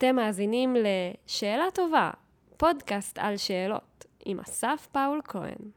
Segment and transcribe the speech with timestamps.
[0.00, 2.10] אתם מאזינים ל"שאלה טובה",
[2.56, 5.70] פודקאסט על שאלות, עם אסף פאול כהן.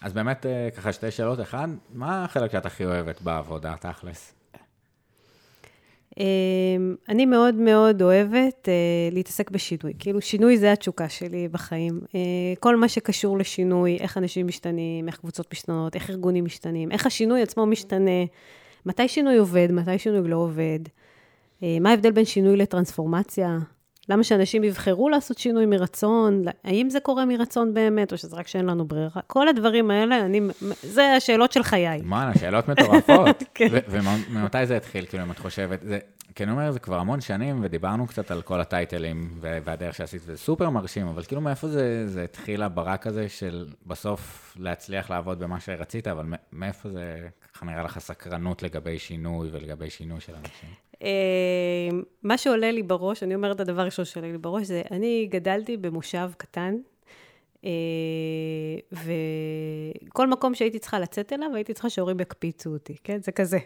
[0.00, 1.40] אז באמת, אה, ככה שתי שאלות.
[1.40, 4.34] אחד, מה החלק שאת הכי אוהבת בעבודה, תכלס?
[6.18, 9.92] אמ, אני מאוד מאוד אוהבת uh, להתעסק בשינוי.
[9.98, 12.00] כאילו, שינוי זה התשוקה שלי בחיים.
[12.04, 12.12] Uh,
[12.60, 17.42] כל מה שקשור לשינוי, איך אנשים משתנים, איך קבוצות משתנות, איך ארגונים משתנים, איך השינוי
[17.42, 18.24] עצמו משתנה,
[18.86, 20.80] מתי שינוי עובד, מתי שינוי לא עובד,
[21.62, 23.58] מה ההבדל בין שינוי לטרנספורמציה,
[24.08, 28.66] למה שאנשים יבחרו לעשות שינוי מרצון, האם זה קורה מרצון באמת, או שזה רק שאין
[28.66, 29.22] לנו ברירה.
[29.26, 30.40] כל הדברים האלה, אני,
[30.82, 32.00] זה השאלות של חיי.
[32.04, 33.42] מה, שאלות מטורפות.
[33.54, 33.68] כן.
[33.88, 35.98] וממתי זה התחיל, כאילו, אם את חושבת, זה,
[36.34, 40.36] כי אני אומר, זה כבר המון שנים, ודיברנו קצת על כל הטייטלים והדרך שעשית, זה
[40.36, 45.60] סופר מרשים, אבל כאילו מאיפה זה, זה התחיל הברק הזה של בסוף להצליח לעבוד במה
[45.60, 50.70] שרצית, אבל מאיפה זה, ככה נראה לך סקרנות לגבי שינוי ולגבי שינוי של אנשים?
[51.02, 51.08] אה,
[52.22, 56.30] מה שעולה לי בראש, אני אומרת, הדבר הראשון שעולה לי בראש, זה אני גדלתי במושב
[56.36, 56.74] קטן,
[57.64, 57.70] אה,
[58.92, 63.18] וכל מקום שהייתי צריכה לצאת אליו, הייתי צריכה שההורים יקפיצו אותי, כן?
[63.22, 63.58] זה כזה.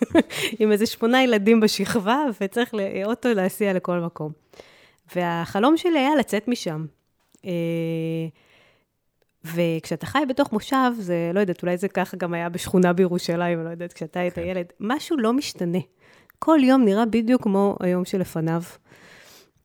[0.60, 4.32] עם איזה שמונה ילדים בשכבה, וצריך אוטו להסיע לכל מקום.
[5.16, 6.86] והחלום שלי היה לצאת משם.
[7.44, 7.50] אה,
[9.44, 13.68] וכשאתה חי בתוך מושב, זה, לא יודעת, אולי זה ככה גם היה בשכונה בירושלים, לא
[13.68, 14.42] יודעת, כשאתה היית כן.
[14.46, 15.78] ילד, משהו לא משתנה.
[16.42, 18.62] כל יום נראה בדיוק כמו היום שלפניו.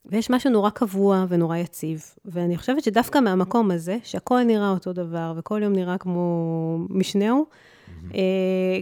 [0.06, 2.04] ויש משהו נורא קבוע ונורא יציב.
[2.26, 8.14] ואני חושבת שדווקא מהמקום הזה, שהכל נראה אותו דבר, וכל יום נראה כמו משנהו, mm-hmm.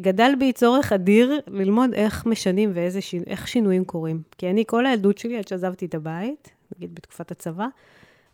[0.02, 4.22] גדל בי צורך אדיר ללמוד איך משנים ואיך שינויים קורים.
[4.38, 7.67] כי אני, כל הילדות שלי, עד שעזבתי את הבית, נגיד בתקופת הצבא,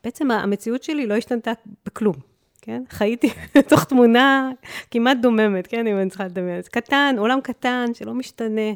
[0.04, 1.52] בעצם המציאות שלי לא השתנתה
[1.86, 2.16] בכלום,
[2.62, 2.84] כן?
[2.90, 4.52] חייתי בתוך תמונה
[4.92, 5.88] כמעט דוממת, כן?
[5.88, 6.62] אם אני צריכה לדמיין.
[6.62, 8.72] קטן, עולם קטן, שלא משתנה.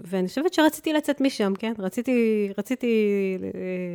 [0.00, 1.72] ואני חושבת שרציתי לצאת משם, כן?
[1.78, 2.88] רציתי, רציתי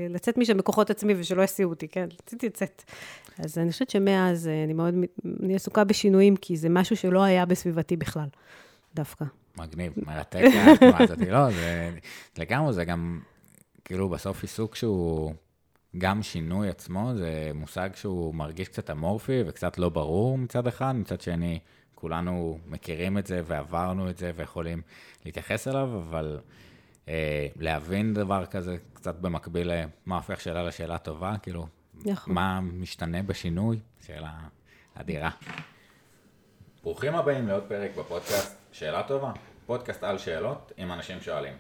[0.10, 2.08] לצאת משם בכוחות עצמי ושלא יסיעו אותי, כן?
[2.24, 2.84] רציתי לצאת.
[3.40, 4.94] אז אני חושבת שמאז אה, אני מאוד,
[5.44, 8.28] אני עסוקה בשינויים, כי זה משהו שלא היה בסביבתי בכלל,
[8.96, 9.26] דווקא.
[9.58, 10.44] מגניב, מרתק
[10.74, 11.92] התנועה הזאת, לא, זה
[12.38, 13.20] לגמרי, זה גם,
[13.86, 15.34] כאילו, בסוף עיסוק שהוא
[15.98, 21.22] גם שינוי עצמו, זה מושג שהוא מרגיש קצת אמורפי וקצת לא ברור מצד אחד, מצד
[21.22, 21.60] שני,
[22.02, 24.82] כולנו מכירים את זה ועברנו את זה ויכולים
[25.26, 26.40] להתייחס אליו, אבל
[27.08, 31.68] אה, להבין דבר כזה קצת במקביל למה הופך שאלה לשאלה טובה, כאילו,
[32.06, 32.34] נכון.
[32.34, 33.80] מה משתנה בשינוי?
[34.06, 34.32] שאלה
[34.94, 35.30] אדירה.
[36.84, 39.32] ברוכים הבאים לעוד פרק בפודקאסט שאלה טובה,
[39.66, 41.54] פודקאסט על שאלות עם אנשים שואלים.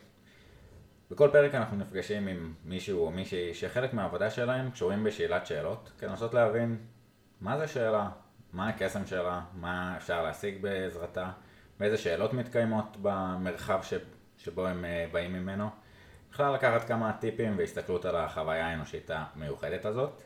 [1.12, 6.10] בכל פרק אנחנו נפגשים עם מישהו או מישהי שחלק מהעבודה שלהם קשורים בשאלת שאלות, כדי
[6.10, 6.78] לנסות להבין
[7.42, 8.10] מה זה שאלה,
[8.54, 11.30] מה הקסם שלה, מה אפשר להשיג בעזרתה,
[11.80, 13.94] ואיזה שאלות מתקיימות במרחב ש...
[14.38, 15.70] שבו הם אה, באים ממנו.
[16.32, 20.22] בכלל לקחת כמה טיפים והסתכלות על החוויה האנושית המיוחדת הזאת.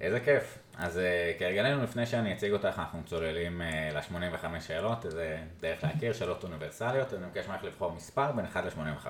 [0.00, 0.58] איזה כיף.
[0.76, 6.12] אז אה, כהרגלנו לפני שאני אציג אותך, אנחנו צוללים אה, ל-85 שאלות, איזה דרך להכיר,
[6.12, 9.08] שאלות אוניברסליות, אני מבקש ממך לבחור מספר בין 1 ל-85.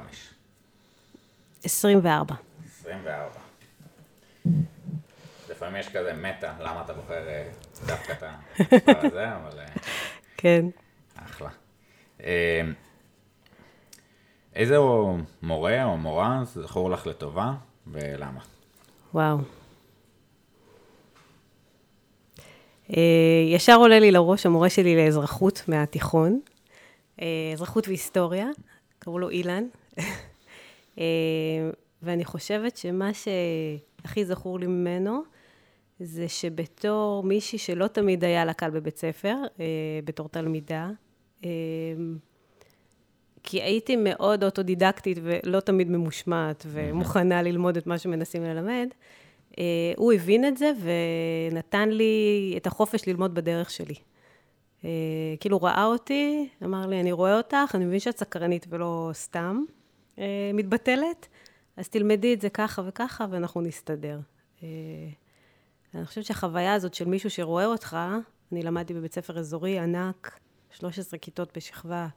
[1.64, 2.34] 24.
[2.66, 3.47] 24.
[5.58, 7.24] לפעמים יש כזה מטה, למה אתה בוחר
[7.86, 8.22] דווקא את
[8.58, 9.58] המספר הזה, אבל...
[10.36, 10.66] כן.
[11.14, 11.48] אחלה.
[12.22, 12.60] אה,
[14.54, 14.76] איזה
[15.42, 17.52] מורה או מורה זכור לך לטובה
[17.86, 18.41] ולמה?
[19.14, 19.38] וואו.
[22.96, 23.02] אה,
[23.48, 26.40] ישר עולה לי לראש המורה שלי לאזרחות מהתיכון,
[27.22, 28.46] אה, אזרחות והיסטוריה,
[28.98, 29.64] קראו לו אילן.
[32.02, 35.22] ואני חושבת שמה שהכי זכור לי ממנו,
[36.00, 39.36] זה שבתור מישהי שלא תמיד היה לה קל בבית ספר,
[40.04, 40.91] בתור תלמידה,
[41.44, 41.48] אמ,
[43.42, 48.88] כי הייתי מאוד אוטודידקטית ולא תמיד ממושמעת ומוכנה ללמוד את מה שמנסים ללמד.
[49.58, 49.64] אה,
[49.97, 50.72] הוא הבין את זה
[51.50, 53.94] ונתן לי את החופש ללמוד בדרך שלי.
[54.84, 54.91] אה,
[55.41, 59.64] כאילו ראה אותי, אמר לי, אני רואה אותך, אני מבין שאת סקרנית ולא סתם
[60.19, 61.28] אה, מתבטלת,
[61.76, 64.19] אז תלמדי את זה ככה וככה ואנחנו נסתדר.
[65.94, 67.96] אני חושבת שהחוויה הזאת של מישהו שרואה אותך,
[68.52, 70.38] אני למדתי בבית ספר אזורי ענק,
[70.70, 72.08] 13 כיתות בשכבה,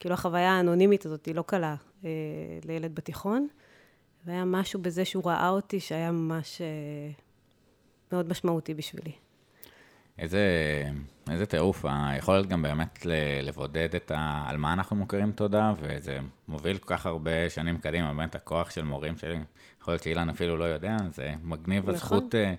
[0.00, 2.10] כאילו החוויה האנונימית הזאת היא לא קלה אה,
[2.64, 3.48] לילד בתיכון,
[4.24, 6.66] והיה משהו בזה שהוא ראה אותי שהיה ממש אה,
[8.12, 9.12] מאוד משמעותי בשבילי.
[10.18, 10.42] איזה,
[11.30, 13.06] איזה טירוף, היכולת גם באמת
[13.42, 18.14] לבודד את ה, על מה אנחנו מוכרים תודה, וזה מוביל כל כך הרבה שנים קדימה,
[18.14, 19.38] באמת הכוח של מורים שלי,
[19.80, 21.94] יכול להיות שאילן אפילו לא יודע, זה מגניב נכון.
[21.94, 22.54] הזכות, אה,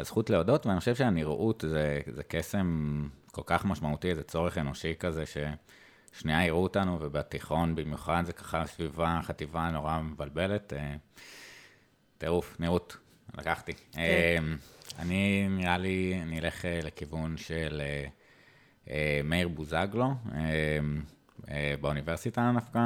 [0.00, 5.26] הזכות להודות, ואני חושב שהנראות זה, זה קסם כל כך משמעותי, איזה צורך אנושי כזה,
[5.26, 5.36] ש,
[6.12, 10.72] שנייה יראו אותנו, ובתיכון במיוחד זה ככה סביבה, חטיבה נורא מבלבלת.
[10.72, 10.94] אה,
[12.18, 12.96] טירוף, נראות,
[13.38, 13.72] לקחתי.
[13.72, 14.00] כן.
[14.00, 14.38] אה,
[14.98, 17.82] אני, נראה לי, אני אלך אה, לכיוון של
[18.90, 22.78] אה, מאיר בוזגלו, אה, באוניברסיטה דווקא,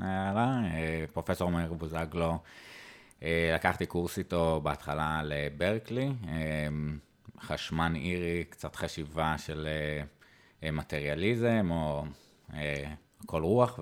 [0.00, 2.38] היה לה, אה, פרופסור מאיר בוזגלו.
[3.26, 6.68] אה, לקחתי קורס איתו בהתחלה לברקלי, אה,
[7.40, 9.68] חשמן אירי, קצת חשיבה של
[10.62, 12.04] אה, מטריאליזם, או
[13.26, 13.80] כל רוח,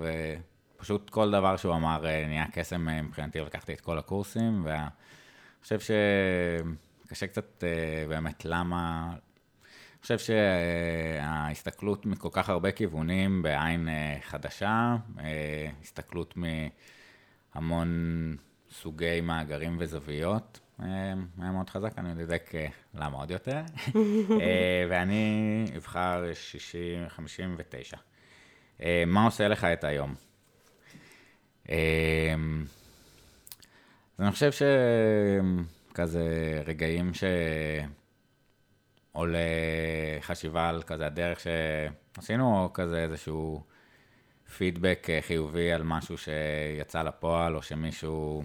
[0.77, 4.89] ופשוט כל דבר שהוא אמר נהיה קסם מבחינתי, לקחתי את כל הקורסים, ואני
[5.63, 7.65] חושב שקשה קצת
[8.09, 9.11] באמת למה...
[9.13, 13.89] אני חושב שההסתכלות מכל כך הרבה כיוונים בעין
[14.21, 14.97] חדשה,
[15.83, 16.35] הסתכלות
[17.55, 18.37] מהמון
[18.81, 23.61] סוגי מאגרים וזוויות, היה מאוד חזק, אני בודק אה, למה עוד יותר.
[24.41, 27.97] אה, ואני אבחר 60, 59.
[28.83, 30.15] אה, מה עושה לך את היום?
[31.71, 32.35] אה,
[34.19, 34.51] אז אני חושב
[35.93, 37.13] שכזה רגעים
[39.15, 39.39] שעולה
[40.21, 43.63] חשיבה על כזה הדרך שעשינו, או כזה איזשהו
[44.57, 48.45] פידבק חיובי על משהו שיצא לפועל, או שמישהו...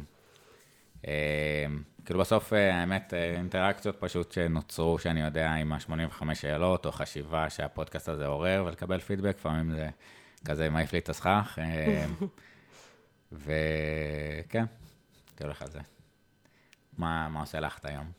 [1.07, 1.65] אה,
[2.05, 7.49] כאילו בסוף, אה, האמת, אה, אינטראקציות פשוט שנוצרו, שאני יודע, עם ה-85 שאלות, או חשיבה
[7.49, 9.89] שהפודקאסט הזה עורר, ולקבל פידבק, לפעמים זה
[10.45, 11.59] כזה מעיף לי את הסכך.
[13.31, 14.65] וכן,
[15.29, 15.79] הייתי הולך על זה.
[16.97, 18.11] מה, מה עושה לך את היום?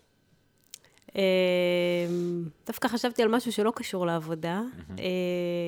[2.66, 4.60] דווקא חשבתי על משהו שלא קשור לעבודה.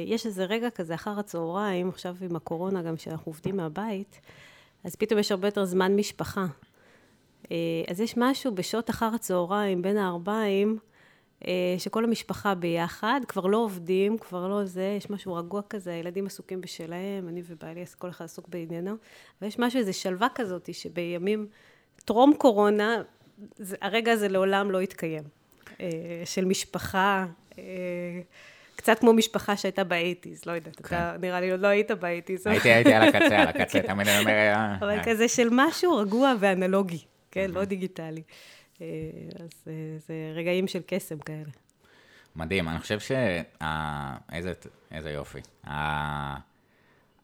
[0.06, 4.20] יש איזה רגע כזה אחר הצהריים, עכשיו עם הקורונה, גם שאנחנו עובדים מהבית,
[4.84, 6.46] אז פתאום יש הרבה יותר זמן משפחה.
[7.50, 7.56] אה,
[7.88, 10.78] אז יש משהו בשעות אחר הצהריים, בין הערביים,
[11.46, 16.26] אה, שכל המשפחה ביחד, כבר לא עובדים, כבר לא זה, יש משהו רגוע כזה, הילדים
[16.26, 18.94] עסוקים בשלהם, אני ובעלי, כל אחד עסוק בעניינו,
[19.42, 21.46] ויש משהו, איזו שלווה כזאת, שבימים
[22.04, 23.02] טרום קורונה,
[23.56, 25.22] זה, הרגע הזה לעולם לא יתקיים.
[25.80, 27.26] אה, של משפחה,
[28.76, 32.46] קצת כמו משפחה שהייתה באייטיז, לא יודעת, אתה נראה לי עוד לא היית באייטיז.
[32.46, 34.52] הייתי, הייתי על הקצה, על הקצה, תמיד אני אומר...
[34.78, 34.98] אבל.
[35.04, 37.50] כזה של משהו רגוע ואנלוגי, כן?
[37.50, 38.22] לא דיגיטלי.
[38.80, 38.86] אה,
[39.34, 41.50] אז אה, זה רגעים של קסם כאלה.
[42.36, 43.12] מדהים, אני חושב ש...
[44.32, 44.52] איזה,
[44.90, 45.40] איזה יופי.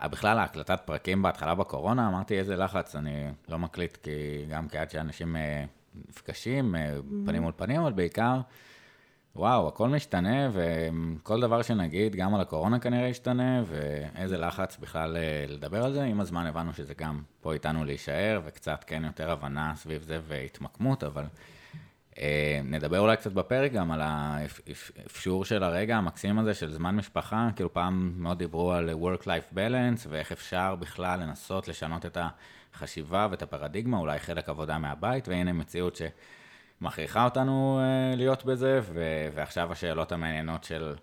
[0.07, 5.37] בכלל, ההקלטת פרקים בהתחלה בקורונה, אמרתי איזה לחץ, אני לא מקליט, כי גם כעד שאנשים
[5.37, 5.65] אה,
[6.09, 6.97] נפגשים, אה,
[7.27, 8.41] פנים מול פנים, אבל בעיקר,
[9.39, 15.45] וואו, הכל משתנה, וכל דבר שנגיד, גם על הקורונה כנראה ישתנה, ואיזה לחץ בכלל אה,
[15.49, 16.05] לדבר על זה.
[16.05, 21.05] עם הזמן הבנו שזה גם פה איתנו להישאר, וקצת כן יותר הבנה סביב זה והתמקמות,
[21.05, 21.25] אבל...
[22.19, 27.49] אה, נדבר אולי קצת בפרק גם על האפשור של הרגע המקסים הזה של זמן משפחה,
[27.57, 32.19] כאילו פעם מאוד דיברו על work-life balance ואיך אפשר בכלל לנסות לשנות את
[32.75, 35.97] החשיבה ואת הפרדיגמה, אולי חלק עבודה מהבית, והנה מציאות
[36.81, 40.95] שמכריחה אותנו אה, להיות בזה, ו- ועכשיו השאלות המעניינות של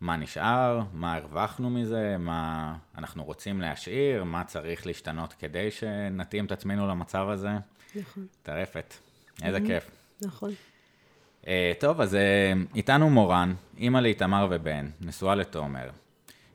[0.00, 6.52] מה נשאר, מה הרווחנו מזה, מה אנחנו רוצים להשאיר, מה צריך להשתנות כדי שנתאים את
[6.52, 7.50] עצמנו למצב הזה.
[7.94, 8.94] נכון, טרפת,
[9.42, 9.90] איזה כיף.
[10.22, 10.50] נכון.
[11.42, 11.48] Uh,
[11.80, 12.18] טוב, אז uh,
[12.74, 15.90] איתנו מורן, אימא לאיתמר ובן, נשואה לתומר.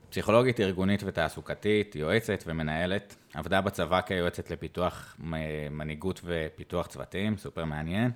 [0.09, 5.15] פסיכולוגית ארגונית ותעסוקתית, יועצת ומנהלת, עבדה בצבא כיועצת לפיתוח
[5.71, 8.11] מנהיגות ופיתוח צוותים, סופר מעניין.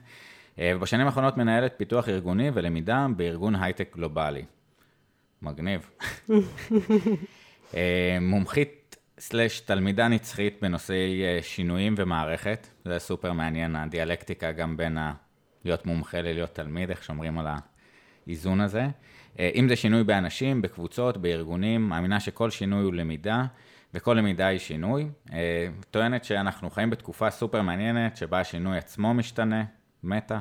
[0.56, 4.46] Uh, ובשנים האחרונות מנהלת פיתוח ארגוני ולמידה בארגון הייטק גלובלי.
[5.42, 5.90] מגניב.
[6.30, 7.76] uh,
[8.22, 15.14] מומחית סלש תלמידה נצחית בנושאי uh, שינויים ומערכת, זה סופר מעניין, הדיאלקטיקה גם בין ה...
[15.66, 17.48] להיות מומחה ללהיות תלמיד, איך שומרים על
[18.28, 18.88] האיזון הזה.
[19.40, 23.46] אה, אם זה שינוי באנשים, בקבוצות, בארגונים, מאמינה שכל שינוי הוא למידה,
[23.94, 25.08] וכל למידה היא שינוי.
[25.34, 29.64] אה, טוענת שאנחנו חיים בתקופה סופר מעניינת, שבה השינוי עצמו משתנה,
[30.06, 30.40] מטה.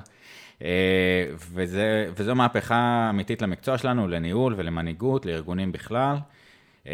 [0.63, 6.17] אה, וזה, וזו מהפכה אמיתית למקצוע שלנו, לניהול ולמנהיגות, לארגונים בכלל.
[6.87, 6.93] אה,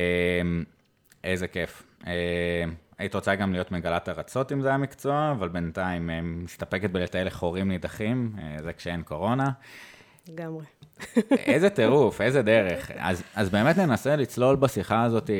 [1.24, 1.82] איזה כיף.
[2.06, 2.64] אה,
[2.98, 8.32] היית רוצה גם להיות מגלת ארצות אם זה המקצוע, אבל בינתיים מסתפקת בלטייל לחורים נידחים,
[8.62, 9.50] זה כשאין קורונה.
[10.28, 10.64] לגמרי.
[11.32, 12.90] איזה טירוף, איזה דרך.
[12.96, 15.30] אז, אז באמת ננסה לצלול בשיחה הזאת,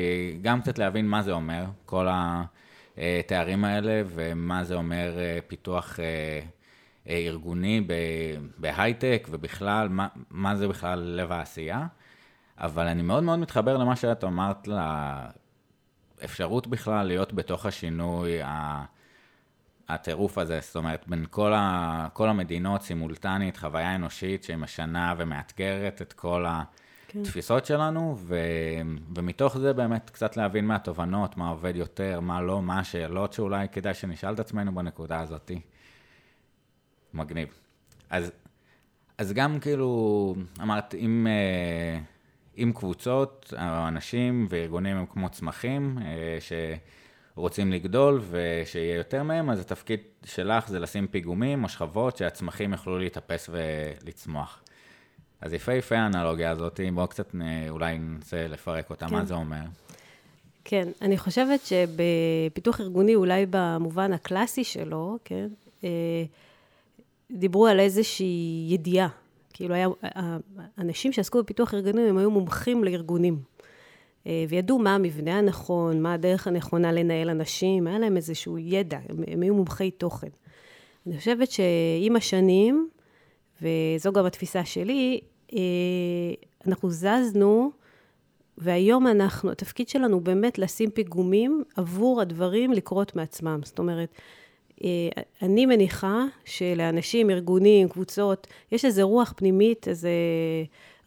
[0.41, 2.07] גם קצת להבין מה זה אומר, כל
[2.97, 5.99] התארים האלה, ומה זה אומר פיתוח
[7.09, 7.87] ארגוני
[8.57, 11.87] בהייטק, ובכלל, מה, מה זה בכלל לב העשייה.
[12.57, 14.67] אבל אני מאוד מאוד מתחבר למה שאת אמרת,
[16.21, 18.39] לאפשרות בכלל להיות בתוך השינוי,
[19.89, 26.01] הטירוף הזה, זאת אומרת, בין כל, ה, כל המדינות סימולטנית, חוויה אנושית שהיא משנה ומאתגרת
[26.01, 26.45] את כל
[27.07, 27.23] כן.
[27.23, 28.37] תפיסות שלנו, ו,
[29.15, 33.67] ומתוך זה באמת קצת להבין מה התובנות, מה עובד יותר, מה לא, מה השאלות שאולי
[33.71, 35.51] כדאי שנשאל את עצמנו בנקודה הזאת.
[37.13, 37.47] מגניב.
[38.09, 38.31] אז,
[39.17, 41.99] אז גם כאילו, אמרת, אם, אה,
[42.63, 46.37] אם קבוצות, או אנשים וארגונים הם כמו צמחים, אה,
[47.35, 52.99] שרוצים לגדול ושיהיה יותר מהם, אז התפקיד שלך זה לשים פיגומים או שכבות שהצמחים יוכלו
[52.99, 54.61] להתאפס ולצמוח.
[55.41, 57.35] אז יפה האנלוגיה הזאת, בואו קצת
[57.69, 59.15] אולי ננסה לפרק אותה, כן.
[59.15, 59.63] מה זה אומר.
[60.63, 65.47] כן, אני חושבת שבפיתוח ארגוני, אולי במובן הקלאסי שלו, כן,
[65.83, 65.89] אה,
[67.31, 69.07] דיברו על איזושהי ידיעה.
[69.53, 69.87] כאילו, היה,
[70.77, 73.39] אנשים שעסקו בפיתוח ארגונים, הם היו מומחים לארגונים.
[74.27, 79.23] אה, וידעו מה המבנה הנכון, מה הדרך הנכונה לנהל אנשים, היה להם איזשהו ידע, הם,
[79.27, 80.27] הם היו מומחי תוכן.
[81.07, 82.89] אני חושבת שעם השנים,
[83.61, 85.19] וזו גם התפיסה שלי,
[85.53, 85.59] אה,
[86.67, 87.71] אנחנו זזנו,
[88.57, 93.59] והיום אנחנו, התפקיד שלנו באמת לשים פיגומים עבור הדברים לקרות מעצמם.
[93.63, 94.09] זאת אומרת,
[95.41, 100.11] אני מניחה שלאנשים, ארגונים, קבוצות, יש איזו רוח פנימית, איזה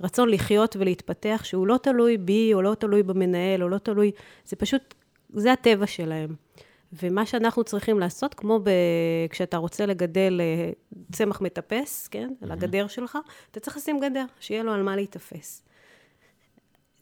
[0.00, 4.11] רצון לחיות ולהתפתח, שהוא לא תלוי בי, או לא תלוי במנהל, או לא תלוי,
[4.45, 4.95] זה פשוט,
[5.31, 6.35] זה הטבע שלהם.
[7.02, 8.71] ומה שאנחנו צריכים לעשות, כמו ב...
[9.31, 10.71] כשאתה רוצה לגדל אה,
[11.12, 13.19] צמח מטפס, כן, על הגדר שלך,
[13.50, 15.62] אתה צריך לשים גדר, שיהיה לו על מה להיתפס.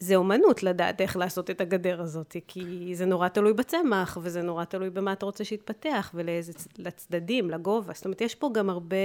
[0.02, 4.64] זה אומנות לדעת איך לעשות את הגדר הזאת, כי זה נורא תלוי בצמח, וזה נורא
[4.64, 7.92] תלוי במה אתה רוצה שיתפתח, ולאיזה, לצדדים, לגובה.
[7.94, 8.96] זאת אומרת, יש פה גם הרבה...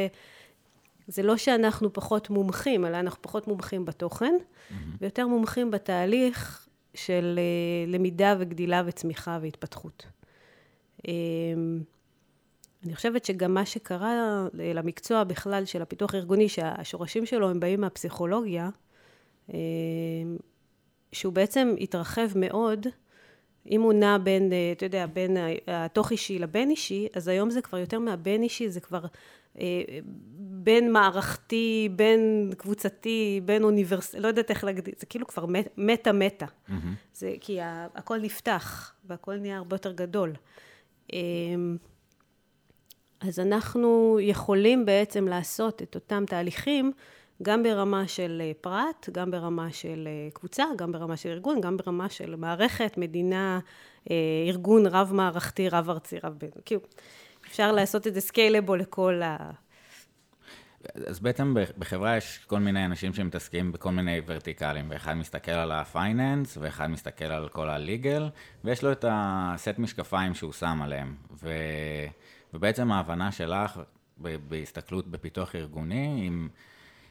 [1.07, 4.73] זה לא שאנחנו פחות מומחים, אלא אנחנו פחות מומחים בתוכן, mm-hmm.
[5.01, 10.05] ויותר מומחים בתהליך של אה, למידה וגדילה וצמיחה והתפתחות.
[11.07, 11.81] אמ,
[12.85, 18.69] אני חושבת שגם מה שקרה למקצוע בכלל של הפיתוח הארגוני, שהשורשים שלו הם באים מהפסיכולוגיה,
[21.17, 22.87] שהוא בעצם התרחב מאוד,
[23.71, 27.77] אם הוא נע בין, אתה יודע, בין התוך אישי לבין אישי, אז היום זה כבר
[27.77, 29.05] יותר מהבין אישי, זה כבר
[29.59, 29.81] אה,
[30.39, 35.45] בין מערכתי, בין קבוצתי, בין אוניברסיטי, לא יודעת איך להגדיר, זה כאילו כבר
[35.77, 36.45] מטה-מטה.
[36.45, 36.73] Mm-hmm.
[37.13, 37.59] זה כי
[37.95, 40.33] הכל נפתח, והכל נהיה הרבה יותר גדול.
[41.13, 41.77] אמ,
[43.19, 46.91] אז אנחנו יכולים בעצם לעשות את אותם תהליכים
[47.43, 51.77] גם ברמה של אה, פרט, גם ברמה של אה, קבוצה, גם ברמה של ארגון, גם
[51.77, 53.59] ברמה של מערכת, מדינה,
[54.11, 54.15] אה,
[54.47, 56.49] ארגון רב-מערכתי, רב-ארצי, רב-בין.
[56.65, 56.81] כאילו,
[57.47, 59.51] אפשר לעשות את זה scalable לכל ה...
[61.07, 65.81] אז בעצם בחברה יש כל מיני אנשים שמתעסקים בכל מיני verticalים, ואחד מסתכל על ה
[65.81, 68.29] finance, ואחד מסתכל על כל ה legal,
[68.63, 71.15] ויש לו את הסט משקפיים שהוא שם עליהם.
[71.43, 71.49] ו...
[72.53, 73.79] ובעצם ההבנה שלך
[74.17, 76.49] בהסתכלות בפיתוח ארגוני, עם,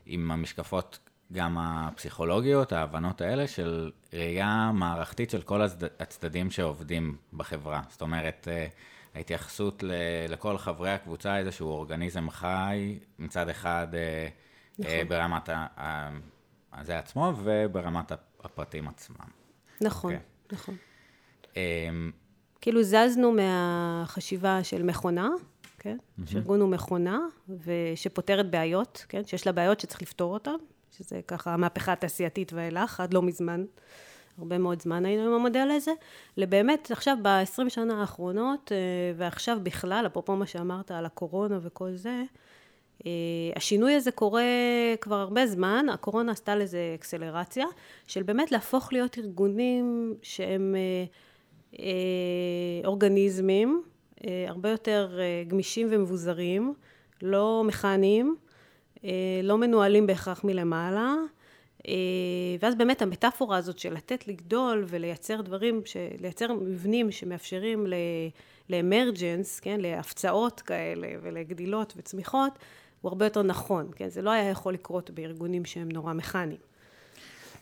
[0.06, 0.98] עם המשקפות
[1.32, 5.60] גם הפסיכולוגיות, ההבנות האלה, של ראייה מערכתית של כל
[6.00, 7.82] הצדדים שעובדים בחברה.
[7.90, 8.66] זאת אומרת, אה,
[9.14, 9.92] ההתייחסות ל,
[10.28, 14.28] לכל חברי הקבוצה, איזשהו אורגניזם חי, מצד אחד אה,
[14.78, 15.08] נכון.
[15.08, 15.48] ברמת
[16.72, 18.12] הזה עצמו וברמת
[18.44, 19.16] הפרטים עצמם.
[19.80, 20.16] נכון, okay.
[20.16, 20.26] אוקיי.
[20.52, 20.76] נכון.
[21.54, 21.56] Um,
[22.60, 25.28] כאילו זזנו מהחשיבה של מכונה,
[25.78, 25.96] כן?
[25.98, 26.30] Mm-hmm.
[26.30, 27.20] שארגון הוא מכונה,
[27.64, 29.24] ושפותרת בעיות, כן?
[29.24, 30.56] שיש לה בעיות שצריך לפתור אותן,
[30.98, 33.64] שזה ככה המהפכה התעשייתית ואילך, עד לא מזמן.
[34.38, 35.92] הרבה מאוד זמן היינו עם המודל הזה,
[36.36, 38.76] לבאמת עכשיו ב-20 שנה האחרונות, אה,
[39.16, 42.22] ועכשיו בכלל, אפרופו מה שאמרת על הקורונה וכל זה,
[43.06, 43.10] אה,
[43.56, 44.42] השינוי הזה קורה
[45.00, 47.66] כבר הרבה זמן, הקורונה עשתה לזה אקסלרציה,
[48.06, 50.74] של באמת להפוך להיות ארגונים שהם
[51.78, 51.84] אה,
[52.84, 53.82] אורגניזמים,
[54.24, 55.18] הרבה יותר
[55.48, 56.74] גמישים ומבוזרים,
[57.22, 58.36] לא מכניים,
[59.42, 61.14] לא מנוהלים בהכרח מלמעלה,
[61.88, 61.92] אה,
[62.60, 65.82] ואז באמת המטאפורה הזאת של לתת לגדול ולייצר דברים,
[66.20, 67.86] לייצר מבנים שמאפשרים
[68.70, 72.52] לאמרג'נס, כן, להפצעות כאלה ולגדילות וצמיחות,
[73.00, 76.58] הוא הרבה יותר נכון, כן, זה לא היה יכול לקרות בארגונים שהם נורא מכניים.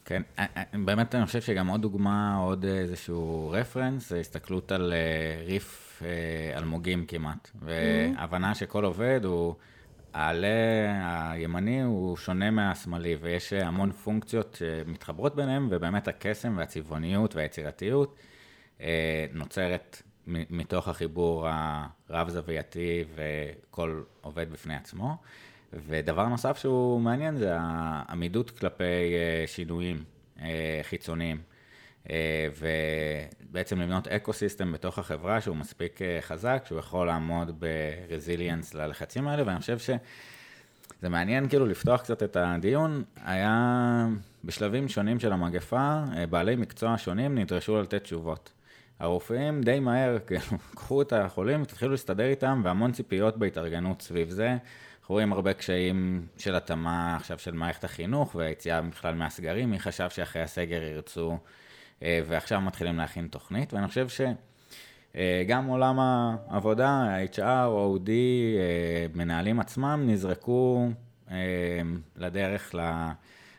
[0.04, 4.94] כן, אה, אה, באמת אני חושב שגם עוד דוגמה, עוד איזשהו רפרנס, זה הסתכלות על
[5.46, 5.83] ריף
[6.56, 7.50] אלמוגים כמעט.
[7.62, 9.54] והבנה שכל עובד הוא...
[10.14, 10.48] העלה
[11.32, 18.16] הימני הוא שונה מהשמאלי, ויש המון פונקציות שמתחברות ביניהם, ובאמת הקסם והצבעוניות והיצירתיות
[18.80, 21.46] אה, נוצרת מתוך החיבור
[22.08, 25.16] הרב-זווייתי וכל עובד בפני עצמו.
[25.72, 30.04] ודבר נוסף שהוא מעניין זה העמידות כלפי אה, שינויים
[30.40, 31.40] אה, חיצוניים.
[32.58, 39.42] ובעצם לבנות אקו סיסטם בתוך החברה שהוא מספיק חזק, שהוא יכול לעמוד ברזיליאנס ללחצים האלה,
[39.46, 39.78] ואני חושב
[41.04, 43.02] זה מעניין כאילו לפתוח קצת את הדיון.
[43.24, 44.06] היה
[44.44, 48.52] בשלבים שונים של המגפה, אה, בעלי מקצוע שונים נדרשו לתת תשובות.
[48.98, 54.56] הרופאים די מהר, כאילו, קחו את החולים ותתחילו להסתדר איתם, והמון ציפיות בהתארגנות סביב זה.
[55.00, 60.10] אנחנו רואים הרבה קשיים של התאמה עכשיו של מערכת החינוך והיציאה בכלל מהסגרים, מי חשב
[60.10, 61.36] שאחרי הסגר ירצו, אה,
[62.02, 64.06] ועכשיו מתחילים להכין תוכנית, ואני חושב
[65.14, 70.88] שגם עולם העבודה, ה-HR, OD, אה, מנהלים עצמם, נזרקו
[71.30, 71.36] אה,
[72.16, 72.74] לדרך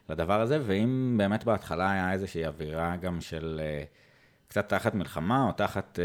[0.10, 3.62] לדבר הזה, ואם באמת בהתחלה היה איזושהי אווירה גם של
[4.48, 6.00] קצת תחת מלחמה או תחת...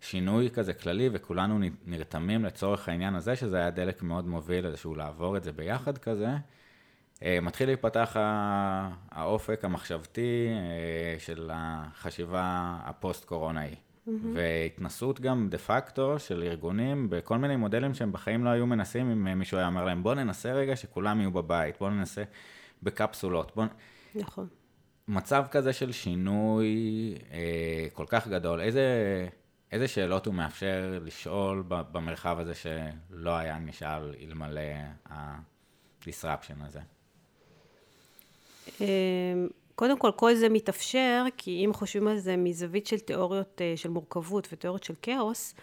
[0.00, 5.36] שינוי כזה כללי, וכולנו נרתמים לצורך העניין הזה, שזה היה דלק מאוד מוביל, איזשהו לעבור
[5.36, 6.28] את זה ביחד כזה.
[7.22, 8.16] אה, מתחיל להיפתח
[9.10, 13.74] האופק המחשבתי אה, של החשיבה הפוסט-קורונאי.
[13.74, 14.10] Mm-hmm.
[14.34, 19.38] והתנסות גם דה פקטו של ארגונים בכל מיני מודלים שהם בחיים לא היו מנסים, אם
[19.38, 22.22] מישהו היה אומר להם, בוא ננסה רגע שכולם יהיו בבית, בוא ננסה
[22.82, 23.52] בקפסולות.
[23.56, 23.64] בוא...
[24.14, 24.46] נכון.
[25.08, 26.68] מצב כזה של שינוי
[27.32, 28.82] אה, כל כך גדול, איזה...
[29.72, 34.60] איזה שאלות הוא מאפשר לשאול במרחב הזה שלא היה נשאל אלמלא
[35.10, 36.80] ה-disruption הזה?
[38.80, 38.86] אמ,
[39.74, 43.88] קודם כל, כל זה מתאפשר, כי אם חושבים על זה מזווית של תיאוריות אה, של
[43.88, 45.54] מורכבות ותיאוריות של כאוס,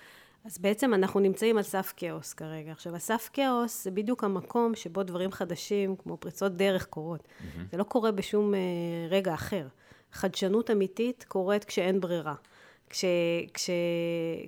[0.46, 2.72] אז בעצם אנחנו נמצאים על סף כאוס כרגע.
[2.72, 7.22] עכשיו, הסף כאוס זה בדיוק המקום שבו דברים חדשים, כמו פריצות דרך, קורות.
[7.22, 7.60] Mm-hmm.
[7.72, 8.60] זה לא קורה בשום אה,
[9.10, 9.68] רגע אחר.
[10.12, 12.34] חדשנות אמיתית קורית כשאין ברירה.
[12.90, 13.06] כש,
[13.54, 13.70] כש,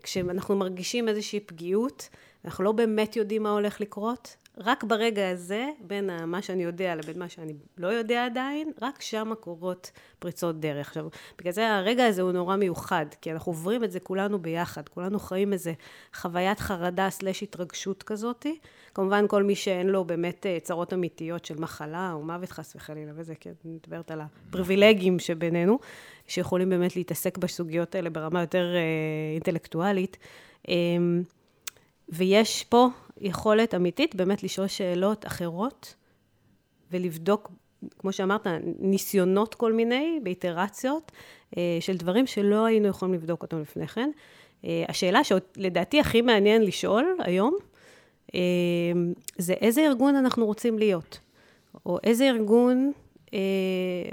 [0.04, 2.10] כשאנחנו מרגישים איזושהי פגיעות,
[2.46, 7.20] אנחנו לא באמת יודעים מה הולך לקרות, רק ברגע הזה, בין מה שאני יודע לבין
[7.20, 10.88] מה שאני לא יודע עדיין, רק שם קורות פריצות דרך.
[10.88, 11.08] עכשיו,
[11.38, 15.20] בגלל זה הרגע הזה הוא נורא מיוחד, כי אנחנו עוברים את זה כולנו ביחד, כולנו
[15.20, 15.74] חיים איזה
[16.14, 18.60] חוויית חרדה סלש התרגשות כזאתי.
[18.94, 23.12] כמובן, כל מי שאין לו באמת אה, צרות אמיתיות של מחלה או מוות חס וחלילה,
[23.16, 25.80] וזה, כן, אני מדברת על הפריבילגים שבינינו,
[26.28, 28.82] שיכולים באמת להתעסק בסוגיות האלה ברמה יותר אה,
[29.34, 30.18] אינטלקטואלית.
[30.70, 30.74] אה,
[32.10, 32.88] ויש פה
[33.22, 35.96] יכולת אמיתית באמת לשאול שאלות אחרות
[36.92, 37.52] ולבדוק,
[37.98, 38.48] כמו שאמרת,
[38.80, 41.12] ניסיונות כל מיני, באיטרציות,
[41.58, 44.12] אה, של דברים שלא היינו יכולים לבדוק אותם לפני כן.
[44.66, 47.58] אה, השאלה שלדעתי הכי מעניין לשאול היום,
[48.36, 48.40] אה,
[49.38, 51.20] זה איזה ארגון אנחנו רוצים להיות,
[51.86, 52.92] או איזה ארגון,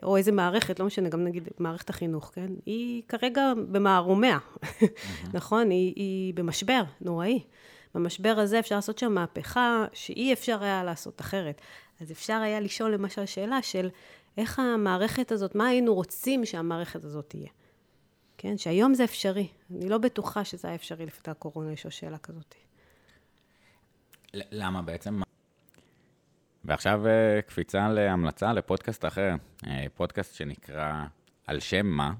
[0.02, 2.46] או איזה מערכת, לא משנה, גם נגיד מערכת החינוך, כן?
[2.66, 4.38] היא כרגע במערומיה,
[5.34, 5.70] נכון?
[5.70, 7.40] היא, היא במשבר נוראי.
[7.94, 11.60] במשבר הזה אפשר לעשות שם מהפכה שאי אפשר היה לעשות אחרת.
[12.00, 13.88] אז אפשר היה לשאול למשל שאלה של
[14.36, 17.48] איך המערכת הזאת, מה היינו רוצים שהמערכת הזאת תהיה.
[18.38, 19.48] כן, שהיום זה אפשרי.
[19.70, 22.54] אני לא בטוחה שזה היה אפשרי לפני הקורונה לשאול שאלה כזאת.
[24.34, 25.20] למה בעצם?
[26.64, 29.34] ועכשיו אה, קפיצה להמלצה לפודקאסט אחר,
[29.66, 31.04] אה, פודקאסט שנקרא
[31.46, 32.12] על שם מה,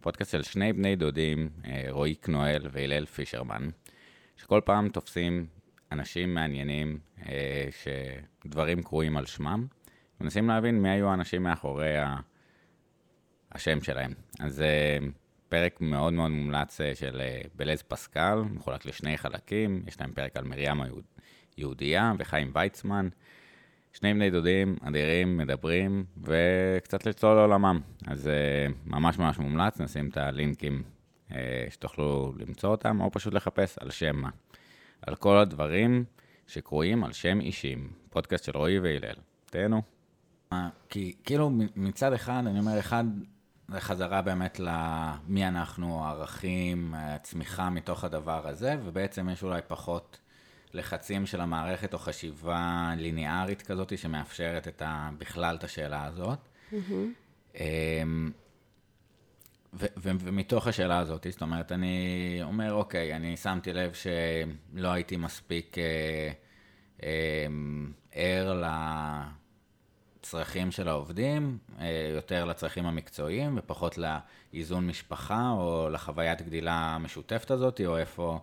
[0.00, 3.68] פודקאסט של שני בני דודים, אה, רועי קנואל והלל פישרמן.
[4.40, 5.46] שכל פעם תופסים
[5.92, 6.98] אנשים מעניינים,
[7.28, 7.68] אה,
[8.44, 9.66] שדברים קרויים על שמם,
[10.20, 12.16] ומנסים להבין מי היו האנשים מאחורי ה...
[13.52, 14.12] השם שלהם.
[14.40, 14.98] אז זה אה,
[15.48, 20.36] פרק מאוד מאוד מומלץ אה, של אה, בלז פסקל, מחולק לשני חלקים, יש להם פרק
[20.36, 20.80] על מרים
[21.56, 23.08] היהודייה וחיים ויצמן.
[23.92, 27.80] שני בני דודים אדירים, מדברים, וקצת לצלול לעולמם.
[28.06, 30.99] אז uh, ממש ממש מומלץ, נשים את הלינקים אה,
[31.70, 34.30] שתוכלו למצוא אותם, או פשוט לחפש על שם מה.
[35.02, 36.04] על כל הדברים
[36.46, 37.92] שקרויים על שם אישים.
[38.10, 39.16] פודקאסט של רועי והלל.
[39.46, 39.82] תהנו.
[40.88, 43.04] כי כאילו מצד אחד, אני אומר, אחד,
[43.68, 50.18] זה חזרה באמת למי אנחנו, הערכים, הצמיחה מתוך הדבר הזה, ובעצם יש אולי פחות
[50.74, 56.38] לחצים של המערכת או חשיבה ליניארית כזאת שמאפשרת את ה, בכלל את השאלה הזאת.
[56.72, 57.54] Mm-hmm.
[59.74, 65.16] ו- ו- ומתוך השאלה הזאת, זאת אומרת, אני אומר, אוקיי, אני שמתי לב שלא הייתי
[65.16, 66.30] מספיק אה,
[67.02, 67.46] אה,
[68.12, 68.62] ער
[70.20, 77.80] לצרכים של העובדים, אה, יותר לצרכים המקצועיים ופחות לאיזון משפחה או לחוויית גדילה המשותפת הזאת,
[77.86, 78.40] או איפה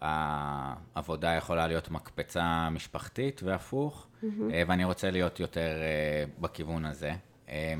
[0.00, 4.26] העבודה יכולה להיות מקפצה משפחתית והפוך, mm-hmm.
[4.66, 7.12] ואני רוצה להיות יותר אה, בכיוון הזה.
[7.48, 7.74] אה,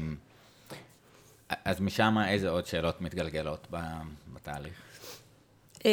[1.48, 3.66] אז משם איזה עוד שאלות מתגלגלות
[4.34, 4.82] בתהליך?
[5.84, 5.90] אמ,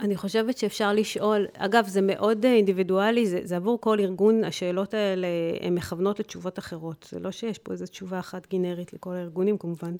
[0.00, 5.26] אני חושבת שאפשר לשאול, אגב, זה מאוד אינדיבידואלי, זה, זה עבור כל ארגון, השאלות האלה
[5.60, 7.08] הן מכוונות לתשובות אחרות.
[7.10, 9.96] זה לא שיש פה איזו תשובה אחת גנרית לכל הארגונים, כמובן.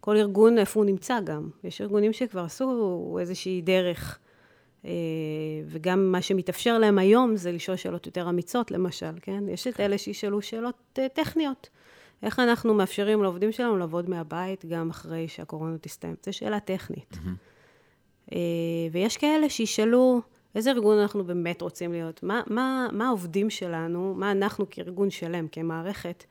[0.00, 1.48] כל ארגון, איפה הוא נמצא גם.
[1.64, 4.18] יש ארגונים שכבר עשו איזושהי דרך
[4.84, 4.90] אה,
[5.66, 9.48] וגם מה שמתאפשר להם היום זה לשאול שאלות יותר אמיצות, למשל, כן?
[9.48, 11.68] יש את אלה שישאלו שאלות אה, טכניות.
[12.24, 16.14] איך אנחנו מאפשרים לעובדים שלנו לעבוד מהבית גם אחרי שהקורונה תסתיים?
[16.24, 17.12] זו שאלה טכנית.
[17.12, 18.34] Mm-hmm.
[18.92, 20.20] ויש כאלה שישאלו,
[20.54, 22.22] איזה ארגון אנחנו באמת רוצים להיות?
[22.22, 26.24] מה, מה, מה העובדים שלנו, מה אנחנו כארגון שלם, כמערכת,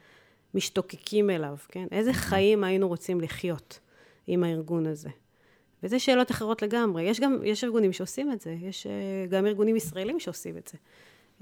[0.53, 1.87] משתוקקים אליו, כן?
[1.91, 3.79] איזה חיים היינו רוצים לחיות
[4.27, 5.09] עם הארגון הזה?
[5.83, 7.03] וזה שאלות אחרות לגמרי.
[7.03, 10.77] יש גם, יש ארגונים שעושים את זה, יש אה, גם ארגונים ישראלים שעושים את זה.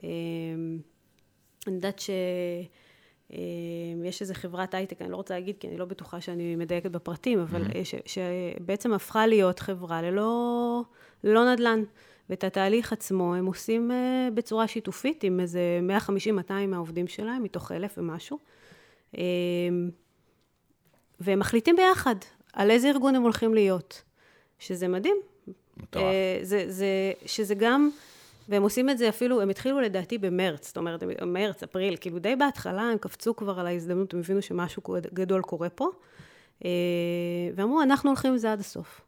[0.04, 0.80] אמ,
[1.68, 2.16] אני יודעת שיש
[3.34, 3.38] אמ,
[4.22, 7.64] איזו חברת הייטק, אני לא רוצה להגיד כי אני לא בטוחה שאני מדייקת בפרטים, אבל
[7.66, 7.84] mm-hmm.
[7.84, 10.82] ש, שבעצם הפכה להיות חברה ללא,
[11.24, 11.84] ללא נדל"ן.
[12.30, 17.98] ואת התהליך עצמו הם עושים אה, בצורה שיתופית עם איזה 150-200 מהעובדים שלהם, מתוך אלף
[17.98, 18.40] ומשהו.
[19.18, 19.22] אמ,
[21.20, 22.16] והם מחליטים ביחד
[22.54, 24.04] על איזה ארגון הם הולכים להיות.
[24.62, 25.18] שזה מדהים.
[25.78, 26.04] מטורף.
[26.04, 26.88] אה, זה, זה,
[27.26, 27.90] שזה גם,
[28.50, 32.36] והם עושים את זה אפילו, הם התחילו לדעתי במרץ, זאת אומרת, מרץ, אפריל, כאילו די
[32.36, 34.82] בהתחלה הם קפצו כבר על ההזדמנות, הם הבינו שמשהו
[35.14, 35.90] גדול קורה פה,
[36.66, 36.70] אה,
[37.56, 39.02] ואמרו, אנחנו הולכים עם זה עד הסוף.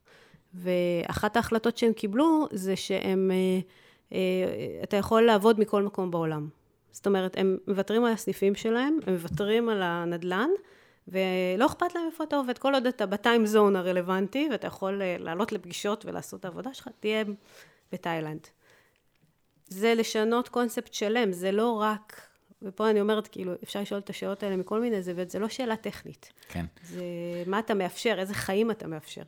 [0.54, 3.32] ואחת ההחלטות שהם קיבלו, זה שהם,
[4.12, 4.17] אה,
[4.84, 6.48] אתה יכול לעבוד מכל מקום בעולם.
[6.91, 10.50] זאת אומרת, הם מוותרים על הסניפים שלהם, הם מוותרים על הנדל"ן,
[11.08, 15.15] ולא אכפת להם איפה אתה עובד, כל עוד אתה בטיים זון הרלוונטי, ואתה יכול אה,
[15.19, 17.24] לעלות לפגישות ולעשות את העבודה שלך, תהיה
[17.91, 18.48] בתאילנד.
[19.73, 22.21] זה לשנות קונספט שלם, זה לא רק,
[22.62, 25.75] ופה אני אומרת, כאילו, אפשר לשאול את השאלות האלה מכל מיני זווית, זה לא שאלה
[25.75, 26.33] טכנית.
[26.47, 26.65] כן.
[26.83, 27.03] זה
[27.47, 29.21] מה אתה מאפשר, איזה חיים אתה מאפשר.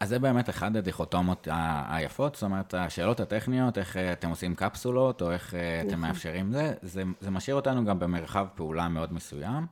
[0.00, 1.48] אז זה באמת אחד הדיכוטומות
[1.88, 6.00] היפות, זאת אומרת, השאלות הטכניות, איך אה, אתם עושים קפסולות, או איך אה, אתם נכון.
[6.00, 9.66] מאפשרים זה, זה, זה משאיר אותנו גם במרחב פעולה מאוד מסוים.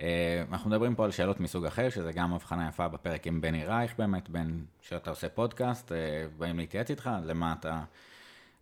[0.00, 3.64] אה, אנחנו מדברים פה על שאלות מסוג אחר, שזה גם הבחנה יפה בפרק עם בני
[3.64, 5.92] רייך באמת, בין שאתה עושה פודקאסט,
[6.38, 7.82] באים להתייעץ איתך, למה אתה...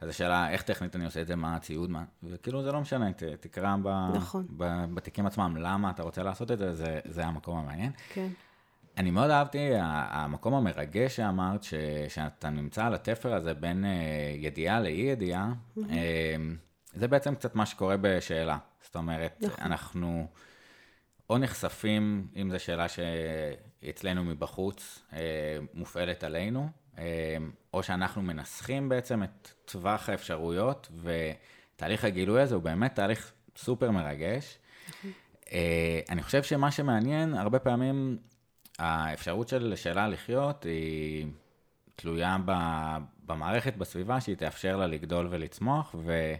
[0.04, 2.04] אז השאלה, איך טכנית אני עושה את זה, מה הציוד, מה...
[2.22, 4.46] וכאילו זה לא משנה, ת, תקרא ב, נכון.
[4.56, 7.92] ב, בתיקים עצמם למה אתה רוצה לעשות את זה, זה, זה המקום המעניין.
[8.12, 8.28] כן.
[8.96, 11.74] אני מאוד אהבתי, המקום המרגש שאמרת, ש,
[12.08, 13.90] שאתה נמצא על התפר הזה בין אה,
[14.36, 15.80] ידיעה לאי ידיעה, mm-hmm.
[16.94, 18.58] זה בעצם קצת מה שקורה בשאלה.
[18.82, 19.64] זאת אומרת, נכון.
[19.64, 20.26] אנחנו...
[21.30, 25.18] או נחשפים, אם זו שאלה שאצלנו מבחוץ אה,
[25.74, 26.83] מופעלת עלינו, אה,
[27.74, 34.58] או שאנחנו מנסחים בעצם את טווח האפשרויות, ותהליך הגילוי הזה הוא באמת תהליך סופר מרגש.
[35.52, 38.18] אה, אני חושב שמה שמעניין, הרבה פעמים
[38.78, 41.26] האפשרות של שאלה לחיות היא
[41.96, 42.36] תלויה
[43.26, 46.34] במערכת, בסביבה, שהיא תאפשר לה לגדול ולצמוח, ו...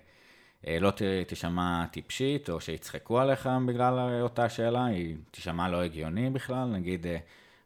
[0.67, 0.79] אה,
[1.27, 7.17] תישמע טיפשית, או שיצחקו עליך בגלל אותה שאלה, היא תישמע לא הגיוני בכלל, נגיד, אה,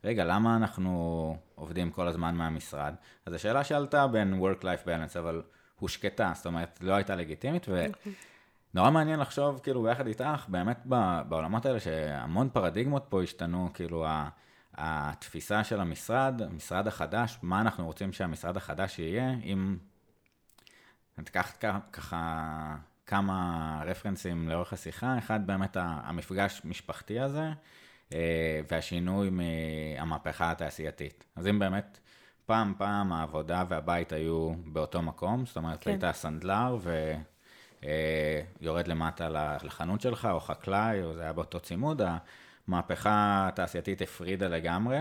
[0.04, 2.94] רגע, למה אנחנו עובדים כל הזמן מהמשרד?
[3.26, 5.42] אז השאלה שעלתה בין Work-Life Balance, אבל
[5.78, 10.78] הושקטה, זאת אומרת, לא הייתה לגיטימית, ונורא מעניין לחשוב, כאילו, ביחד איתך, באמת
[11.28, 14.06] בעולמות האלה, שהמון פרדיגמות פה השתנו, כאילו,
[14.74, 19.76] התפיסה של המשרד, המשרד החדש, מה אנחנו רוצים שהמשרד החדש יהיה, אם...
[21.18, 21.52] ניקח
[21.92, 27.50] ככה כמה רפרנסים לאורך השיחה, אחד באמת המפגש משפחתי הזה,
[28.70, 31.24] והשינוי מהמהפכה התעשייתית.
[31.36, 31.98] אז אם באמת
[32.46, 35.90] פעם פעם העבודה והבית היו באותו מקום, זאת אומרת, כן.
[35.90, 36.76] היית סנדלר
[37.82, 42.02] ויורד אה, למטה לחנות שלך, או חקלאי, או זה היה באותו צימוד,
[42.68, 44.98] המהפכה התעשייתית הפרידה לגמרי.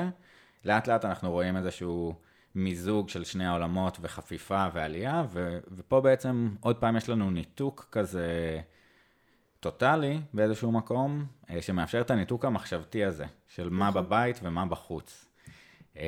[0.65, 2.13] לאט לאט אנחנו רואים איזשהו
[2.55, 8.61] מיזוג של שני העולמות וחפיפה ועלייה, ו, ופה בעצם עוד פעם יש לנו ניתוק כזה
[9.71, 14.03] טוטאלי באיזשהו מקום, אה, שמאפשר את הניתוק המחשבתי הזה, של מה נכון.
[14.03, 15.25] בבית ומה בחוץ.
[15.95, 16.01] אמ,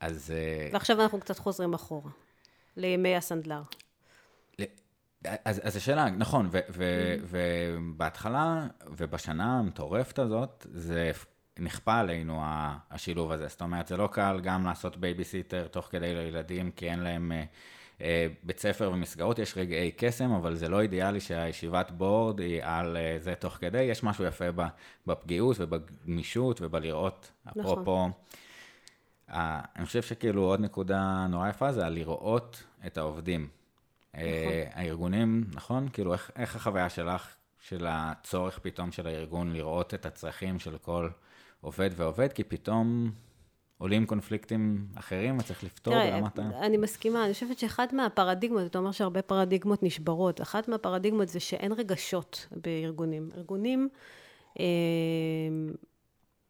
[0.00, 0.30] אז...
[0.36, 2.10] אה, ועכשיו אנחנו קצת חוזרים אחורה,
[2.76, 3.62] לימי הסנדלר.
[5.44, 6.50] אז, אז השאלה, נכון,
[7.28, 11.12] ובהתחלה ובשנה המטורפת הזאת, זה
[11.58, 12.40] נכפה עלינו
[12.90, 13.48] השילוב הזה.
[13.48, 17.44] זאת אומרת, זה לא קל גם לעשות בייביסיטר תוך כדי לילדים, כי אין להם אה,
[18.42, 23.16] בית ספר ומסגרות, יש רגעי קסם, אבל זה לא אידיאלי שהישיבת board היא על אה,
[23.18, 23.82] זה תוך כדי.
[23.82, 24.44] יש משהו יפה
[25.06, 27.62] בפגיעות ובגמישות ובלראות, נכון.
[27.62, 28.08] אפרופו.
[29.30, 33.48] אה, אני חושב שכאילו עוד נקודה נורא יפה זה הלראות את העובדים.
[34.14, 34.24] נכון.
[34.24, 35.88] אה, הארגונים, נכון?
[35.92, 37.28] כאילו, איך, איך החוויה שלך,
[37.60, 41.08] של הצורך פתאום של הארגון לראות את הצרכים של כל...
[41.62, 43.10] עובד ועובד, כי פתאום
[43.82, 46.42] עולים קונפליקטים אחרים, וצריך לפתור תראה, ברמת ה...
[46.60, 51.72] אני מסכימה, אני חושבת שאחת מהפרדיגמות, אתה אומר שהרבה פרדיגמות נשברות, אחת מהפרדיגמות זה שאין
[51.72, 53.28] רגשות בארגונים.
[53.36, 53.88] ארגונים
[54.60, 54.64] אה,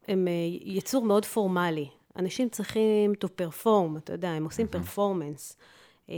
[0.07, 1.87] הם אה, יצור מאוד פורמלי.
[2.15, 5.57] אנשים צריכים to perform, אתה יודע, הם עושים פרפורמנס.
[6.09, 6.15] אה,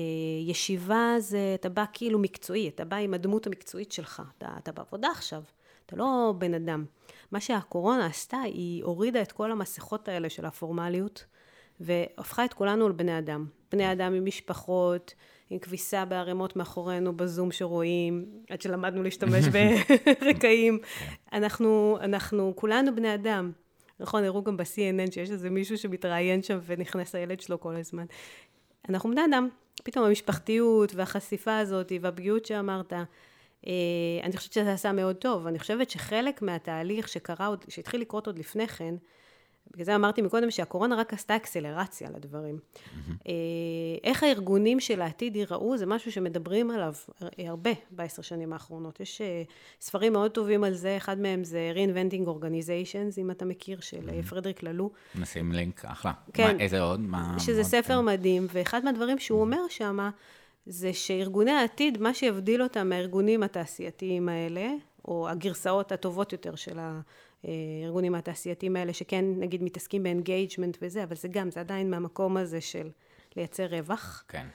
[0.48, 5.08] ישיבה זה, אתה בא כאילו מקצועי, אתה בא עם הדמות המקצועית שלך, אתה, אתה בעבודה
[5.12, 5.44] עכשיו,
[5.86, 6.86] אתה לא בן אדם.
[7.32, 11.26] מה שהקורונה עשתה, היא הורידה את כל המסכות האלה של הפורמליות,
[11.80, 13.46] והפכה את כולנו לבני אדם.
[13.72, 15.14] בני אדם עם משפחות,
[15.50, 19.46] עם כביסה בערימות מאחורינו בזום שרואים, עד שלמדנו להשתמש
[20.22, 20.80] ברקעים.
[21.34, 23.52] אנחנו, אנחנו כולנו בני אדם.
[24.00, 28.06] נכון, הראו גם ב-CNN שיש איזה מישהו שמתראיין שם ונכנס הילד שלו כל הזמן.
[28.90, 29.50] אנחנו בני אדם.
[29.84, 32.94] פתאום המשפחתיות והחשיפה הזאת והפגיעות שאמרת,
[34.24, 35.48] אני חושבת שזה עשה מאוד טוב.
[35.48, 38.96] אני חושבת שחלק מהתהליך שקרה עוד, שהתחיל לקרות עוד לפני כן,
[39.72, 42.60] בגלל זה אמרתי מקודם שהקורונה רק עשתה אקסלרציה לדברים.
[42.60, 43.30] Mm-hmm.
[44.04, 46.94] איך הארגונים של העתיד ייראו, זה משהו שמדברים עליו
[47.38, 49.00] הרבה בעשר שנים האחרונות.
[49.00, 49.44] יש אה,
[49.82, 54.28] ספרים מאוד טובים על זה, אחד מהם זה Reinventing Organizations, אם אתה מכיר, של mm-hmm.
[54.30, 54.92] פרדריק ללו.
[55.16, 56.12] נשים לינק, אחלה.
[56.34, 56.56] כן.
[56.56, 57.00] מה, איזה עוד?
[57.00, 58.06] מה, שזה עוד ספר כן.
[58.06, 60.10] מדהים, ואחד מהדברים שהוא אומר שמה,
[60.66, 64.68] זה שארגוני העתיד, מה שיבדיל אותם מהארגונים התעשייתיים האלה,
[65.08, 66.80] או הגרסאות הטובות יותר של.
[67.44, 72.38] הארגונים התעשייתיים האלה, שכן נגיד מתעסקים ב engagement וזה, אבל זה גם, זה עדיין מהמקום
[72.38, 72.90] הזה של
[73.36, 74.24] לייצר רווח.
[74.28, 74.46] כן.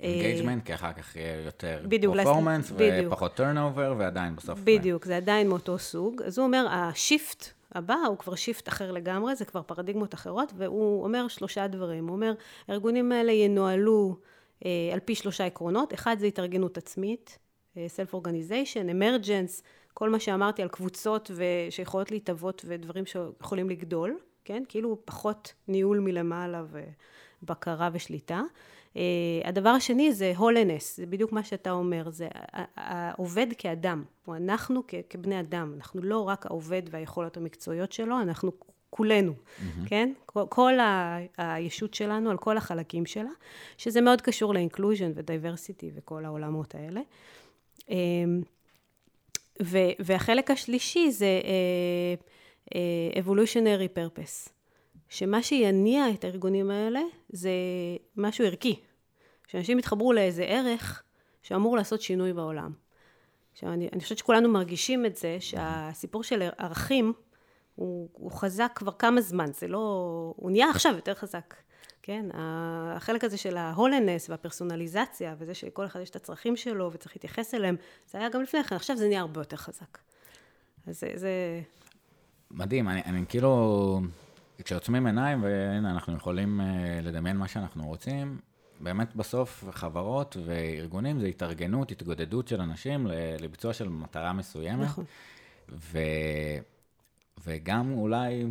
[0.00, 4.58] engagement, אה, כי אחר כך יהיה יותר performance ופחות turnover, ועדיין בסוף...
[4.64, 6.22] בדיוק, זה עדיין מאותו סוג.
[6.22, 10.52] אז הוא אומר, ה shift הבא הוא כבר shift אחר לגמרי, זה כבר פרדיגמות אחרות,
[10.56, 12.08] והוא אומר שלושה דברים.
[12.08, 12.32] הוא אומר,
[12.68, 14.16] הארגונים האלה ינוהלו
[14.92, 15.94] על פי שלושה עקרונות.
[15.94, 17.38] אחד זה התארגנות עצמית,
[17.76, 19.62] אה, self-organization, emergence,
[19.94, 21.30] כל מה שאמרתי על קבוצות
[21.70, 24.62] שיכולות להתהוות ודברים שיכולים לגדול, כן?
[24.68, 26.64] כאילו פחות ניהול מלמעלה
[27.42, 28.42] ובקרה ושליטה.
[28.94, 28.96] Uh,
[29.44, 32.28] הדבר השני זה wholeness, זה בדיוק מה שאתה אומר, זה
[32.76, 38.52] העובד כאדם, או אנחנו כבני אדם, אנחנו לא רק העובד והיכולות המקצועיות שלו, אנחנו
[38.94, 39.88] כולנו, mm-hmm.
[39.88, 40.12] כן?
[40.26, 43.30] כל, כל ה- הישות שלנו על כל החלקים שלה,
[43.76, 47.00] שזה מאוד קשור ל inclusion ו diversity וכל העולמות האלה.
[47.80, 47.92] Uh,
[49.62, 52.24] ו- והחלק השלישי זה uh,
[52.70, 54.50] uh, evolutionary purpose,
[55.08, 57.50] שמה שיניע את הארגונים האלה זה
[58.16, 58.80] משהו ערכי,
[59.46, 61.02] שאנשים יתחברו לאיזה ערך
[61.42, 62.72] שאמור לעשות שינוי בעולם.
[63.52, 67.12] עכשיו, אני, אני חושבת שכולנו מרגישים את זה, שהסיפור של ערכים
[67.74, 69.78] הוא, הוא חזק כבר כמה זמן, זה לא...
[70.36, 71.54] הוא נהיה עכשיו יותר חזק.
[72.02, 77.54] כן, החלק הזה של ההולנס והפרסונליזציה, וזה שלכל אחד יש את הצרכים שלו וצריך להתייחס
[77.54, 77.76] אליהם,
[78.10, 79.98] זה היה גם לפני כן, עכשיו זה נהיה הרבה יותר חזק.
[80.86, 81.12] אז זה...
[81.14, 81.60] זה...
[82.50, 84.00] מדהים, אני, אני כאילו,
[84.58, 86.64] כשעוצמים עיניים, והנה, אנחנו יכולים uh,
[87.06, 88.38] לדמיין מה שאנחנו רוצים,
[88.80, 93.06] באמת בסוף חברות וארגונים זה התארגנות, התגודדות של אנשים
[93.40, 94.84] לביצוע של מטרה מסוימת.
[94.84, 95.04] נכון.
[95.68, 95.98] ו,
[97.44, 98.44] וגם אולי,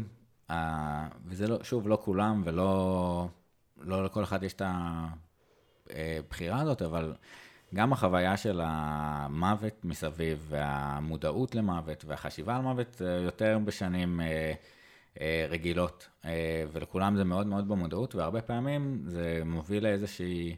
[0.50, 0.54] uh,
[1.26, 3.28] וזה לא, שוב, לא כולם ולא...
[3.82, 4.62] לא לכל אחד יש את
[5.90, 7.14] הבחירה הזאת, אבל
[7.76, 14.54] גם החוויה של המוות מסביב, והמודעות למוות, והחשיבה על מוות, יותר בשנים אה,
[15.22, 20.56] אה, רגילות, אה, ולכולם זה מאוד מאוד במודעות, והרבה פעמים זה מוביל לאיזושהי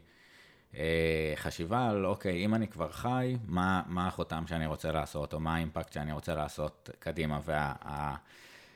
[1.36, 5.54] חשיבה על, אוקיי, אם אני כבר חי, מה, מה החותם שאני רוצה לעשות, או מה
[5.54, 7.40] האימפקט שאני רוצה לעשות קדימה,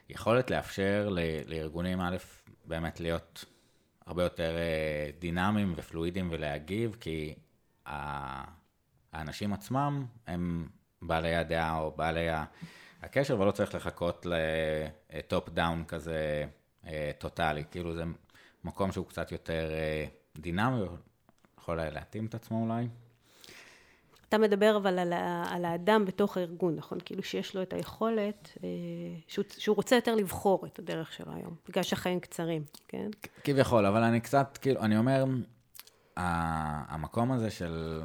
[0.09, 1.09] והיכולת לאפשר
[1.47, 2.17] לארגונים, א',
[2.65, 3.45] באמת להיות
[4.07, 7.35] הרבה יותר אה, דינמיים ופלואידיים ולהגיב, כי
[9.13, 10.69] האנשים עצמם הם
[11.03, 12.27] בעלי הדעה או בעלי
[13.03, 14.27] הקשר, ולא צריך לחכות
[15.11, 16.45] ל top down כזה
[16.87, 17.65] אה, טוטאלי.
[17.71, 18.05] כאילו זה
[18.65, 20.07] מקום שהוא קצת יותר אה,
[20.39, 20.85] דינמי,
[21.69, 22.89] יכול להתאים את עצמו אולי.
[24.29, 25.13] אתה מדבר אבל על,
[25.49, 26.99] על האדם בתוך הארגון, נכון?
[27.05, 28.69] כאילו שיש לו את היכולת, אה,
[29.27, 33.11] שהוא, שהוא רוצה יותר לבחור את הדרך שלו היום, בגלל שהחיים קצרים, כן?
[33.45, 35.25] כביכול, אבל אני קצת, כאילו, אני אומר,
[36.17, 38.03] המקום הזה של...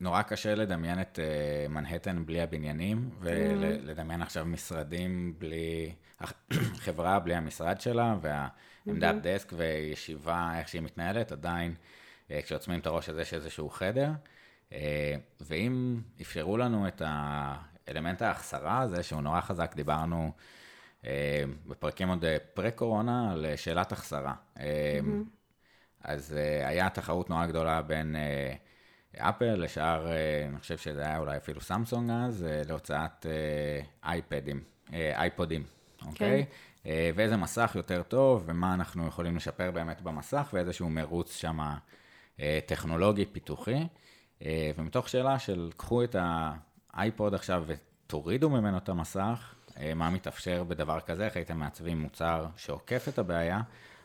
[0.00, 4.24] נורא קשה לדמיין את uh, מנהטן בלי הבניינים, ולדמיין mm.
[4.24, 5.94] עכשיו משרדים בלי,
[6.84, 9.18] חברה בלי המשרד שלה, והעמדת mm-hmm.
[9.22, 11.74] דסק וישיבה, איך שהיא מתנהלת, עדיין,
[12.28, 14.10] כשעוצמים את הראש הזה יש איזשהו חדר.
[14.72, 20.32] אה, ואם אפשרו לנו את האלמנט ההחסרה הזה, שהוא נורא חזק, דיברנו
[21.04, 24.34] אה, בפרקים עוד פרה-קורונה על שאלת החסרה.
[24.56, 24.60] Mm-hmm.
[26.04, 28.16] אז היה תחרות נורא גדולה בין
[29.16, 30.06] אפל לשאר,
[30.48, 33.26] אני חושב שזה היה אולי אפילו סמסונג אז, להוצאת
[34.04, 35.64] אייפדים, אייפודים,
[36.06, 36.46] אוקיי?
[36.84, 36.90] כן.
[37.14, 41.58] ואיזה מסך יותר טוב, ומה אנחנו יכולים לשפר באמת במסך, ואיזשהו מרוץ שם
[42.66, 43.86] טכנולוגי, פיתוחי.
[44.44, 46.16] אה, ומתוך שאלה של קחו את
[46.94, 52.46] האייפוד עכשיו ותורידו ממנו את המסך, אה, מה מתאפשר בדבר כזה, איך הייתם מעצבים מוצר
[52.56, 53.60] שעוקף את הבעיה,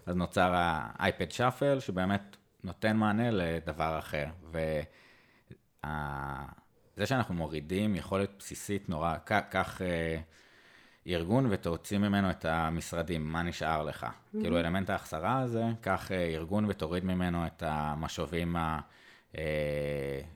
[0.06, 4.26] אז נוצר האייפד שאפל, שבאמת נותן מענה לדבר אחר.
[4.52, 4.84] וזה
[7.06, 9.42] שאנחנו מורידים יכולת בסיסית נורא, אה,
[11.08, 14.04] ארגון ותוציא ממנו את המשרדים, מה נשאר לך?
[14.04, 14.42] Mm-hmm.
[14.42, 18.56] כאילו אלמנט ההחסרה הזה, קח אה, ארגון ותוריד ממנו את המשובים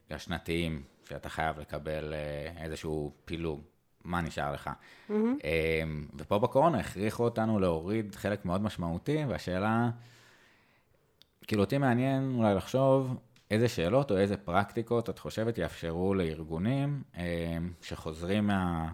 [0.09, 2.13] השנתיים, שאתה חייב לקבל
[2.57, 3.61] איזשהו פילוג.
[4.03, 4.69] מה נשאר לך?
[5.09, 5.13] Mm-hmm.
[6.15, 9.89] ופה בקורונה הכריחו אותנו להוריד חלק מאוד משמעותי, והשאלה,
[11.47, 13.17] כאילו אותי מעניין אולי לחשוב
[13.51, 17.23] איזה שאלות או איזה פרקטיקות את חושבת יאפשרו לארגונים אמ,
[17.81, 18.87] שחוזרים מה,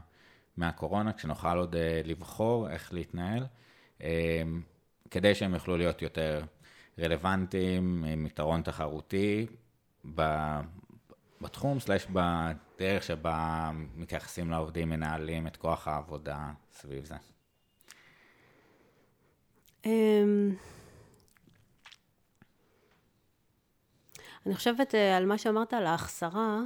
[0.57, 3.45] מהקורונה, כשנוכל עוד אה, לבחור איך להתנהל,
[4.01, 4.07] אמ,
[5.11, 6.43] כדי שהם יוכלו להיות יותר
[6.99, 9.45] רלוונטיים, עם יתרון תחרותי
[11.41, 17.15] בתחום, סלש בדרך שבה מתייחסים לעובדים, מנהלים את כוח העבודה סביב זה.
[19.85, 20.55] אמ,
[24.45, 26.59] אני חושבת אה, על מה שאמרת על ההחסרה.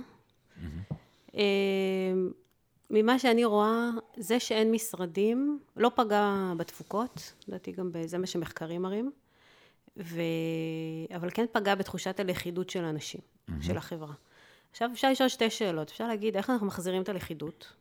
[1.34, 2.32] אמ,
[2.92, 9.12] ממה שאני רואה, זה שאין משרדים לא פגע בתפוקות, לדעתי גם זה מה שמחקרים מראים,
[9.98, 10.22] ו...
[11.16, 13.54] אבל כן פגע בתחושת הלכידות של האנשים, mm-hmm.
[13.62, 14.14] של החברה.
[14.72, 15.90] עכשיו אפשר לשאול שתי שאלות.
[15.90, 17.74] אפשר להגיד איך אנחנו מחזירים את הלכידות,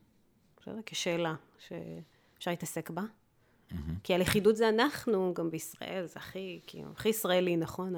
[0.60, 0.80] בסדר?
[0.86, 3.02] כשאלה שאפשר להתעסק בה.
[3.02, 3.74] Mm-hmm.
[4.02, 7.94] כי הלכידות זה אנחנו, גם בישראל, זה הכי, כאילו, הכי ישראלי, נכון?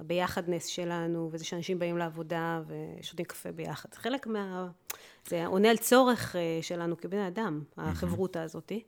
[0.00, 3.94] הביחדנס שלנו, וזה שאנשים באים לעבודה ושותים קפה ביחד.
[3.94, 4.68] חלק מה...
[5.26, 8.82] זה עונה על צורך אה, שלנו כבני אדם, החברותה הזאתי.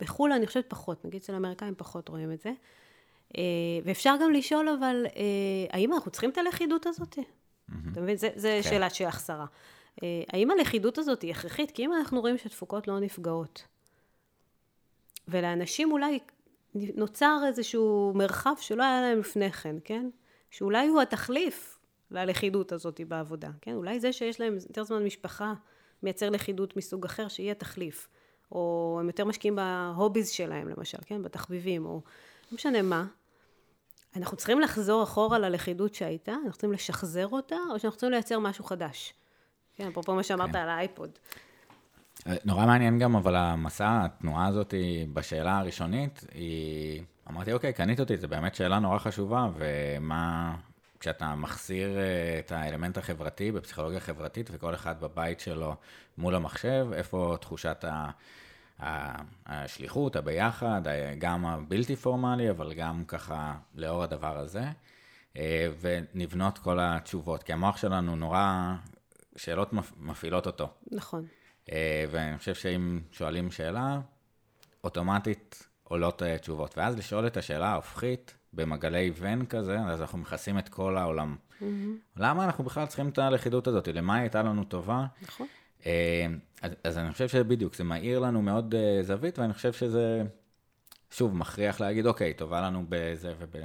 [0.00, 2.52] בחו"ל אני חושבת פחות, נגיד אצל האמריקאים פחות רואים את זה.
[3.36, 3.42] אה,
[3.84, 5.22] ואפשר גם לשאול, אבל, אה,
[5.70, 7.24] האם אנחנו צריכים את הלכידות הזאתי?
[7.92, 8.16] אתה מבין?
[8.16, 8.62] זו כן.
[8.62, 9.46] שאלה של החסרה.
[10.28, 11.70] האם הלכידות הזאת היא הכרחית?
[11.70, 13.66] כי אם אנחנו רואים שתפוקות לא נפגעות,
[15.28, 16.18] ולאנשים אולי
[16.74, 20.10] נוצר איזשהו מרחב שלא היה להם לפני כן, כן?
[20.50, 21.78] שאולי הוא התחליף
[22.10, 23.74] ללכידות הזאת בעבודה, כן?
[23.74, 25.54] אולי זה שיש להם יותר זמן משפחה
[26.02, 28.08] מייצר לכידות מסוג אחר, שיהיה תחליף.
[28.52, 31.22] או הם יותר משקיעים בהוביז שלהם, למשל, כן?
[31.22, 32.02] בתחביבים, או
[32.50, 33.06] לא משנה מה.
[34.16, 38.64] אנחנו צריכים לחזור אחורה ללכידות שהייתה, אנחנו צריכים לשחזר אותה, או שאנחנו צריכים לייצר משהו
[38.64, 39.14] חדש.
[39.76, 40.58] כן, אפרופו מה שאמרת כן.
[40.58, 41.10] על האייפוד.
[42.26, 44.74] אה, נורא מעניין גם, אבל המסע, התנועה הזאת
[45.12, 47.02] בשאלה הראשונית, היא...
[47.30, 50.56] אמרתי, אוקיי, קנית אותי, זו באמת שאלה נורא חשובה, ומה...
[51.00, 55.76] כשאתה מחזיר אה, את האלמנט החברתי בפסיכולוגיה חברתית, וכל אחד בבית שלו
[56.18, 58.10] מול המחשב, איפה תחושת ה...
[59.46, 60.82] השליחות, הביחד,
[61.18, 64.64] גם הבלתי פורמלי, אבל גם ככה לאור הדבר הזה,
[65.36, 68.74] אה, ונבנות כל התשובות, כי המוח שלנו נורא,
[69.36, 70.68] שאלות מפעילות אותו.
[70.90, 71.26] נכון.
[71.72, 74.00] אה, ואני חושב שאם שואלים שאלה,
[74.84, 76.78] אוטומטית עולות אה, תשובות.
[76.78, 81.36] ואז לשאול את השאלה ההופכית, במגלי ון כזה, אז אנחנו מכסים את כל העולם.
[81.36, 81.64] Mm-hmm.
[82.16, 83.88] למה אנחנו בכלל צריכים את הלכידות הזאת?
[83.88, 85.06] למה היא הייתה לנו טובה?
[85.22, 85.46] נכון.
[85.86, 86.26] אה,
[86.62, 90.22] אז, אז אני חושב שבדיוק, זה מאיר לנו מאוד uh, זווית, ואני חושב שזה,
[91.10, 93.56] שוב, מכריח להגיד, אוקיי, טובה לנו בזה וב...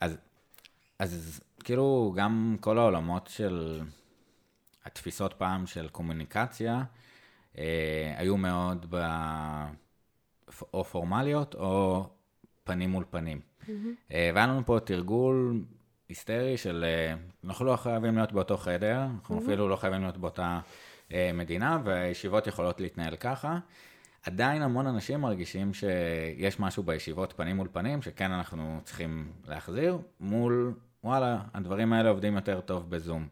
[0.00, 0.16] אז,
[0.98, 3.80] אז כאילו, גם כל העולמות של
[4.84, 6.82] התפיסות פעם של קומוניקציה,
[7.54, 7.58] uh,
[8.16, 8.96] היו מאוד ב...
[10.74, 12.04] או פורמליות או
[12.64, 13.40] פנים מול פנים.
[13.40, 13.68] Mm-hmm.
[14.08, 15.64] Uh, והיה לנו פה תרגול
[16.08, 19.42] היסטרי של, uh, אנחנו לא חייבים להיות באותו חדר, אנחנו mm-hmm.
[19.42, 20.60] אפילו לא חייבים להיות באותה...
[21.12, 23.58] אה, מדינה, והישיבות יכולות להתנהל ככה.
[24.22, 30.74] עדיין המון אנשים מרגישים שיש משהו בישיבות פנים מול פנים, שכן אנחנו צריכים להחזיר, מול,
[31.04, 33.28] וואלה, הדברים האלה עובדים יותר טוב בזום.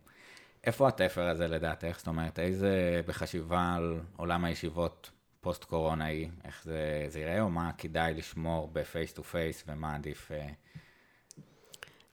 [0.65, 1.95] איפה התפר הזה לדעתך?
[1.99, 7.51] זאת אומרת, איזה בחשיבה על עולם הישיבות פוסט קורונה היא, איך זה, זה יראה, או
[7.51, 10.33] מה כדאי לשמור ב face to face, ומה עדיף...
[10.33, 10.49] אה,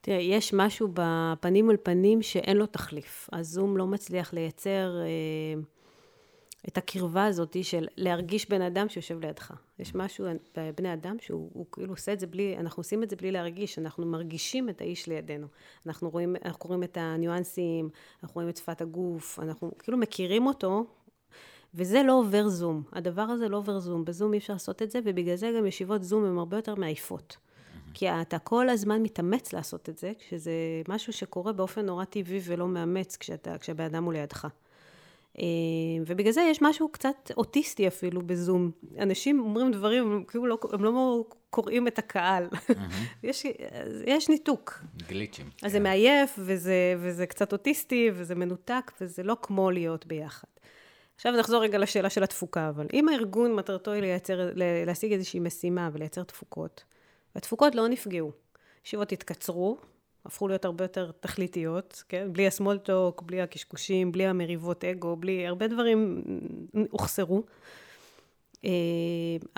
[0.02, 3.30] תראה, יש משהו בפנים מול פנים שאין לו תחליף.
[3.34, 5.62] הזום לא מצליח לייצר אה,
[6.68, 9.54] את הקרבה הזאת של להרגיש בן אדם שיושב לידך.
[9.80, 10.26] יש משהו
[10.58, 14.06] בבני אדם שהוא כאילו עושה את זה בלי, אנחנו עושים את זה בלי להרגיש, אנחנו
[14.06, 15.48] מרגישים את האיש לידינו.
[15.86, 17.90] אנחנו רואים, אנחנו קוראים את הניואנסים,
[18.24, 20.86] אנחנו רואים את שפת הגוף, אנחנו כאילו מכירים אותו,
[21.78, 22.84] וזה לא עובר זום.
[22.94, 24.06] הדבר הזה לא עובר זום.
[24.06, 27.38] בזום אי אפשר לעשות את זה, ובגלל זה גם ישיבות זום הן הרבה יותר מעייפות.
[27.94, 30.52] כי אתה כל הזמן מתאמץ לעשות את זה, כשזה
[30.88, 34.48] משהו שקורה באופן נורא טבעי ולא מאמץ כשאתה, כשהבן אדם הוא לידך.
[35.40, 35.44] אה,
[36.08, 38.72] ובגלל זה יש משהו קצת אוטיסטי אפילו בזום.
[39.00, 42.48] אנשים אומרים דברים, הם כאילו לא, הם לא קוראים את הקהל.
[43.24, 43.46] יש,
[44.06, 44.80] יש ניתוק.
[45.08, 45.46] גליצ'ים.
[45.46, 45.70] אז כן.
[45.70, 50.48] זה מעייף, וזה, וזה קצת אוטיסטי, וזה מנותק, וזה לא כמו להיות ביחד.
[51.18, 54.50] עכשיו נחזור רגע לשאלה של התפוקה, אבל אם הארגון מטרתו היא לייצר,
[54.86, 56.84] להשיג איזושהי משימה ולייצר תפוקות,
[57.36, 58.32] והתפוקות לא נפגעו.
[58.86, 59.78] ישיבות התקצרו,
[60.26, 62.28] הפכו להיות הרבה יותר תכליתיות, כן?
[62.32, 65.48] בלי הסמולטוק, בלי הקשקושים, בלי המריבות אגו, בלי...
[65.48, 66.24] הרבה דברים
[66.92, 67.44] הוחסרו.
[68.66, 68.72] אה,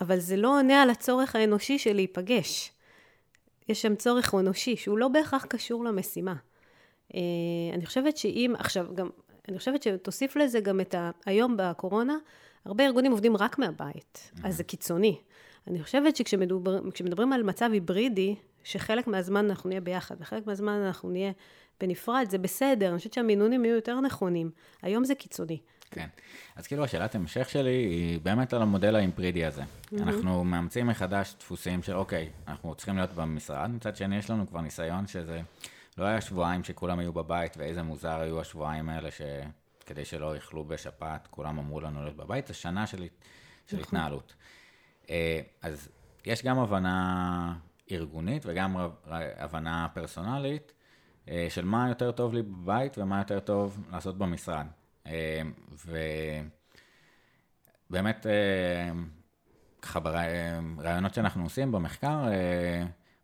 [0.01, 2.71] אבל זה לא עונה על הצורך האנושי של להיפגש.
[3.69, 6.35] יש שם צורך אנושי שהוא לא בהכרח קשור למשימה.
[7.15, 7.19] אה,
[7.73, 9.09] אני חושבת שאם, עכשיו גם,
[9.49, 11.11] אני חושבת שתוסיף לזה גם את ה...
[11.25, 12.17] היום בקורונה,
[12.65, 15.17] הרבה ארגונים עובדים רק מהבית, אז זה קיצוני.
[15.67, 21.31] אני חושבת שכשמדברים על מצב היברידי, שחלק מהזמן אנחנו נהיה ביחד, וחלק מהזמן אנחנו נהיה
[21.81, 24.51] בנפרד, זה בסדר, אני חושבת שהמינונים יהיו יותר נכונים.
[24.81, 25.59] היום זה קיצוני.
[25.91, 26.07] כן.
[26.55, 29.61] אז כאילו השאלת המשך שלי היא באמת על המודל האימפרידי הזה.
[29.61, 30.01] Mm-hmm.
[30.01, 34.61] אנחנו מאמצים מחדש דפוסים של אוקיי, אנחנו צריכים להיות במשרד, מצד שני יש לנו כבר
[34.61, 35.41] ניסיון שזה
[35.99, 41.27] לא היה שבועיים שכולם היו בבית, ואיזה מוזר היו השבועיים האלה שכדי שלא יאכלו בשפעת,
[41.27, 43.79] כולם אמרו לנו להיות בבית, זה שנה של, של נכון.
[43.79, 44.35] התנהלות.
[45.09, 45.89] אה, אז
[46.25, 47.55] יש גם הבנה
[47.91, 48.75] ארגונית וגם
[49.07, 50.73] הבנה פרסונלית
[51.29, 54.65] אה, של מה יותר טוב לי בבית ומה יותר טוב לעשות במשרד.
[55.07, 55.41] אה,
[57.89, 58.25] ובאמת,
[59.81, 62.27] ככה ברעיונות שאנחנו עושים במחקר,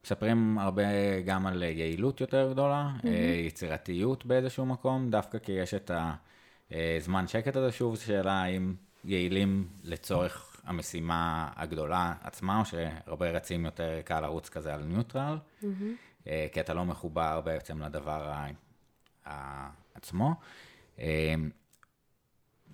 [0.06, 0.84] מספרים הרבה
[1.26, 3.08] גם על יעילות יותר גדולה, mm-hmm.
[3.48, 5.92] יצירתיות באיזשהו מקום, דווקא כי יש את
[6.72, 8.76] הזמן שקט הזה, שוב, שאלה האם
[9.06, 16.26] יעילים לצורך המשימה הגדולה עצמה, או שהרבה רצים יותר קל לרוץ כזה על ניוטרל, mm-hmm.
[16.52, 18.34] כי אתה לא מחובר בעצם לדבר
[19.96, 20.34] עצמו.
[21.00, 21.34] אה,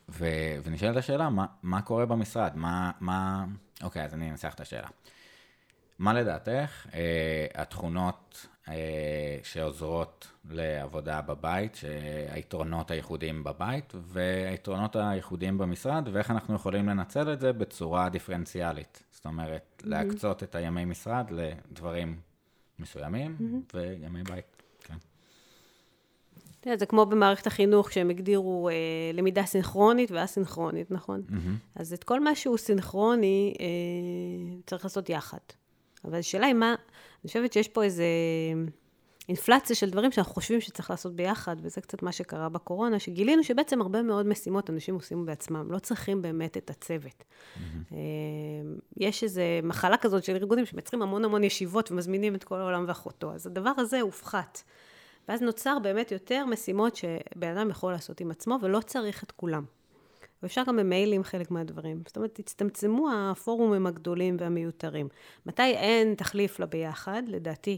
[0.10, 0.26] ו,
[0.64, 2.52] ונשאלת השאלה, מה, מה קורה במשרד?
[2.56, 3.46] מה, מה...
[3.84, 4.88] אוקיי, אז אני אנסח את השאלה.
[6.02, 11.78] מה לדעתך אה, התכונות אה, שעוזרות לעבודה בבית,
[12.30, 19.04] היתרונות הייחודיים בבית והיתרונות הייחודיים במשרד, ואיך אנחנו יכולים לנצל את זה בצורה דיפרנציאלית.
[19.12, 19.90] זאת אומרת, mm-hmm.
[19.90, 22.20] להקצות את הימי משרד לדברים
[22.80, 23.76] מסוימים, mm-hmm.
[23.78, 26.78] וימי בית, כן.
[26.78, 28.76] זה כמו במערכת החינוך, שהם הגדירו אה,
[29.14, 31.22] למידה סינכרונית ואסינכרונית, נכון?
[31.30, 31.80] Mm-hmm.
[31.82, 33.66] אז את כל מה שהוא סינכרוני, אה,
[34.66, 35.38] צריך לעשות יחד.
[36.06, 36.76] אבל השאלה היא מה,
[37.24, 38.06] אני חושבת שיש פה איזה
[39.30, 43.82] אינפלציה של דברים שאנחנו חושבים שצריך לעשות ביחד, וזה קצת מה שקרה בקורונה, שגילינו שבעצם
[43.82, 47.24] הרבה מאוד משימות אנשים עושים בעצמם, לא צריכים באמת את הצוות.
[47.24, 47.94] Mm-hmm.
[48.98, 53.34] יש איזו מחלה כזאת של ארגונים שמייצרים המון המון ישיבות ומזמינים את כל העולם ואחותו,
[53.34, 54.62] אז הדבר הזה הופחת.
[55.28, 59.64] ואז נוצר באמת יותר משימות שבן אדם יכול לעשות עם עצמו, ולא צריך את כולם.
[60.44, 62.02] ואפשר גם במיילים חלק מהדברים.
[62.08, 65.08] זאת אומרת, תצטמצמו הפורומים הגדולים והמיותרים.
[65.46, 67.78] מתי אין תחליף לביחד, לדעתי?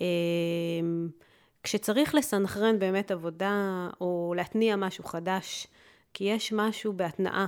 [0.00, 1.08] אמ,
[1.62, 5.66] כשצריך לסנכרן באמת עבודה, או להתניע משהו חדש,
[6.14, 7.46] כי יש משהו בהתנעה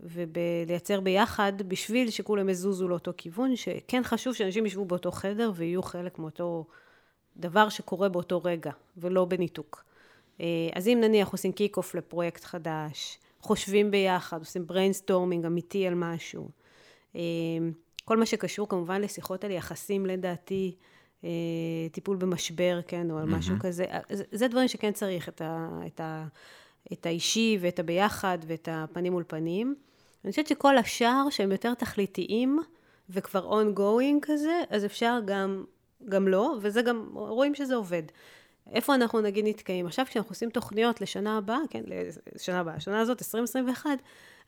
[0.00, 6.18] ובלייצר ביחד, בשביל שכולם יזוזו לאותו כיוון, שכן חשוב שאנשים ישבו באותו חדר ויהיו חלק
[6.18, 6.66] מאותו
[7.36, 9.84] דבר שקורה באותו רגע, ולא בניתוק.
[10.40, 13.18] אה, אז אם נניח עושים kick-off לפרויקט חדש,
[13.48, 16.48] חושבים ביחד, עושים brainstorming אמיתי על משהו.
[17.16, 17.20] אה,
[18.04, 20.74] כל מה שקשור כמובן לשיחות על יחסים לדעתי,
[21.24, 21.30] אה,
[21.92, 23.60] טיפול במשבר, כן, או על משהו mm-hmm.
[23.60, 26.26] כזה, זה, זה דברים שכן צריך, את, ה, את, ה,
[26.92, 29.74] את האישי ואת הביחד ואת הפנים מול פנים.
[30.24, 32.58] אני חושבת שכל השאר שהם יותר תכליתיים
[33.10, 35.64] וכבר ongoing כזה, אז אפשר גם,
[36.08, 38.02] גם לא, וזה גם, רואים שזה עובד.
[38.72, 39.86] איפה אנחנו נגיד נתקעים?
[39.86, 41.82] עכשיו כשאנחנו עושים תוכניות לשנה הבאה, כן,
[42.34, 43.90] לשנה הבאה, השנה הזאת, 2021,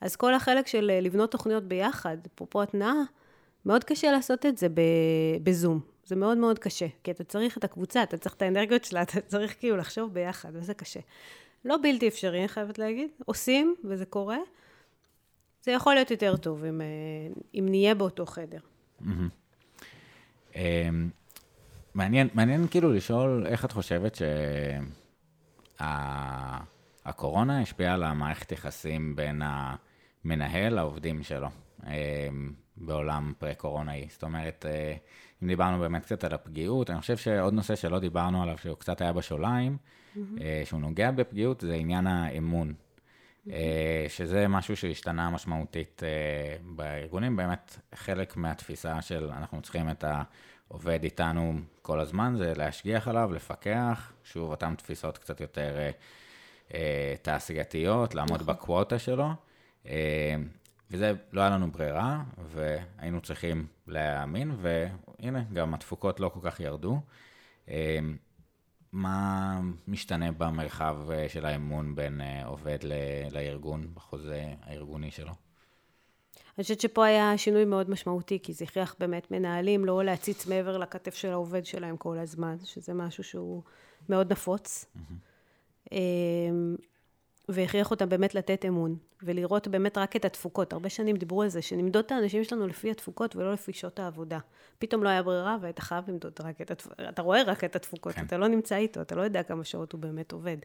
[0.00, 2.94] אז כל החלק של אה, לבנות תוכניות ביחד, אפרופו התנעה,
[3.66, 4.66] מאוד קשה לעשות את זה
[5.42, 5.80] בזום.
[6.04, 9.20] זה מאוד מאוד קשה, כי אתה צריך את הקבוצה, אתה צריך את האנרגיות שלה, אתה
[9.20, 11.00] צריך כאילו לחשוב ביחד, וזה קשה.
[11.64, 13.08] לא בלתי אפשרי, אני חייבת להגיד.
[13.24, 14.38] עושים, וזה קורה.
[15.62, 16.86] זה יכול להיות יותר טוב אם, אה,
[17.54, 18.58] אם נהיה באותו חדר.
[19.02, 20.56] Mm-hmm.
[21.94, 24.18] מעניין, מעניין כאילו לשאול איך את חושבת
[25.78, 27.62] שהקורונה שה...
[27.62, 31.48] השפיעה על המערכת יחסים בין המנהל לעובדים שלו
[31.86, 34.06] אמ, בעולם פרה-קורונאי.
[34.10, 34.94] זאת אומרת, אה,
[35.42, 39.00] אם דיברנו באמת קצת על הפגיעות, אני חושב שעוד נושא שלא דיברנו עליו, שהוא קצת
[39.00, 40.18] היה בשוליים, mm-hmm.
[40.64, 42.74] שהוא נוגע בפגיעות, זה עניין האמון.
[42.74, 43.50] Mm-hmm.
[44.08, 46.02] שזה משהו שהשתנה משמעותית
[46.62, 50.04] בארגונים, באמת חלק מהתפיסה של אנחנו צריכים את.
[50.72, 55.90] עובד איתנו כל הזמן, זה להשגיח עליו, לפקח, שוב, אותן תפיסות קצת יותר אה,
[56.74, 58.54] אה, תעשייתיות, לעמוד נכון.
[58.54, 59.30] בקווטה שלו.
[59.86, 60.36] אה,
[60.90, 67.00] וזה, לא היה לנו ברירה, והיינו צריכים להאמין, והנה, גם התפוקות לא כל כך ירדו.
[67.68, 67.98] אה,
[68.92, 72.78] מה משתנה במרחב אה, של האמון בין אה, עובד
[73.32, 75.49] לארגון, בחוזה הארגוני שלו?
[76.58, 80.78] אני חושבת שפה היה שינוי מאוד משמעותי, כי זה הכריח באמת מנהלים לא להציץ מעבר
[80.78, 83.62] לכתף של העובד שלהם כל הזמן, שזה משהו שהוא
[84.08, 84.86] מאוד נפוץ.
[84.96, 85.92] Mm-hmm.
[87.48, 90.72] והכריח אותם באמת לתת אמון, ולראות באמת רק את התפוקות.
[90.72, 94.38] הרבה שנים דיברו על זה, שנמדוד את האנשים שלנו לפי התפוקות ולא לפי שעות העבודה.
[94.78, 97.00] פתאום לא היה ברירה והיית חייב למדוד רק את התפוקות.
[97.08, 98.24] אתה רואה רק את התפוקות, כן.
[98.26, 100.56] אתה לא נמצא איתו, אתה לא יודע כמה שעות הוא באמת עובד.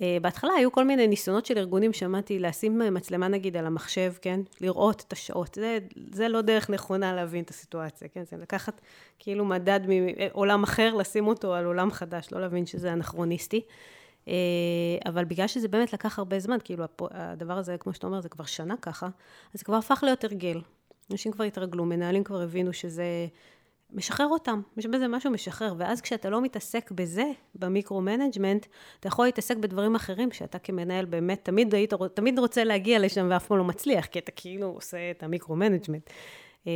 [0.00, 4.40] Uh, בהתחלה היו כל מיני ניסיונות של ארגונים, שמעתי, לשים מצלמה נגיד על המחשב, כן?
[4.60, 5.54] לראות את השעות.
[5.54, 5.78] זה,
[6.12, 8.22] זה לא דרך נכונה להבין את הסיטואציה, כן?
[8.30, 8.80] זה לקחת
[9.18, 13.60] כאילו מדד מעולם אחר, לשים אותו על עולם חדש, לא להבין שזה אנכרוניסטי.
[14.28, 14.34] אה,
[15.06, 18.44] אבל בגלל שזה באמת לקח הרבה זמן, כאילו הדבר הזה, כמו שאתה אומר, זה כבר
[18.44, 19.06] שנה ככה,
[19.54, 20.60] אז זה כבר הפך להיות הרגל.
[21.10, 23.26] אנשים כבר התרגלו, מנהלים כבר הבינו שזה
[23.92, 27.24] משחרר אותם, יש בזה משהו משחרר, ואז כשאתה לא מתעסק בזה,
[27.54, 28.66] ב micro-management,
[29.00, 33.46] אתה יכול להתעסק בדברים אחרים, שאתה כמנהל באמת תמיד היית, תמיד רוצה להגיע לשם ואף
[33.46, 36.10] פעם לא מצליח, כי אתה כאילו עושה את ה micro-management.
[36.66, 36.72] אה,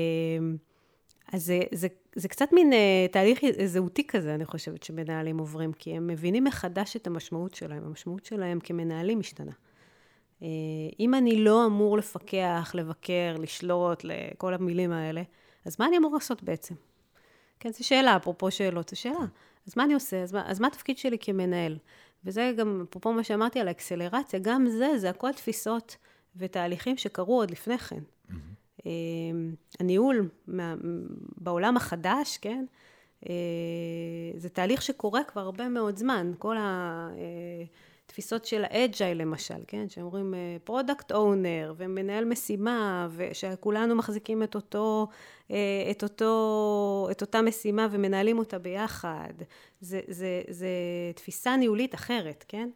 [1.32, 5.90] אז זה, זה, זה קצת מין uh, תהליך זהותי כזה, אני חושבת, שמנהלים עוברים, כי
[5.96, 7.84] הם מבינים מחדש את המשמעות שלהם.
[7.84, 9.52] המשמעות שלהם כמנהלים משתנה.
[10.40, 10.44] Uh,
[11.00, 15.22] אם אני לא אמור לפקח, לבקר, לשלוט, לכל המילים האלה,
[15.64, 16.74] אז מה אני אמור לעשות בעצם?
[17.64, 19.24] כן, זו שאלה, אפרופו שאלות, זו שאלה.
[19.66, 20.22] אז מה אני עושה?
[20.22, 21.78] אז מה, אז מה התפקיד שלי כמנהל?
[22.24, 25.96] וזה גם, אפרופו מה שאמרתי על האקסלרציה, גם זה, זה הכל תפיסות
[26.36, 27.98] ותהליכים שקרו עוד לפני כן.
[28.30, 28.84] Mm-hmm.
[29.80, 30.28] הניהול
[31.36, 32.64] בעולם החדש, כן?
[33.28, 33.34] אה,
[34.36, 36.32] זה תהליך שקורה כבר הרבה מאוד זמן.
[36.38, 36.56] כל
[38.14, 39.88] התפיסות של ה agile למשל, כן?
[39.88, 40.34] שאומרים
[40.64, 45.06] product אה, owner ומנהל משימה, ושכולנו מחזיקים את אותו,
[45.50, 45.56] אה,
[45.90, 49.32] את אותו, את אותה משימה ומנהלים אותה ביחד.
[49.80, 50.68] זה, זה, זה
[51.14, 52.70] תפיסה ניהולית אחרת, כן?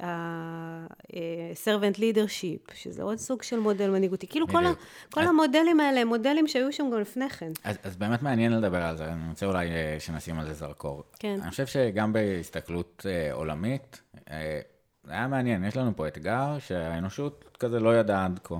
[0.00, 4.26] ה-servant leadership, שזה עוד סוג של מודל מנהיגותי.
[4.26, 4.72] כאילו כל, ה,
[5.10, 7.52] כל המודלים האלה הם מודלים שהיו שם גם לפני כן.
[7.64, 11.02] אז, אז באמת מעניין לדבר על זה, אני רוצה אולי אה, שנשים על זה זרקור.
[11.18, 11.38] כן.
[11.42, 14.00] אני חושב שגם בהסתכלות אה, עולמית,
[14.30, 14.60] אה,
[15.04, 18.56] זה היה מעניין, יש לנו פה אתגר שהאנושות כזה לא ידעה עד כה.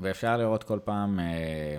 [0.00, 1.76] ואפשר לראות כל פעם אה,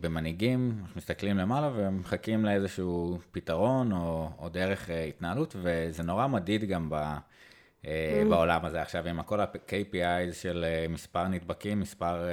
[0.00, 6.90] במנהיגים, מסתכלים למעלה ומחכים לאיזשהו פתרון או, או דרך אה, התנהלות, וזה נורא מדיד גם
[6.90, 8.28] ב, אה, mm.
[8.28, 12.28] בעולם הזה עכשיו, עם כל ה-KPIs של מספר נדבקים, מספר...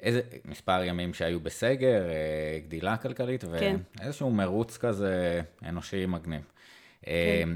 [0.00, 2.04] איזה, מספר ימים שהיו בסגר,
[2.66, 3.76] גדילה כלכלית, כן.
[3.98, 6.42] ואיזשהו מרוץ כזה אנושי מגניב.
[7.02, 7.48] כן.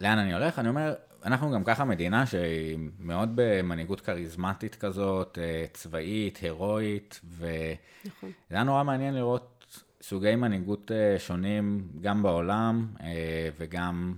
[0.00, 0.58] לאן אני הולך?
[0.58, 7.74] אני אומר, אנחנו גם ככה מדינה שהיא מאוד במנהיגות כריזמטית כזאת, אה, צבאית, הירואית, וזה
[8.04, 8.30] נכון.
[8.50, 14.14] היה נורא מעניין לראות סוגי מנהיגות אה, שונים גם בעולם, אה, וגם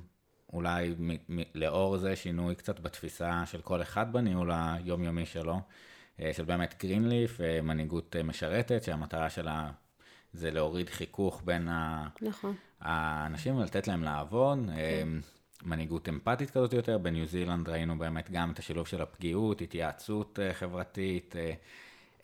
[0.52, 0.94] אולי
[1.54, 5.60] לאור זה שינוי קצת בתפיסה של כל אחד בניהול היומיומי שלו,
[6.32, 9.70] של באמת גרינליף, מנהיגות משרתת, שהמטרה שלה
[10.32, 11.68] זה להוריד חיכוך בין
[12.22, 12.54] נכון.
[12.80, 14.58] האנשים ולתת להם לעבוד.
[14.66, 15.08] כן.
[15.64, 20.54] מנהיגות אמפתית כזאת יותר, בניו זילנד ראינו באמת גם את השילוב של הפגיעות, התייעצות אה,
[20.54, 21.52] חברתית, אה,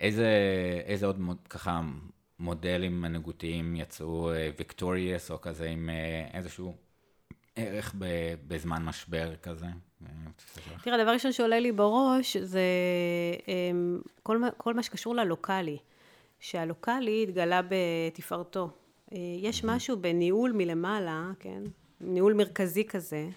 [0.01, 0.29] איזה,
[0.85, 1.81] איזה עוד מוד, ככה
[2.39, 5.91] מודלים מנהיגותיים יצאו ויקטוריאס, אה, או כזה עם
[6.35, 6.75] איזשהו
[7.57, 7.95] ערך
[8.49, 9.67] בזמן משבר כזה?
[10.83, 12.63] תראה, הדבר ראשון שעולה לי בראש זה
[14.23, 15.79] כל, כל מה שקשור ללוקאלי,
[16.41, 18.71] שהלוקאלי התגלה בתפארתו.
[19.43, 21.63] יש משהו בניהול מלמעלה, כן?
[22.01, 23.29] ניהול מרכזי כזה.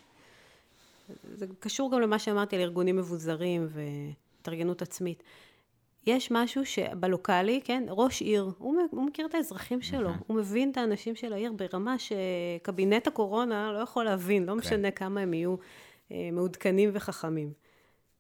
[1.33, 5.23] זה קשור גם למה שאמרתי על ארגונים מבוזרים והתארגנות עצמית.
[6.07, 10.23] יש משהו שבלוקאלי, כן, ראש עיר, הוא, הוא מכיר את האזרחים שלו, mm-hmm.
[10.27, 14.57] הוא מבין את האנשים של העיר ברמה שקבינט הקורונה לא יכול להבין, לא כן.
[14.57, 15.55] משנה כמה הם יהיו
[16.11, 17.53] אה, מעודכנים וחכמים.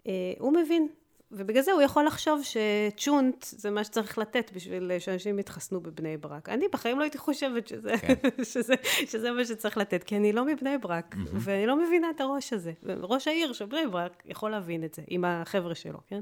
[0.07, 0.87] אה, הוא מבין
[1.31, 6.49] ובגלל זה הוא יכול לחשוב שצ'ונט זה מה שצריך לתת בשביל שאנשים יתחסנו בבני ברק.
[6.49, 8.13] אני בחיים לא הייתי חושבת שזה, כן.
[8.53, 11.29] שזה, שזה מה שצריך לתת, כי אני לא מבני ברק, mm-hmm.
[11.33, 12.71] ואני לא מבינה את הראש הזה.
[12.85, 16.21] ראש העיר של בני ברק יכול להבין את זה, עם החבר'ה שלו, כן?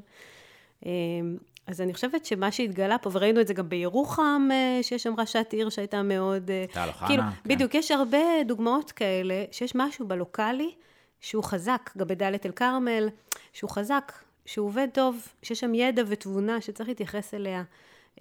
[0.86, 1.38] אמ,
[1.68, 5.54] אז אני חושבת שמה שהתגלה פה, וראינו את זה גם בירוחם, אה, שיש שם ראשת
[5.54, 6.52] עיר שהייתה מאוד...
[6.52, 7.50] אה, טל אוחנה, כאילו, כן.
[7.50, 10.72] בדיוק, יש הרבה דוגמאות כאלה, שיש משהו בלוקאלי
[11.20, 13.10] שהוא חזק, גם בדאלית אל כרמל,
[13.54, 14.12] שהוא חזק,
[14.50, 17.64] שהוא עובד טוב, שיש שם ידע ותבונה שצריך להתייחס אליה.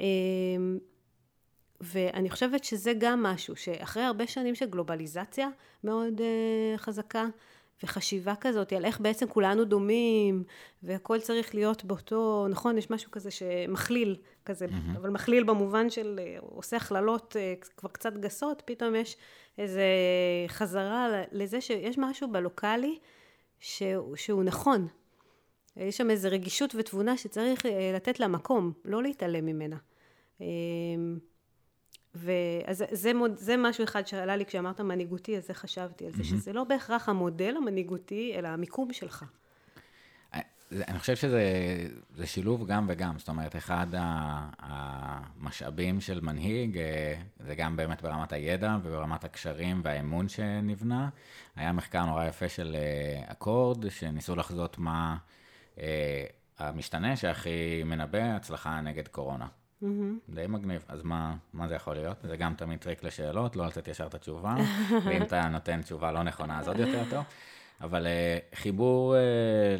[0.00, 0.78] אמ,
[1.80, 5.48] ואני חושבת שזה גם משהו, שאחרי הרבה שנים של גלובליזציה
[5.84, 7.26] מאוד uh, חזקה,
[7.82, 10.44] וחשיבה כזאת על איך בעצם כולנו דומים,
[10.82, 14.98] והכל צריך להיות באותו, נכון, יש משהו כזה שמכליל כזה, mm-hmm.
[14.98, 19.16] אבל מכליל במובן של uh, עושה הכללות uh, כבר קצת גסות, פתאום יש
[19.58, 19.84] איזה
[20.48, 22.98] חזרה לזה שיש משהו בלוקאלי
[23.60, 24.88] שהוא, שהוא נכון,
[25.78, 29.76] יש שם איזו רגישות ותבונה שצריך אה, לתת לה מקום, לא להתעלם ממנה.
[30.40, 30.46] אה,
[32.14, 36.22] ואז זה, מוד, זה משהו אחד שעלה לי כשאמרת מנהיגותי, אז זה חשבתי על זה,
[36.22, 36.26] mm-hmm.
[36.26, 39.24] שזה לא בהכרח המודל המנהיגותי, אלא המיקום שלך.
[40.72, 43.86] אני חושב שזה שילוב גם וגם, זאת אומרת, אחד
[44.58, 51.08] המשאבים של מנהיג, אה, זה גם באמת ברמת הידע וברמת הקשרים והאמון שנבנה.
[51.56, 55.37] היה מחקר נורא יפה של אה, אקורד, שניסו לחזות מה אה,
[56.58, 59.46] המשתנה שהכי מנבא הצלחה נגד קורונה.
[59.82, 59.86] Mm-hmm.
[60.34, 60.84] די מגניב.
[60.88, 62.16] אז מה, מה זה יכול להיות?
[62.22, 64.54] זה גם תמיד טריק לשאלות, לא לתת ישר את התשובה,
[65.04, 67.24] ואם אתה נותן תשובה לא נכונה, אז עוד יותר טוב.
[67.80, 69.18] אבל uh, חיבור uh,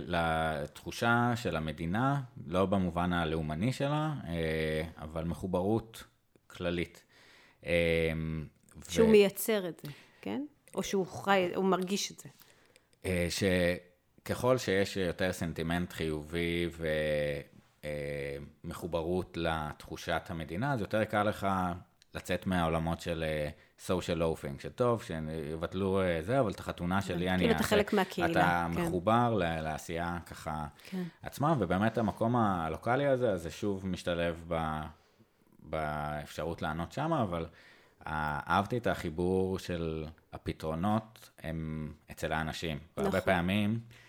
[0.06, 4.26] לתחושה של המדינה, לא במובן הלאומני שלה, uh,
[5.02, 6.04] אבל מחוברות
[6.46, 7.02] כללית.
[7.62, 7.66] Uh,
[8.88, 9.10] שהוא ו...
[9.10, 9.90] מייצר את זה,
[10.20, 10.46] כן?
[10.74, 12.28] או שהוא חי, הוא מרגיש את זה.
[13.02, 13.06] Uh,
[14.28, 16.68] שככל שיש יותר סנטימנט חיובי
[18.64, 21.46] ומחוברות לתחושת המדינה, אז יותר קל לך
[22.14, 23.24] לצאת מהעולמות של
[23.78, 27.38] סושיאל לופינג, שטוב, שיבטלו אה, זה, אבל את החתונה שלי אני...
[27.38, 28.30] כאילו אתה חלק מהקהילה.
[28.30, 28.82] אתה כן.
[28.82, 31.02] מחובר לעשייה ככה כן.
[31.22, 34.80] עצמה, ובאמת המקום הלוקאלי הזה, אז זה שוב משתלב ב,
[35.62, 37.46] באפשרות לענות שמה, אבל
[38.06, 42.76] אהבתי את החיבור של הפתרונות הם אצל האנשים.
[42.76, 43.04] נכון.
[43.04, 44.07] והרבה פעמים אה,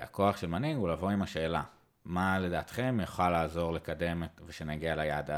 [0.00, 1.62] הכוח של מנהיג הוא לבוא עם השאלה.
[2.04, 5.30] מה לדעתכם יוכל לעזור לקדם ושנגיע ליעד?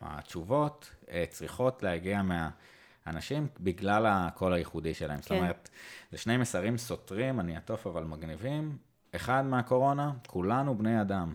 [0.00, 5.16] התשובות אה, צריכות להגיע מהאנשים בגלל הקול הייחודי שלהם.
[5.16, 5.22] כן.
[5.22, 5.70] זאת אומרת,
[6.12, 8.76] זה שני מסרים סותרים, אני אטוף אבל מגניבים.
[9.16, 11.34] אחד מהקורונה, כולנו בני אדם.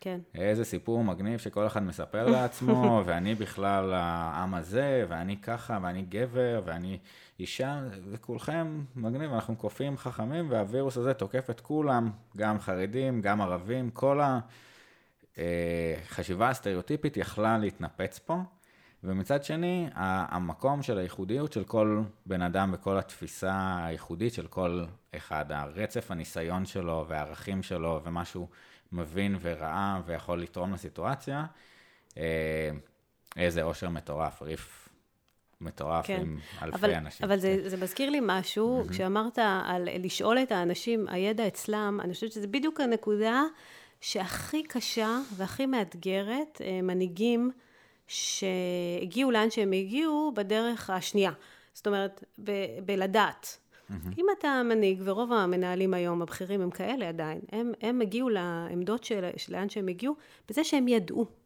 [0.00, 0.20] כן.
[0.34, 6.62] איזה סיפור מגניב שכל אחד מספר לעצמו, ואני בכלל העם הזה, ואני ככה, ואני גבר,
[6.64, 6.98] ואני
[7.40, 7.80] אישה,
[8.10, 14.20] וכולכם מגניב, אנחנו קופים חכמים, והווירוס הזה תוקף את כולם, גם חרדים, גם ערבים, כל
[15.36, 18.38] החשיבה אה, הסטריאוטיפית יכלה להתנפץ פה.
[19.04, 24.84] ומצד שני, המקום של הייחודיות של כל בן אדם וכל התפיסה הייחודית של כל
[25.16, 28.48] אחד, הרצף הניסיון שלו והערכים שלו ומה שהוא
[28.92, 31.44] מבין וראה ויכול לתרום לסיטואציה,
[32.18, 32.70] אה,
[33.36, 34.79] איזה אושר מטורף, ריף
[35.60, 36.20] מטורף כן.
[36.20, 37.26] עם אלפי אבל, אנשים.
[37.26, 38.90] אבל זה, זה מזכיר לי משהו, mm-hmm.
[38.92, 43.42] כשאמרת על לשאול את האנשים, הידע אצלם, אני חושבת שזה בדיוק הנקודה
[44.00, 47.50] שהכי קשה והכי מאתגרת, אה, מנהיגים
[48.06, 51.32] שהגיעו לאן שהם הגיעו בדרך השנייה.
[51.72, 53.58] זאת אומרת, ב- בלדעת.
[53.90, 53.94] Mm-hmm.
[54.18, 59.30] אם אתה מנהיג, ורוב המנהלים היום, הבכירים, הם כאלה עדיין, הם, הם הגיעו לעמדות של
[59.48, 60.14] לאן שהם הגיעו,
[60.48, 61.39] בזה שהם ידעו.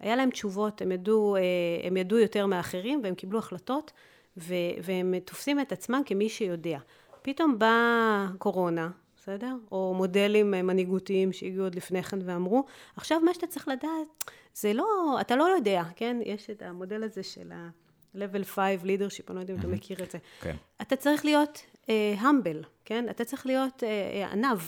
[0.00, 1.40] היה להם תשובות, הם ידעו, אה,
[1.82, 3.92] הם ידעו יותר מאחרים, והם קיבלו החלטות,
[4.36, 6.78] ו, והם תופסים את עצמם כמי שיודע.
[7.22, 9.56] פתאום באה קורונה, בסדר?
[9.72, 12.64] או מודלים מנהיגותיים שהגיעו עוד לפני כן ואמרו,
[12.96, 16.16] עכשיו מה שאתה צריך לדעת, זה לא, אתה לא יודע, כן?
[16.24, 20.10] יש את המודל הזה של ה-level 5 leadership, אני לא יודעת אם אתה מכיר את
[20.10, 20.18] זה.
[20.40, 20.56] כן.
[20.82, 21.88] אתה צריך להיות uh,
[22.20, 23.08] humble, כן?
[23.10, 24.58] אתה צריך להיות uh, ענב,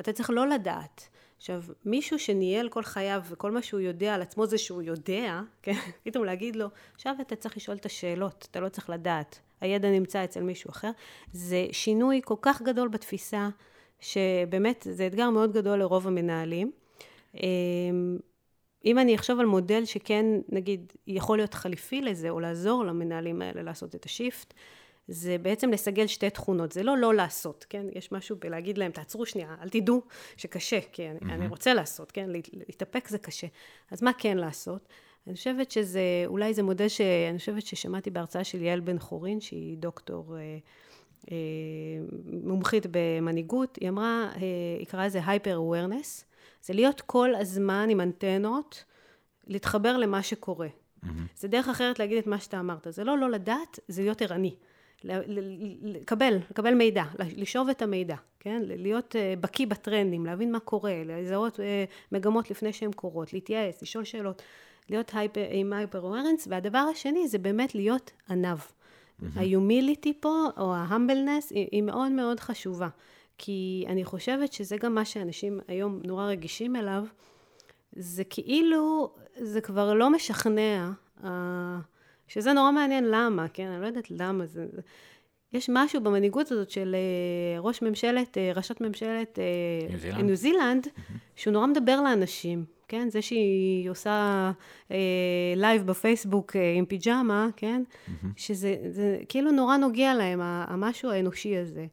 [0.00, 1.08] אתה צריך לא לדעת.
[1.36, 5.76] עכשיו, מישהו שניהל כל חייו וכל מה שהוא יודע על עצמו זה שהוא יודע, כן?
[6.02, 9.40] פתאום להגיד לו, עכשיו אתה צריך לשאול את השאלות, אתה לא צריך לדעת.
[9.60, 10.90] הידע נמצא אצל מישהו אחר.
[11.32, 13.48] זה שינוי כל כך גדול בתפיסה,
[14.00, 16.70] שבאמת זה אתגר מאוד גדול לרוב המנהלים.
[17.34, 18.18] אמ,
[18.84, 23.62] אם אני אחשוב על מודל שכן, נגיד, יכול להיות חליפי לזה, או לעזור למנהלים האלה
[23.62, 24.54] לעשות את השיפט,
[25.08, 27.86] זה בעצם לסגל שתי תכונות, זה לא לא לעשות, כן?
[27.92, 30.02] יש משהו בלהגיד להם, תעצרו שנייה, אל תדעו
[30.36, 31.32] שקשה, כי אני, mm-hmm.
[31.32, 32.30] אני רוצה לעשות, כן?
[32.52, 33.46] להתאפק זה קשה.
[33.90, 34.88] אז מה כן לעשות?
[35.26, 39.78] אני חושבת שזה, אולי זה מודל שאני חושבת ששמעתי בהרצאה של יעל בן חורין, שהיא
[39.78, 40.58] דוקטור אה,
[41.30, 41.36] אה,
[42.42, 44.40] מומחית במנהיגות, היא אמרה, אה,
[44.78, 46.24] היא קראה לזה הייפר אווירנס,
[46.62, 48.84] זה להיות כל הזמן עם אנטנות,
[49.46, 50.68] להתחבר למה שקורה.
[50.68, 51.08] Mm-hmm.
[51.36, 52.86] זה דרך אחרת להגיד את מה שאתה אמרת.
[52.90, 54.54] זה לא לא לדעת, זה להיות ערני.
[55.04, 57.04] לקבל, לקבל מידע,
[57.36, 58.62] לשאוב את המידע, כן?
[58.64, 61.60] להיות אה, בקיא בטרנדים, להבין מה קורה, לזהות
[62.12, 64.42] מגמות לפני שהן קורות, להתייעץ, לשאול שאלות,
[64.90, 68.58] להיות הייפר, עם הייפר אורנס, והדבר השני זה באמת להיות עניו.
[69.34, 72.88] ההומיליטי פה, או ההמבלנס, היא, היא מאוד מאוד חשובה.
[73.38, 77.04] כי אני חושבת שזה גם מה שאנשים היום נורא רגישים אליו,
[77.92, 80.90] זה כאילו, זה כבר לא משכנע,
[82.28, 83.66] שזה נורא מעניין למה, כן?
[83.66, 84.66] אני לא יודעת למה זה...
[85.52, 90.86] יש משהו במנהיגות הזאת של אה, ראש ממשלת, אה, ראשת ממשלת אה, ניו זילנד,
[91.36, 93.10] שהוא נורא מדבר לאנשים, כן?
[93.10, 94.52] זה שהיא עושה
[95.56, 97.82] לייב בפייסבוק עם פיג'מה, כן?
[98.36, 101.86] שזה זה, כאילו נורא נוגע להם, המשהו האנושי הזה.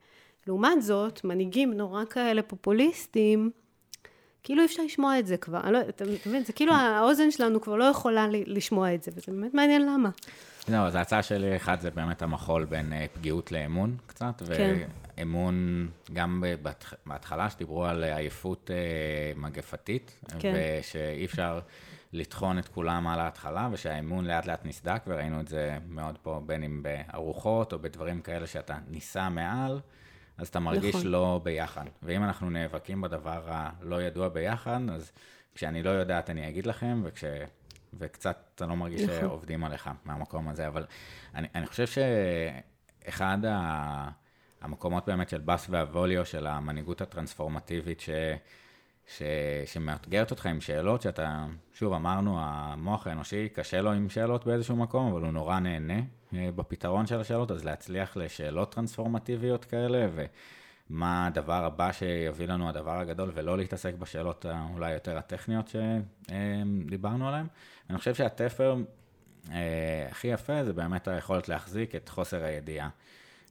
[0.47, 3.51] לעומת זאת, מנהיגים נורא כאלה פופוליסטים,
[4.43, 5.59] כאילו אי אפשר לשמוע את זה כבר.
[5.63, 6.43] אני לא, אתה מבין?
[6.43, 10.09] זה כאילו האוזן שלנו כבר לא יכולה לשמוע את זה, וזה באמת מעניין למה.
[10.69, 14.75] לא, אז ההצעה שלי, אחד, זה באמת המחול בין אה, פגיעות לאמון קצת, כן.
[15.17, 18.75] ואמון, גם בהתח- בהתחלה, שדיברו על עייפות אה,
[19.41, 20.53] מגפתית, כן.
[20.79, 21.59] ושאי אפשר
[22.13, 26.63] לטחון את כולם על ההתחלה, ושהאמון לאט לאט נסדק, וראינו את זה מאוד פה, בין
[26.63, 29.79] אם בארוחות או בדברים כאלה שאתה ניסה מעל,
[30.37, 31.07] אז אתה מרגיש נכון.
[31.07, 31.85] לא ביחד.
[32.03, 35.11] ואם אנחנו נאבקים בדבר הלא ידוע ביחד, אז
[35.55, 37.23] כשאני לא יודעת אני אגיד לכם, וכש...
[37.99, 39.19] וקצת אתה לא מרגיש נכון.
[39.19, 40.85] שעובדים עליך מהמקום הזה, אבל
[41.35, 44.09] אני, אני חושב שאחד ה-
[44.61, 48.09] המקומות באמת של בס והווליו, של המנהיגות הטרנספורמטיבית, ש,
[49.07, 49.21] ש,
[49.65, 55.11] שמאתגרת אותך עם שאלות שאתה, שוב אמרנו, המוח האנושי קשה לו עם שאלות באיזשהו מקום,
[55.11, 55.99] אבל הוא נורא נהנה
[56.33, 60.07] אה, בפתרון של השאלות, אז להצליח לשאלות טרנספורמטיביות כאלה,
[60.89, 65.71] ומה הדבר הבא שיביא לנו הדבר הגדול, ולא להתעסק בשאלות אולי יותר הטכניות
[66.27, 67.47] שדיברנו עליהן.
[67.89, 68.75] אני חושב שהתפר
[69.51, 72.89] אה, הכי יפה זה באמת היכולת להחזיק את חוסר הידיעה.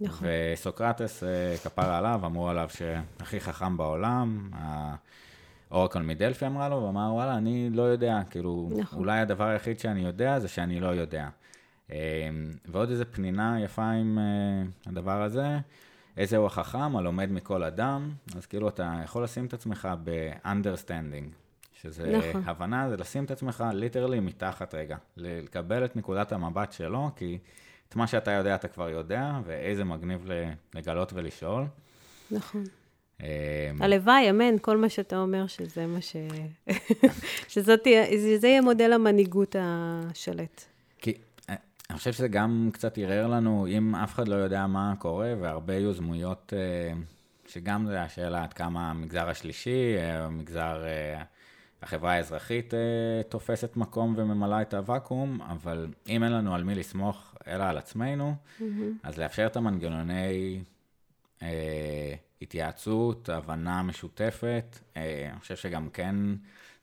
[0.01, 0.29] נכון.
[0.55, 4.51] וסוקרטס, אה, כפרה עליו, אמרו עליו שהכי חכם בעולם,
[5.73, 8.99] אורקל מדלפי אמרה לו, ואמר, וואלה, אני לא יודע, כאילו, נכון.
[8.99, 11.29] אולי הדבר היחיד שאני יודע זה שאני לא יודע.
[11.91, 11.97] אה,
[12.69, 15.59] ועוד איזה פנינה יפה עם אה, הדבר הזה,
[16.17, 21.27] איזה הוא החכם, הלומד מכל אדם, אז כאילו אתה יכול לשים את עצמך ב-understanding,
[21.83, 22.43] שזה נכון.
[22.47, 27.39] הבנה, זה לשים את עצמך ליטרלי מתחת רגע, לקבל את נקודת המבט שלו, כי
[27.89, 30.29] את מה שאתה יודע אתה כבר יודע, ואיזה מגניב
[30.75, 31.65] לגלות ולשאול.
[32.31, 32.65] נכון.
[33.23, 36.17] אה, הלוואי, אמן, כל מה שאתה אומר, שזה מה ש...
[37.49, 38.05] שזאת תהיה,
[38.39, 40.65] זה יהיה מודל המנהיגות השלט.
[40.99, 41.15] כי
[41.51, 41.55] אה,
[41.91, 45.75] אני חושב שזה גם קצת ערער לנו, אם אף אחד לא יודע מה קורה, והרבה
[45.75, 46.93] יוזמויות, אה,
[47.47, 50.85] שגם זה השאלה עד כמה המגזר השלישי, אה, המגזר,
[51.83, 52.75] החברה האזרחית
[53.29, 58.35] תופסת מקום וממלאה את הוואקום, אבל אם אין לנו על מי לסמוך, אלא על עצמנו,
[59.03, 60.63] אז לאפשר את המנגנוני
[62.43, 66.17] התייעצות, הבנה משותפת, אה, אני חושב שגם כן,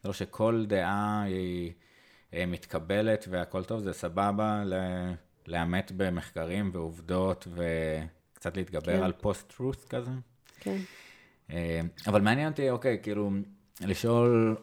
[0.01, 1.71] זה לא שכל דעה היא
[2.33, 5.13] אה, מתקבלת והכל טוב, זה סבבה ל-
[5.47, 9.03] לאמת במחקרים ועובדות וקצת להתגבר כן.
[9.03, 10.11] על post-truth כזה.
[10.59, 10.77] כן.
[11.51, 13.31] אה, אבל מעניין אותי, אוקיי, כאילו,
[13.81, 14.57] לשאול,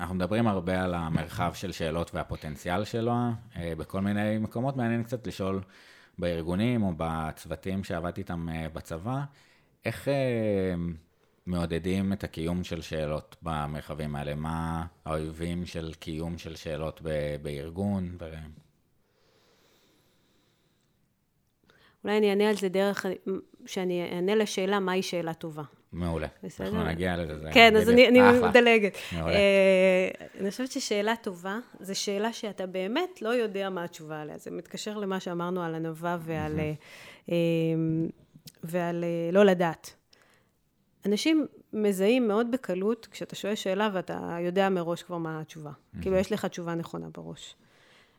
[0.00, 3.14] אנחנו מדברים הרבה על המרחב של שאלות והפוטנציאל שלו,
[3.56, 5.60] בכל מיני מקומות, מעניין קצת לשאול
[6.18, 9.20] בארגונים או בצוותים שעבדתי איתם בצבא,
[9.84, 10.74] איך אה,
[11.46, 14.34] מעודדים את הקיום של שאלות במרחבים האלה?
[14.34, 18.16] מה האויבים של קיום של שאלות ב- בארגון?
[18.20, 18.24] ו...
[22.04, 23.06] אולי אני אענה על זה דרך,
[23.66, 25.62] שאני אענה לשאלה מהי שאלה טובה.
[25.92, 26.26] מעולה.
[26.42, 26.66] בסדר.
[26.66, 27.38] אנחנו נגיע לזה.
[27.38, 27.90] זה כן, אז.
[27.90, 28.20] אני, אני.
[28.48, 28.96] מדלגת.
[29.12, 29.34] מעולה.
[29.34, 30.08] אה,
[30.40, 34.38] אני חושבת ששאלה טובה, זו שאלה שאתה באמת לא יודע מה התשובה עליה.
[34.38, 36.60] זה מתקשר למה שאמרנו על ענווה ועל,
[38.64, 39.94] ועל אה, לא לדעת.
[41.06, 45.70] אנשים מזהים מאוד בקלות כשאתה שואל שאלה ואתה יודע מראש כבר מה התשובה.
[46.02, 47.56] כאילו, יש לך תשובה נכונה בראש.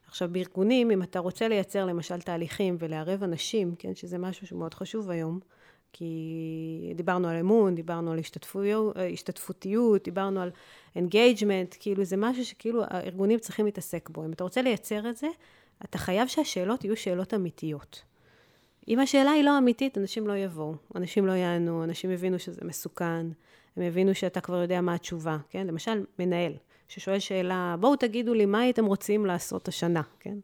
[0.08, 5.10] עכשיו, בארגונים, אם אתה רוצה לייצר למשל תהליכים ולערב אנשים, כן, שזה משהו שמאוד חשוב
[5.10, 5.40] היום,
[5.94, 10.52] כי דיברנו על אמון, דיברנו על השתתפויות, השתתפותיות, דיברנו על
[10.96, 14.26] engagement, כאילו זה משהו שכאילו הארגונים צריכים להתעסק בו.
[14.26, 15.28] אם אתה רוצה לייצר את זה,
[15.84, 18.04] אתה חייב שהשאלות יהיו שאלות אמיתיות.
[18.88, 23.26] אם השאלה היא לא אמיתית, אנשים לא יבואו, אנשים לא יענו, אנשים יבינו שזה מסוכן,
[23.78, 25.68] הם יבינו שאתה כבר יודע מה התשובה, כן?
[25.68, 26.54] למשל, מנהל
[26.88, 30.38] ששואל שאלה, בואו תגידו לי מה הייתם רוצים לעשות השנה, כן?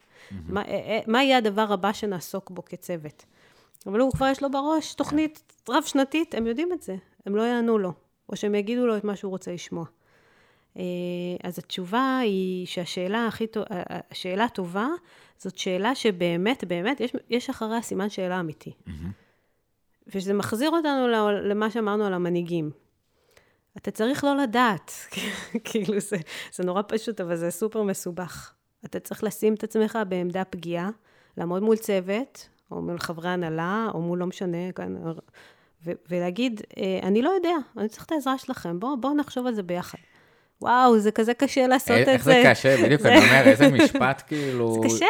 [0.48, 3.24] מה, אה, אה, מה יהיה הדבר הבא שנעסוק בו כצוות?
[3.86, 7.78] אבל הוא כבר יש לו בראש תוכנית רב-שנתית, הם יודעים את זה, הם לא יענו
[7.78, 7.92] לו,
[8.28, 9.84] או שהם יגידו לו את מה שהוא רוצה לשמוע.
[10.76, 10.82] אה,
[11.44, 13.66] אז התשובה היא שהשאלה הכי טובה,
[14.10, 14.88] השאלה הטובה,
[15.38, 18.72] זאת שאלה שבאמת, באמת, יש, יש אחריה סימן שאלה אמיתי.
[20.14, 21.08] וזה מחזיר אותנו
[21.42, 22.70] למה שאמרנו על המנהיגים.
[23.76, 24.92] אתה צריך לא לדעת,
[25.64, 26.16] כאילו זה,
[26.52, 28.52] זה נורא פשוט, אבל זה סופר מסובך.
[28.84, 30.90] אתה צריך לשים את עצמך בעמדה פגיעה,
[31.36, 34.96] לעמוד מול צוות, או מול חברי הנהלה, או מול לא משנה, כאן,
[35.84, 39.54] ו- ולהגיד, אה, אני לא יודע, אני צריך את העזרה שלכם, בואו בוא נחשוב על
[39.54, 39.98] זה ביחד.
[40.62, 42.12] וואו, זה כזה קשה לעשות את זה.
[42.12, 44.80] איך זה קשה, בדיוק, אני אומר, איזה משפט כאילו...
[44.82, 45.06] זה קשה,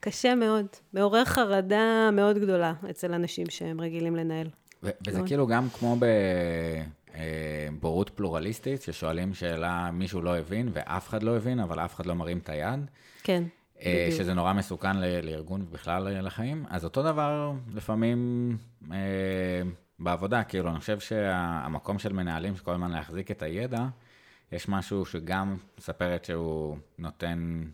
[0.00, 0.66] קשה מאוד.
[0.92, 4.46] מעורר חרדה מאוד גדולה אצל אנשים שהם רגילים לנהל.
[4.82, 5.20] וזה.
[5.26, 5.96] כאילו גם כמו
[7.70, 12.14] בבורות פלורליסטית, ששואלים שאלה, מישהו לא הבין, ואף אחד לא הבין, אבל אף אחד לא
[12.14, 12.80] מרים את היד.
[13.22, 13.42] כן,
[13.82, 14.22] אה, בדיוק.
[14.22, 16.64] שזה נורא מסוכן לארגון ובכלל אה, לחיים.
[16.70, 18.56] אז אותו דבר לפעמים
[18.92, 18.96] אה,
[19.98, 23.86] בעבודה, כאילו, אני חושב שהמקום של מנהלים, שכל הזמן להחזיק את הידע,
[24.54, 27.64] יש משהו שגם מספרת שהוא נותן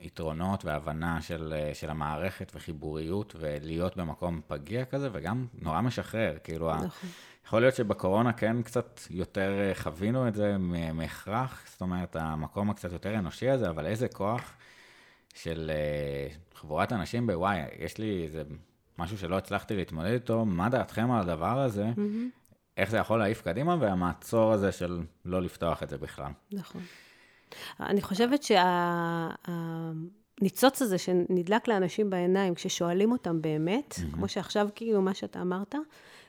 [0.00, 6.74] יתרונות והבנה של, אה, של המערכת וחיבוריות ולהיות במקום פגיע כזה, וגם נורא משחרר, כאילו,
[6.74, 7.10] נכון.
[7.46, 10.56] יכול להיות שבקורונה כן קצת יותר אה, חווינו את זה
[10.94, 14.54] מהכרח, זאת אומרת, המקום הקצת יותר אנושי הזה, אבל איזה כוח
[15.34, 18.42] של אה, חבורת אנשים בוואי, יש לי איזה
[18.98, 21.86] משהו שלא הצלחתי להתמודד איתו, מה דעתכם על הדבר הזה?
[21.96, 22.41] Mm-hmm.
[22.82, 26.30] איך זה יכול להעיף קדימה, והמעצור הזה של לא לפתוח את זה בכלל.
[26.52, 26.82] נכון.
[27.80, 28.40] אני חושבת
[30.40, 34.14] שהניצוץ הזה שנדלק לאנשים בעיניים, כששואלים אותם באמת, mm-hmm.
[34.14, 35.74] כמו שעכשיו כאילו מה שאתה אמרת,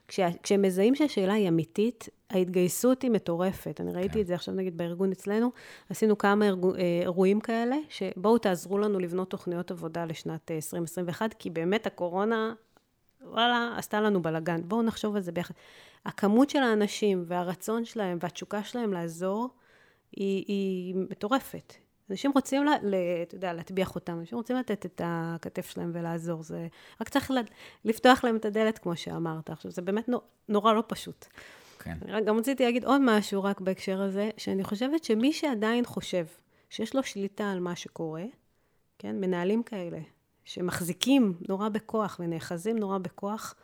[0.07, 3.81] כשה, כשהם מזהים שהשאלה היא אמיתית, ההתגייסות היא מטורפת.
[3.81, 4.19] אני ראיתי כן.
[4.19, 5.51] את זה עכשיו נגיד בארגון אצלנו,
[5.89, 11.37] עשינו כמה ארגו, אה, אירועים כאלה, שבואו תעזרו לנו לבנות תוכניות עבודה לשנת 2021, אה,
[11.39, 12.53] כי באמת הקורונה,
[13.25, 14.61] וואלה, עשתה לנו בלאגן.
[14.65, 15.53] בואו נחשוב על זה ביחד.
[16.05, 19.49] הכמות של האנשים והרצון שלהם והתשוקה שלהם לעזור,
[20.11, 21.73] היא, היא מטורפת.
[22.09, 22.75] אנשים רוצים, לה,
[23.23, 26.67] אתה יודע, להטביע חותם, אנשים רוצים לתת את הכתף שלהם ולעזור, זה...
[27.01, 27.31] רק צריך
[27.85, 29.49] לפתוח להם את הדלת, כמו שאמרת.
[29.49, 30.09] עכשיו, זה באמת
[30.49, 31.25] נורא לא פשוט.
[31.79, 31.97] כן.
[32.25, 36.25] גם רציתי להגיד עוד משהו רק בהקשר הזה, שאני חושבת שמי שעדיין חושב
[36.69, 38.23] שיש לו שליטה על מה שקורה,
[38.99, 39.99] כן, מנהלים כאלה,
[40.45, 43.55] שמחזיקים נורא בכוח ונאחזים נורא בכוח,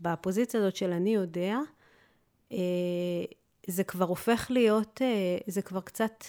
[0.00, 1.58] בפוזיציה הזאת של אני יודע,
[2.52, 2.58] אה,
[3.66, 6.24] זה כבר הופך להיות, אה, זה כבר קצת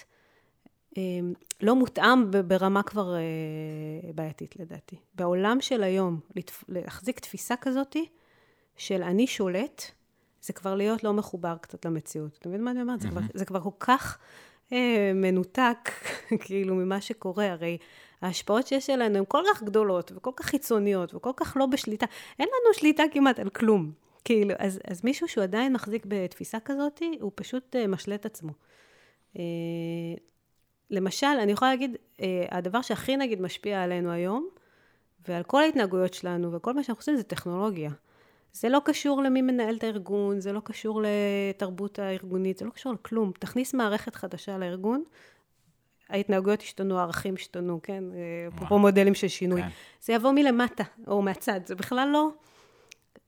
[0.98, 1.20] אה,
[1.62, 3.16] לא מותאם ברמה כבר
[4.16, 4.96] בעייתית לדעתי.
[5.16, 6.20] בעולם של היום,
[6.68, 7.96] להחזיק תפיסה כזאת
[8.78, 9.82] של אני שולט,
[10.42, 12.38] זה כבר להיות לא מחובר קצת למציאות.
[12.40, 13.02] אתה מבין מה אני אומרת?
[13.02, 14.18] זה, זה כבר כל כך
[15.16, 15.90] מנותק,
[16.44, 17.52] כאילו, ממה שקורה.
[17.52, 17.78] הרי
[18.22, 22.06] ההשפעות שיש עלינו הן כל כך גדולות, וכל כך חיצוניות, וכל כך לא בשליטה.
[22.40, 23.92] אין לנו שליטה כמעט על כלום.
[24.26, 28.52] כאילו, אז, אז מישהו שהוא עדיין מחזיק בתפיסה כזאת, הוא פשוט uh, משלה את עצמו.
[29.34, 29.40] Uh,
[30.92, 34.48] למשל, אני יכולה להגיד, uh, הדבר שהכי נגיד משפיע עלינו היום,
[35.28, 37.92] ועל כל ההתנהגויות שלנו, וכל מה שאנחנו עושים זה טכנולוגיה.
[38.54, 42.94] זה לא קשור למי מנהל את הארגון, זה לא קשור לתרבות הארגונית, זה לא קשור
[42.94, 43.32] לכלום.
[43.40, 45.04] תכניס מערכת חדשה לארגון,
[46.10, 48.04] ההתנהגויות השתנו, הערכים השתנו, כן?
[48.48, 49.62] אפרופו מודלים של שינוי.
[49.62, 49.68] כן.
[50.02, 52.30] זה יבוא מלמטה, או מהצד, זה בכלל לא...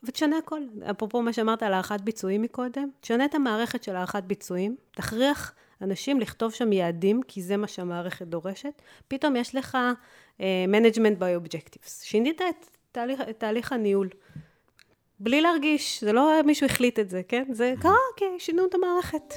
[0.03, 0.61] ותשנה הכל.
[0.91, 6.19] אפרופו מה שאמרת על הערכת ביצועים מקודם, תשנה את המערכת של הערכת ביצועים, תכריח אנשים
[6.19, 8.81] לכתוב שם יעדים, כי זה מה שהמערכת דורשת.
[9.07, 9.77] פתאום יש לך
[10.37, 12.03] uh, management by objectives.
[12.03, 14.09] שינית את תהליך, את תהליך הניהול.
[15.19, 17.43] בלי להרגיש, זה לא מישהו החליט את זה, כן?
[17.51, 19.33] זה קרה, אוקיי, שינו את המערכת.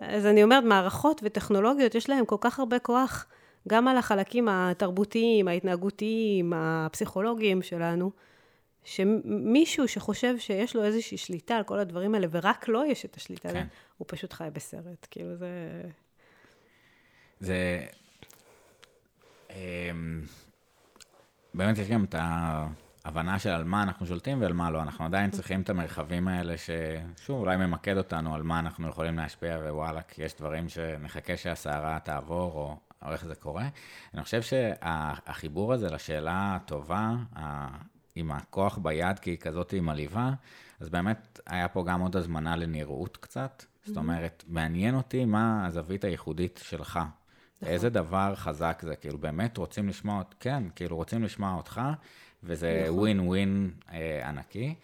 [0.00, 3.26] אז אני אומרת, מערכות וטכנולוגיות, יש להם כל כך הרבה כוח,
[3.68, 8.10] גם על החלקים התרבותיים, ההתנהגותיים, הפסיכולוגיים שלנו.
[8.84, 13.52] שמישהו שחושב שיש לו איזושהי שליטה על כל הדברים האלה, ורק לו יש את השליטה
[13.52, 13.66] כן.
[13.98, 15.06] הוא פשוט חי בסרט.
[15.10, 15.82] כאילו זה...
[17.40, 17.86] זה...
[19.50, 20.22] אמ,
[21.54, 22.14] באמת יש גם את
[23.04, 24.82] ההבנה של על מה אנחנו שולטים ועל מה לא.
[24.82, 29.58] אנחנו עדיין צריכים את המרחבים האלה, ששוב, אולי ממקד אותנו על מה אנחנו יכולים להשפיע,
[29.58, 33.68] ווואלה, כי יש דברים שנחכה שהסערה תעבור, או, או איך זה קורה.
[34.14, 37.12] אני חושב שהחיבור הזה לשאלה הטובה,
[38.14, 40.30] עם הכוח ביד, כי היא כזאת מלהיבה,
[40.80, 43.64] אז באמת היה פה גם עוד הזמנה לנראות קצת.
[43.84, 46.96] זאת אומרת, מעניין אותי מה הזווית הייחודית שלך.
[46.96, 47.74] נכון.
[47.74, 51.80] איזה דבר חזק זה, כאילו באמת רוצים לשמוע, כן, כאילו רוצים לשמוע אותך,
[52.44, 53.28] וזה ווין נכון.
[53.28, 54.74] ווין אה, ענקי.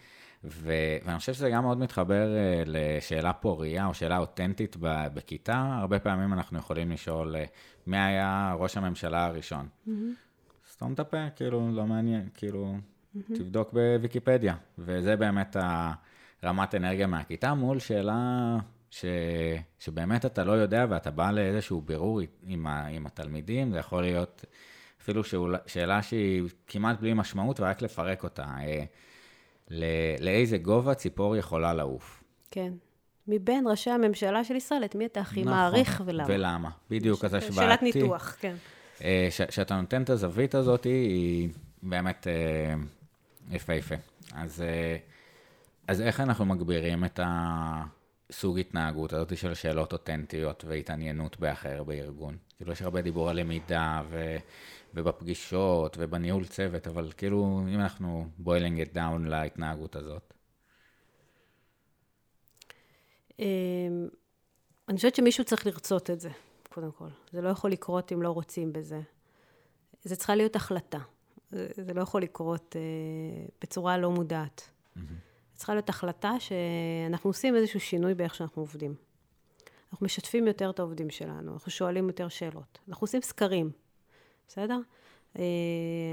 [0.43, 4.75] ו- ואני חושב שזה גם מאוד מתחבר אה, לשאלה פורייה או שאלה אותנטית
[5.13, 5.77] בכיתה.
[5.79, 7.45] הרבה פעמים אנחנו יכולים לשאול, אה,
[7.87, 9.67] מי היה ראש הממשלה הראשון?
[9.67, 9.91] Mm-hmm.
[10.71, 13.19] סתום את הפה, כאילו, לא מעניין, כאילו, mm-hmm.
[13.35, 14.55] תבדוק בוויקיפדיה.
[14.77, 15.55] וזה באמת
[16.41, 18.57] הרמת אנרגיה מהכיתה מול שאלה
[18.89, 19.05] ש...
[19.79, 22.85] שבאמת אתה לא יודע ואתה בא לאיזשהו בירור עם, ה...
[22.85, 24.45] עם התלמידים, זה יכול להיות
[25.01, 25.55] אפילו שאול...
[25.67, 28.43] שאלה שהיא כמעט בלי משמעות ורק לפרק אותה.
[28.43, 28.83] אה,
[29.69, 29.85] לא...
[30.19, 32.23] לאיזה גובה ציפור יכולה לעוף?
[32.51, 32.73] כן.
[33.27, 36.27] מבין ראשי הממשלה של ישראל, את מי אתה הכי נכון, מעריך ולמה?
[36.27, 37.55] ולמה, בדיוק, אז השוואתי.
[37.55, 38.55] שאלת ניתוח, כן.
[39.03, 41.49] אה, שאתה נותן את הזווית הזאת, היא
[41.83, 42.73] באמת אה,
[43.51, 43.95] יפהפה.
[44.33, 44.97] אז, אה,
[45.87, 52.37] אז איך אנחנו מגבירים את הסוג התנהגות הזאת של שאלות אותנטיות והתעניינות באחר בארגון?
[52.57, 54.37] כאילו, יש הרבה דיבור על למידה ו,
[54.93, 60.33] ובפגישות ובניהול צוות, אבל כאילו, אם אנחנו boiling it down להתנהגות הזאת.
[63.39, 64.07] אמ,
[64.89, 66.29] אני חושבת שמישהו צריך לרצות את זה,
[66.69, 67.07] קודם כל.
[67.31, 69.01] זה לא יכול לקרות אם לא רוצים בזה.
[70.03, 70.99] זה צריכה להיות החלטה.
[71.49, 74.61] זה, זה לא יכול לקרות אה, בצורה לא מודעת.
[74.61, 74.99] Mm-hmm.
[75.53, 78.95] צריכה להיות החלטה שאנחנו עושים איזשהו שינוי באיך שאנחנו עובדים.
[79.91, 82.79] אנחנו משתפים יותר את העובדים שלנו, אנחנו שואלים יותר שאלות.
[82.89, 83.71] אנחנו עושים סקרים,
[84.51, 84.79] בסדר?
[85.39, 85.43] אה,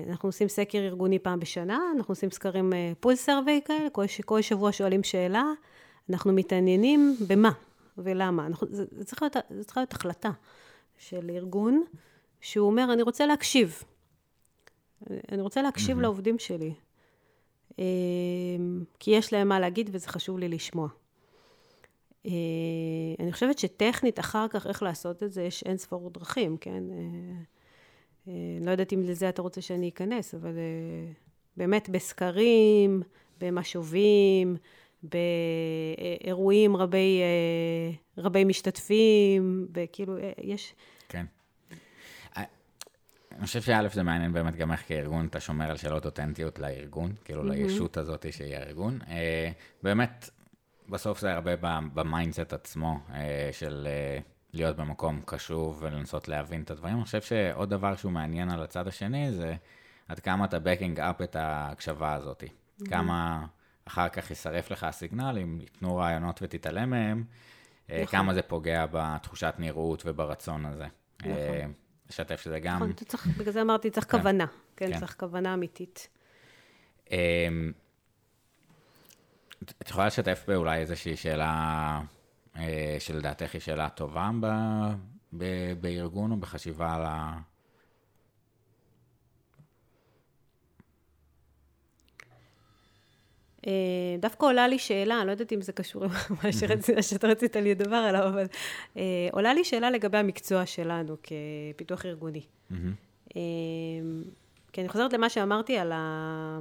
[0.09, 4.73] אנחנו עושים סקר ארגוני פעם בשנה, אנחנו עושים סקרים פול סרוויי כאלה, כל, כל שבוע
[4.73, 5.45] שואלים שאלה,
[6.11, 7.51] אנחנו מתעניינים במה
[7.99, 8.47] ולמה.
[8.47, 10.31] אנחנו, זה, זה, צריך להיות, זה צריך להיות החלטה
[10.99, 11.85] של ארגון,
[12.41, 13.83] שהוא אומר, אני רוצה להקשיב.
[15.33, 16.03] אני רוצה להקשיב mm-hmm.
[16.03, 16.75] לעובדים שלי.
[17.79, 17.85] אה,
[18.99, 20.89] כי יש להם מה להגיד וזה חשוב לי לשמוע.
[22.27, 22.33] אה,
[23.21, 26.83] אני חושבת שטכנית, אחר כך, איך לעשות את זה, יש אין ספור דרכים, כן?
[28.29, 30.53] אה, לא יודעת אם לזה אתה רוצה שאני אכנס, אבל
[31.57, 33.03] באמת בסקרים,
[33.41, 34.57] במשובים,
[35.03, 37.21] באירועים רבי,
[38.19, 40.75] רבי משתתפים, וכאילו, יש...
[41.09, 41.27] כן.
[43.39, 47.13] אני חושב שא' זה מעניין באמת גם איך כארגון אתה שומר על שאלות אותנטיות לארגון,
[47.25, 47.55] כאילו mm-hmm.
[47.55, 48.99] לישות הזאת שהיא הארגון.
[49.09, 49.51] אה,
[49.83, 50.31] באמת,
[50.89, 51.57] בסוף זה הרבה
[51.95, 54.19] ב mindset עצמו אה, של אה,
[54.59, 56.95] להיות במקום קשוב ולנסות להבין את הדברים.
[56.95, 59.55] אני חושב שעוד דבר שהוא מעניין על הצד השני זה
[60.09, 62.43] עד כמה אתה backing up את ההקשבה הזאת.
[62.43, 62.89] Mm-hmm.
[62.89, 63.47] כמה
[63.85, 67.25] אחר כך יישרף לך הסיגנל, אם ייתנו רעיונות ותתעלם מהם,
[67.89, 68.07] נכון.
[68.07, 70.87] כמה זה פוגע בתחושת נראות וברצון הזה.
[71.21, 71.73] נכון.
[72.09, 72.77] לשתף שזה גם...
[72.77, 74.19] נכון, צריך, בגלל זה אמרתי, צריך כן.
[74.19, 74.47] כוונה.
[74.77, 76.09] כן, כן, צריך כוונה אמיתית.
[77.11, 77.73] אמ,
[79.83, 82.01] את יכולה לשתף באולי איזושהי שאלה אה,
[82.99, 84.47] שלדעתך היא שאלה טובה ב,
[85.33, 87.39] ב, בארגון או בחשיבה על ה...
[93.67, 96.53] אה, דווקא עולה לי שאלה, אני לא יודעת אם זה קשור למה
[97.03, 98.47] שאתה רצית לדבר עליו, אבל
[98.97, 102.43] אה, עולה לי שאלה לגבי המקצוע שלנו כפיתוח ארגוני.
[103.37, 103.41] אה,
[104.73, 106.59] כי אני חוזרת למה שאמרתי על ה...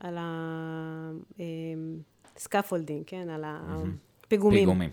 [0.00, 0.18] על
[2.36, 3.28] ה scaffolding, כן?
[3.28, 4.05] על הפיגומים.
[4.28, 4.90] פיגומים.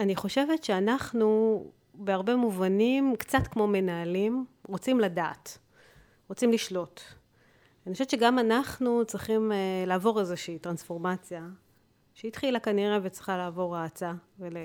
[0.00, 1.62] אני חושבת שאנחנו,
[1.94, 5.58] בהרבה מובנים, קצת כמו מנהלים, רוצים לדעת,
[6.28, 7.00] רוצים לשלוט.
[7.86, 11.46] אני חושבת שגם אנחנו צריכים uh, לעבור איזושהי טרנספורמציה,
[12.14, 14.56] שהתחילה כנראה וצריכה לעבור האצה, ול...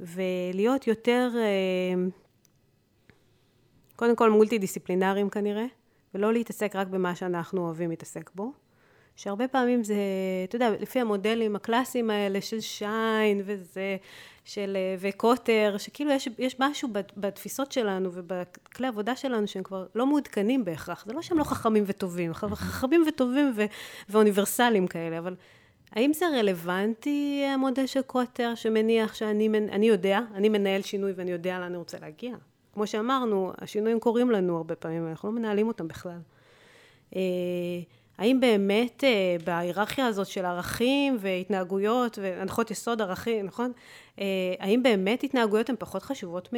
[0.00, 2.10] ולהיות יותר, uh,
[3.96, 5.66] קודם כל מולטי דיסציפלינריים כנראה,
[6.14, 8.52] ולא להתעסק רק במה שאנחנו אוהבים להתעסק בו.
[9.18, 9.94] שהרבה פעמים זה,
[10.44, 13.96] אתה יודע, לפי המודלים הקלאסיים האלה של שיין וזה,
[14.44, 20.06] של, אה, וקוטר, שכאילו יש, יש משהו בתפיסות שלנו ובכלי עבודה שלנו שהם כבר לא
[20.06, 21.04] מעודכנים בהכרח.
[21.06, 23.64] זה לא שהם לא חכמים וטובים, חכמים וטובים ו,
[24.08, 25.36] ואוניברסליים כאלה, אבל
[25.92, 31.58] האם זה רלוונטי המודל של קוטר שמניח שאני אני יודע, אני מנהל שינוי ואני יודע
[31.58, 32.34] לאן אני רוצה להגיע?
[32.74, 36.18] כמו שאמרנו, השינויים קורים לנו הרבה פעמים, אנחנו לא מנהלים אותם בכלל.
[38.18, 43.72] האם באמת אה, בהיררכיה הזאת של ערכים והתנהגויות והנחות יסוד ערכים, נכון?
[44.18, 44.24] אה,
[44.58, 46.48] האם באמת התנהגויות הן פחות חשובות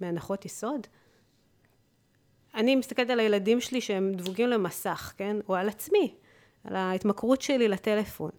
[0.00, 0.86] מהנחות יסוד?
[2.54, 5.36] אני מסתכלת על הילדים שלי שהם דבוגים למסך, כן?
[5.48, 6.14] או על עצמי,
[6.64, 8.30] על ההתמכרות שלי לטלפון.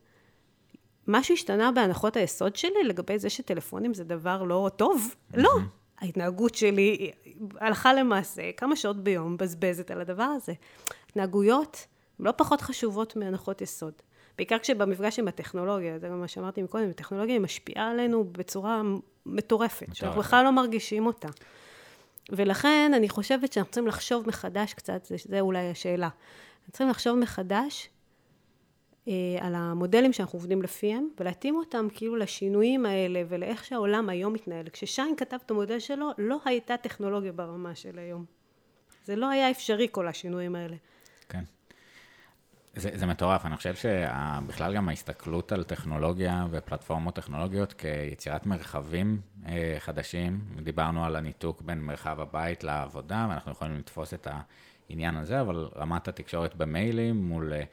[1.07, 5.15] משהו השתנה בהנחות היסוד שלי לגבי זה שטלפונים זה דבר לא טוב?
[5.33, 5.51] לא.
[5.99, 7.11] ההתנהגות שלי
[7.59, 10.53] הלכה למעשה כמה שעות ביום מבזבזת על הדבר הזה.
[11.09, 11.87] התנהגויות
[12.19, 13.93] לא פחות חשובות מהנחות יסוד.
[14.37, 18.81] בעיקר כשבמפגש עם הטכנולוגיה, זה גם מה שאמרתי מקודם, הטכנולוגיה היא משפיעה עלינו בצורה
[19.25, 21.27] מטורפת, שאנחנו בכלל לא מרגישים אותה.
[22.29, 26.09] ולכן אני חושבת שאנחנו צריכים לחשוב מחדש קצת, זה, זה אולי השאלה.
[26.59, 27.89] אנחנו צריכים לחשוב מחדש
[29.07, 34.69] אה, על המודלים שאנחנו עובדים לפיהם, ולהתאים אותם כאילו לשינויים האלה ולאיך שהעולם היום מתנהל.
[34.69, 38.25] כששיין כתב את המודל שלו, לא הייתה טכנולוגיה ברמה של היום.
[39.05, 40.75] זה לא היה אפשרי כל השינויים האלה.
[41.29, 41.43] כן.
[42.75, 49.75] זה, זה מטורף, אני חושב שבכלל גם ההסתכלות על טכנולוגיה ופלטפורמות טכנולוגיות כיצירת מרחבים אה,
[49.79, 54.27] חדשים, דיברנו על הניתוק בין מרחב הבית לעבודה, ואנחנו יכולים לתפוס את
[54.89, 57.63] העניין הזה, אבל רמת התקשורת במיילים מול, אה,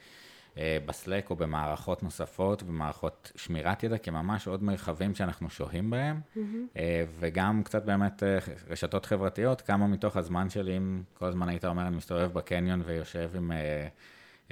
[0.56, 6.40] אה בסלק או במערכות נוספות ומערכות שמירת ידע, כממש עוד מרחבים שאנחנו שוהים בהם, mm-hmm.
[6.76, 8.38] אה, וגם קצת באמת אה,
[8.68, 13.30] רשתות חברתיות, כמה מתוך הזמן שלי, אם כל הזמן היית אומר, אני מסתובב בקניון ויושב
[13.34, 13.52] עם...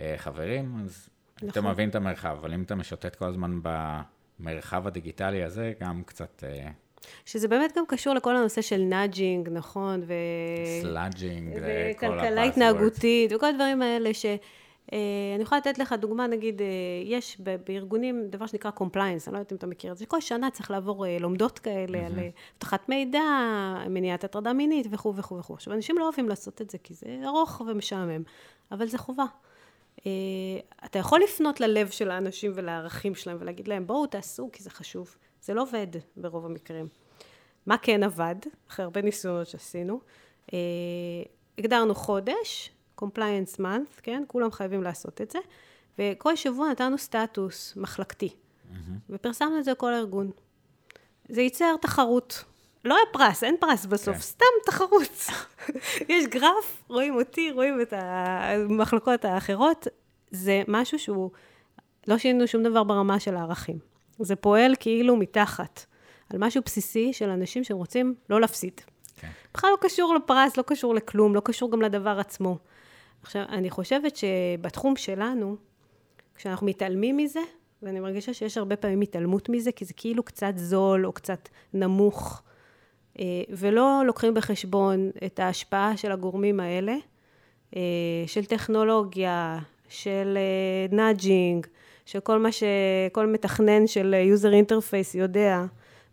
[0.01, 1.49] אה, אה, חברים, אז נכון.
[1.49, 6.45] אתה מבין את המרחב, אבל אם אתה משוטט כל הזמן במרחב הדיגיטלי הזה, גם קצת...
[6.47, 6.71] אה,
[7.25, 10.03] שזה באמת גם קשור לכל הנושא של nudging, נכון?
[10.07, 10.13] ו...
[10.83, 14.27] sludging, וכלכלה התנהגותית, וכל הדברים האלה ש...
[14.93, 14.99] אה,
[15.35, 16.63] אני יכולה לתת לך דוגמה, נגיד,
[17.05, 20.51] יש בארגונים דבר שנקרא compliance, אני לא יודעת אם אתה מכיר את זה, כל שנה
[20.51, 22.07] צריך לעבור לומדות כאלה.
[22.07, 22.13] על
[22.53, 23.21] אבטחת מידע,
[23.89, 25.55] מניעת הטרדה מינית וכו' וכו' וכו'.
[25.55, 28.23] עכשיו, אנשים לא אוהבים לעשות את זה כי זה ארוך ומשעמם,
[28.73, 29.25] אבל זה חובה.
[30.07, 30.13] אה,
[30.85, 35.17] אתה יכול לפנות ללב של האנשים ולערכים שלהם ולהגיד להם, בואו תעשו כי זה חשוב.
[35.43, 35.87] זה לא עובד
[36.17, 36.89] ברוב המקרים.
[37.67, 38.35] מה כן עבד,
[38.69, 40.01] אחרי הרבה ניסיונות שעשינו?
[40.53, 40.59] אה,
[41.59, 42.71] הגדרנו חודש,
[43.01, 44.23] compliance month, כן?
[44.27, 45.39] כולם חייבים לעשות את זה,
[45.99, 48.75] וכל שבוע נתנו סטטוס מחלקתי, mm-hmm.
[49.11, 50.31] ופרסמנו את זה לכל הארגון.
[51.29, 52.45] זה ייצר תחרות.
[52.85, 54.21] לא היה פרס, אין פרס בסוף, כן.
[54.23, 55.27] סתם תחרות.
[56.09, 59.87] יש גרף, רואים אותי, רואים את המחלקות האחרות.
[60.31, 61.31] זה משהו שהוא,
[62.09, 63.79] לא שינינו שום דבר ברמה של הערכים.
[64.19, 65.87] זה פועל כאילו מתחת,
[66.31, 68.81] על משהו בסיסי של אנשים שרוצים לא להפסיד.
[69.21, 69.29] כן.
[69.55, 72.59] בכלל לא קשור לפרס, לא קשור לכלום, לא קשור גם לדבר עצמו.
[73.23, 75.57] עכשיו, אני חושבת שבתחום שלנו,
[76.35, 77.41] כשאנחנו מתעלמים מזה,
[77.83, 82.43] ואני מרגישה שיש הרבה פעמים התעלמות מזה, כי זה כאילו קצת זול או קצת נמוך,
[83.51, 86.97] ולא לוקחים בחשבון את ההשפעה של הגורמים האלה,
[87.77, 87.83] אה,
[88.27, 89.59] של טכנולוגיה,
[89.89, 90.39] של
[90.93, 91.71] nudging, אה,
[92.07, 95.65] של כל מה שכל מתכנן של user interface יודע,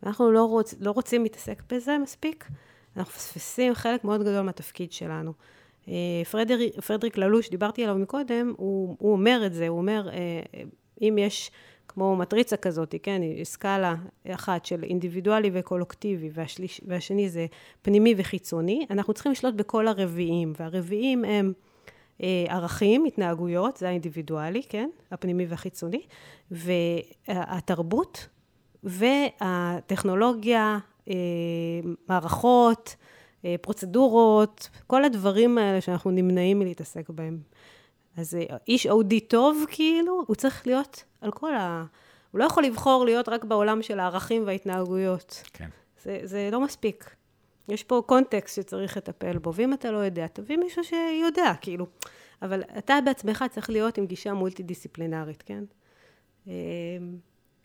[0.04, 2.48] ואנחנו לא, רוצ, לא רוצים להתעסק בזה מספיק,
[2.98, 5.34] אנחנו מפספסים חלק מאוד גדול מהתפקיד שלנו.
[6.32, 10.10] פרדריק, פרדריק ללוש, דיברתי עליו מקודם, הוא, הוא אומר את זה, הוא אומר,
[11.02, 11.52] אם יש
[11.88, 13.96] כמו מטריצה כזאת, כן, סקאלה
[14.30, 17.46] אחת של אינדיבידואלי וקולוקטיבי, והשליש, והשני זה
[17.82, 21.54] פנימי וחיצוני, אנחנו צריכים לשלוט בכל הרביעים, והרביעים הם
[22.24, 26.02] אה, ערכים, התנהגויות, זה האינדיבידואלי, כן, הפנימי והחיצוני,
[26.52, 28.28] והתרבות
[28.84, 30.78] והטכנולוגיה,
[31.10, 31.16] אה,
[32.10, 32.96] מערכות,
[33.46, 37.40] אה, פרוצדורות, כל הדברים האלה שאנחנו נמנעים מלהתעסק בהם.
[38.18, 41.86] אז אה, איש אודי טוב, כאילו, הוא צריך להיות על כל ה...
[42.32, 45.44] הוא לא יכול לבחור להיות רק בעולם של הערכים וההתנהגויות.
[45.54, 45.70] כן.
[46.04, 47.16] זה, זה לא מספיק.
[47.70, 51.88] יש פה קונטקסט שצריך לטפל בו, ואם אתה לא יודע, תביא מישהו שיודע, כאילו.
[52.42, 55.64] אבל אתה בעצמך צריך להיות עם גישה מולטי-דיסציפלינרית, כן?
[56.48, 56.54] אה,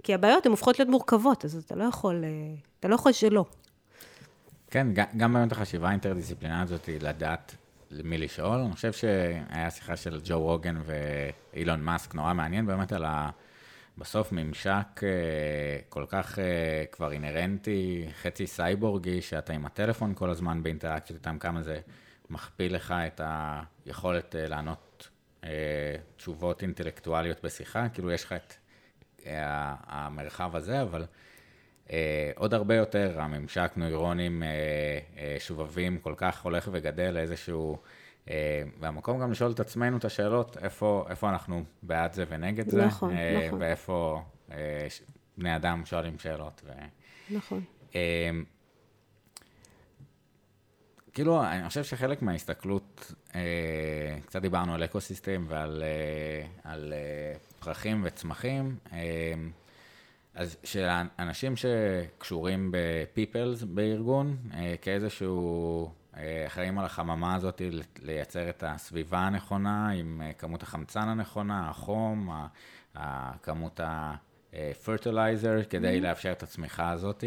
[0.03, 3.45] כי הבעיות הן הופכות להיות מורכבות, אז אתה לא יכול, אה, אתה לא יכול שלא.
[4.71, 4.87] כן,
[5.17, 7.55] גם באמת החשיבה האינטרדיסציפלינרית הזאת היא לדעת
[7.93, 8.59] למי לשאול.
[8.59, 13.31] אני חושב שהיה שיחה של ג'ו רוגן ואילון מאסק, נורא מעניין באמת על ה...
[13.99, 15.09] בסוף ממשק אה,
[15.89, 21.63] כל כך אה, כבר אינהרנטי, חצי סייבורגי, שאתה עם הטלפון כל הזמן באינטראקציות איתם, כמה
[21.63, 21.81] זה
[22.31, 23.21] מכפיל לך את
[23.87, 25.09] היכולת אה, לענות
[26.17, 28.55] תשובות אינטלקטואליות בשיחה, כאילו יש לך את
[29.87, 31.05] המרחב הזה, אבל
[32.37, 34.43] עוד הרבה יותר הממשק נוירונים
[35.39, 37.79] שובבים כל כך הולך וגדל לאיזשהו...
[38.31, 42.87] אה, והמקום גם לשאול את עצמנו את השאלות, איפה, איפה אנחנו בעד זה ונגד זה,
[42.87, 43.63] נכון, אה, נכון.
[43.63, 44.23] ואיפה
[44.53, 44.87] אה,
[45.39, 46.63] בני אדם שואלים שאלות.
[46.65, 46.71] ו...
[47.31, 47.65] נכון.
[51.15, 53.13] כאילו, אני חושב שחלק מההסתכלות,
[54.27, 55.85] קצת דיברנו על אקו-סיסטם ועל
[56.65, 56.93] על
[57.61, 58.77] פרחים וצמחים,
[60.35, 64.37] אז שאנשים שקשורים ב-peoples בארגון,
[64.83, 67.63] כאיזשהו אה, אחראים על החממה הזאת
[68.03, 72.31] לייצר את הסביבה הנכונה עם אה, כמות החמצן הנכונה, החום,
[73.43, 76.03] כמות ה-fertilizer כדי mm-hmm.
[76.03, 77.25] לאפשר את הצמיחה הזאת.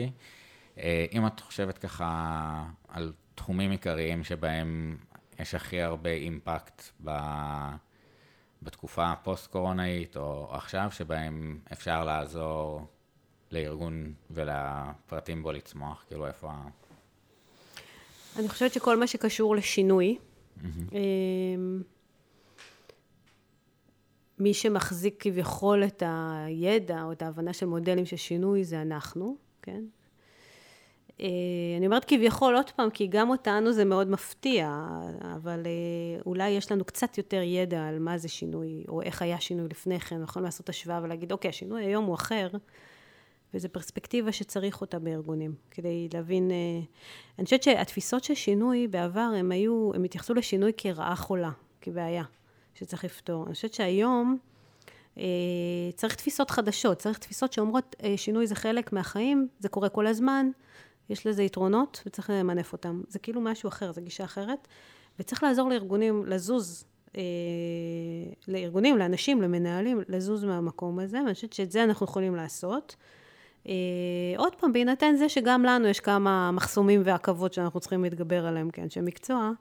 [0.77, 4.97] אה, אם את חושבת ככה על תחומים עיקריים שבהם
[5.39, 7.11] יש הכי הרבה אימפקט ב...
[8.61, 12.87] בתקופה הפוסט-קורונאית או עכשיו, שבהם אפשר לעזור
[13.51, 16.67] לארגון ולפרטים בו לצמוח, כאילו איפה ה...
[18.39, 20.95] אני חושבת שכל מה שקשור לשינוי, mm-hmm.
[24.39, 29.83] מי שמחזיק כביכול את הידע או את ההבנה של מודלים של שינוי זה אנחנו, כן?
[31.21, 31.27] אה,
[31.77, 34.87] אני אומרת כביכול עוד פעם, כי גם אותנו זה מאוד מפתיע,
[35.35, 39.39] אבל אה, אולי יש לנו קצת יותר ידע על מה זה שינוי, או איך היה
[39.39, 42.47] שינוי לפני כן, אנחנו יכולים לעשות השוואה ולהגיד, אוקיי, השינוי היום הוא אחר,
[43.55, 46.51] וזו פרספקטיבה שצריך אותה בארגונים, כדי להבין...
[46.51, 46.79] אה,
[47.39, 51.51] אני חושבת שהתפיסות של שינוי בעבר, הם היו, הם התייחסו לשינוי כרעה חולה,
[51.81, 52.23] כבעיה
[52.73, 53.45] שצריך לפתור.
[53.45, 54.37] אני חושבת שהיום
[55.17, 55.23] אה,
[55.95, 60.49] צריך תפיסות חדשות, צריך תפיסות שאומרות אה, שינוי זה חלק מהחיים, זה קורה כל הזמן,
[61.09, 63.01] יש לזה יתרונות וצריך למנף אותם.
[63.07, 64.67] זה כאילו משהו אחר, זו גישה אחרת,
[65.19, 66.85] וצריך לעזור לארגונים לזוז
[68.47, 72.95] לארגונים, לאנשים, למנהלים, לזוז מהמקום הזה, ואני חושבת שאת זה אנחנו יכולים לעשות.
[73.67, 73.73] אה,
[74.37, 79.01] עוד פעם, בהינתן זה שגם לנו יש כמה מחסומים ועכבות שאנחנו צריכים להתגבר עליהם כאנשי
[79.01, 79.51] מקצוע,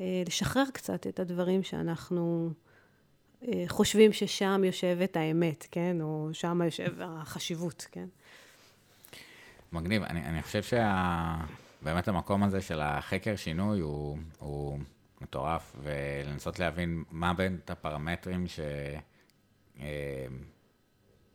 [0.00, 2.50] אה, לשחרר קצת את הדברים שאנחנו
[3.48, 5.96] אה, חושבים ששם יושבת האמת, כן?
[6.00, 8.06] או שם יושב החשיבות, כן?
[9.72, 10.02] מגניב.
[10.02, 12.10] אני, אני חושב שבאמת שה...
[12.10, 14.78] המקום הזה של החקר שינוי הוא, הוא
[15.20, 18.44] מטורף, ולנסות להבין מה בין את הפרמטרים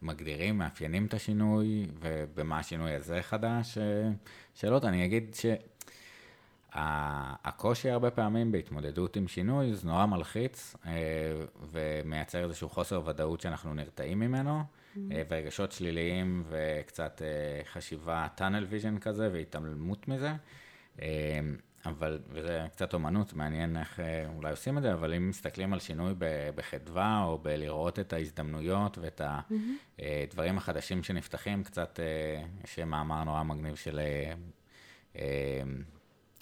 [0.06, 3.78] שמגדירים, מאפיינים את השינוי, ובמה השינוי הזה חדש.
[4.54, 5.46] שאלות, אני אגיד ש...
[7.44, 10.92] הקושי הרבה פעמים בהתמודדות עם שינוי זה נורא מלחיץ אה,
[11.72, 15.00] ומייצר איזשהו חוסר ודאות שאנחנו נרתעים ממנו, mm-hmm.
[15.30, 18.42] ורגשות שליליים וקצת אה, חשיבה tunnel
[18.72, 20.32] vision כזה והתעלמות מזה.
[21.86, 24.00] אבל, וזה קצת אומנות, מעניין איך
[24.36, 26.14] אולי עושים את זה, אבל אם מסתכלים על שינוי
[26.56, 29.22] בחדווה, או בלראות את ההזדמנויות ואת
[30.00, 32.00] הדברים החדשים שנפתחים, קצת,
[32.64, 34.00] יש מאמר נורא מגניב של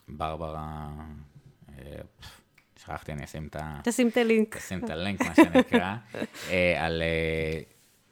[0.08, 0.88] ברברה,
[1.70, 2.02] אה,
[2.80, 3.80] שכחתי, אני אשים את ה...
[3.84, 4.58] תשים את הלינק.
[4.58, 5.96] תשים את הלינק, מה שנקרא,
[6.50, 7.60] אה, על אה,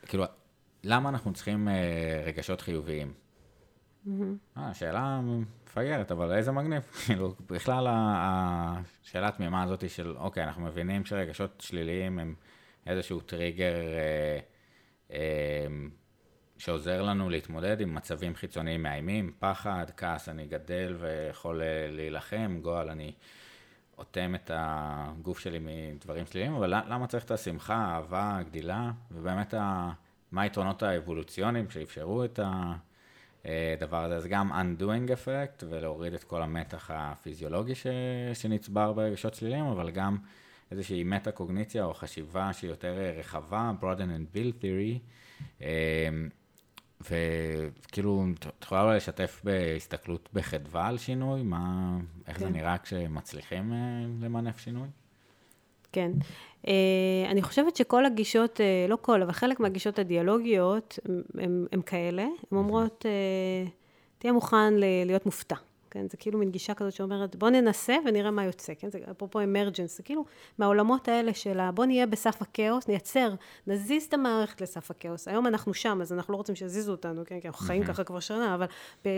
[0.05, 0.23] כאילו,
[0.83, 1.67] למה אנחנו צריכים
[2.25, 3.13] רגשות חיוביים?
[4.73, 5.21] שאלה
[5.71, 6.83] מפגרת, אבל איזה מגניב.
[7.05, 12.35] כאילו, בכלל השאלה התמימה הזאת של, אוקיי, אנחנו מבינים שרגשות שליליים הם
[12.87, 13.73] איזשהו טריגר
[16.61, 22.89] שעוזר לנו להתמודד עם מצבים חיצוניים מאיימים, פחד, כעס, אני גדל ויכול אה, להילחם, גועל,
[22.89, 23.13] אני
[23.97, 25.59] אוטם את הגוף שלי
[25.95, 29.91] מדברים שליליים, אבל למה צריך את השמחה, האהבה, הגדילה, ובאמת ה...
[30.31, 32.39] מה היתרונות האבולוציוניים שאפשרו את
[33.45, 37.87] הדבר אה, הזה, אז גם undoing effect ולהוריד את כל המתח הפיזיולוגי ש...
[38.33, 40.17] שנצבר ברגשות שליליים, אבל גם
[40.71, 44.99] איזושהי מטה-קוגניציה או חשיבה שהיא יותר רחבה, broaden and build theory,
[45.61, 46.09] אה,
[47.01, 51.43] וכאילו, את יכולה אולי לשתף בהסתכלות בחדווה על שינוי?
[51.43, 51.97] מה,
[52.27, 52.45] איך כן.
[52.45, 53.77] זה נראה כשמצליחים אה,
[54.21, 54.87] למנף שינוי?
[55.91, 56.11] כן.
[56.67, 56.73] אה,
[57.29, 60.99] אני חושבת שכל הגישות, אה, לא כל, אבל חלק מהגישות הדיאלוגיות
[61.71, 62.23] הן כאלה.
[62.23, 63.05] הן אומרות,
[64.17, 64.73] תהיה מוכן
[65.05, 65.55] להיות מופתע.
[65.91, 66.09] כן?
[66.09, 68.91] זה כאילו מין גישה כזאת שאומרת, בוא ננסה ונראה מה יוצא, כן?
[68.91, 70.25] זה אפרופו אמרג'נס, זה כאילו
[70.57, 71.71] מהעולמות האלה של ה...
[71.71, 73.33] בוא נהיה בסף הכאוס, נייצר,
[73.67, 75.27] נזיז את המערכת לסף הכאוס.
[75.27, 77.39] היום אנחנו שם, אז אנחנו לא רוצים שיזיזו אותנו, כן?
[77.39, 78.65] כי אנחנו חיים ככה כבר שנה, אבל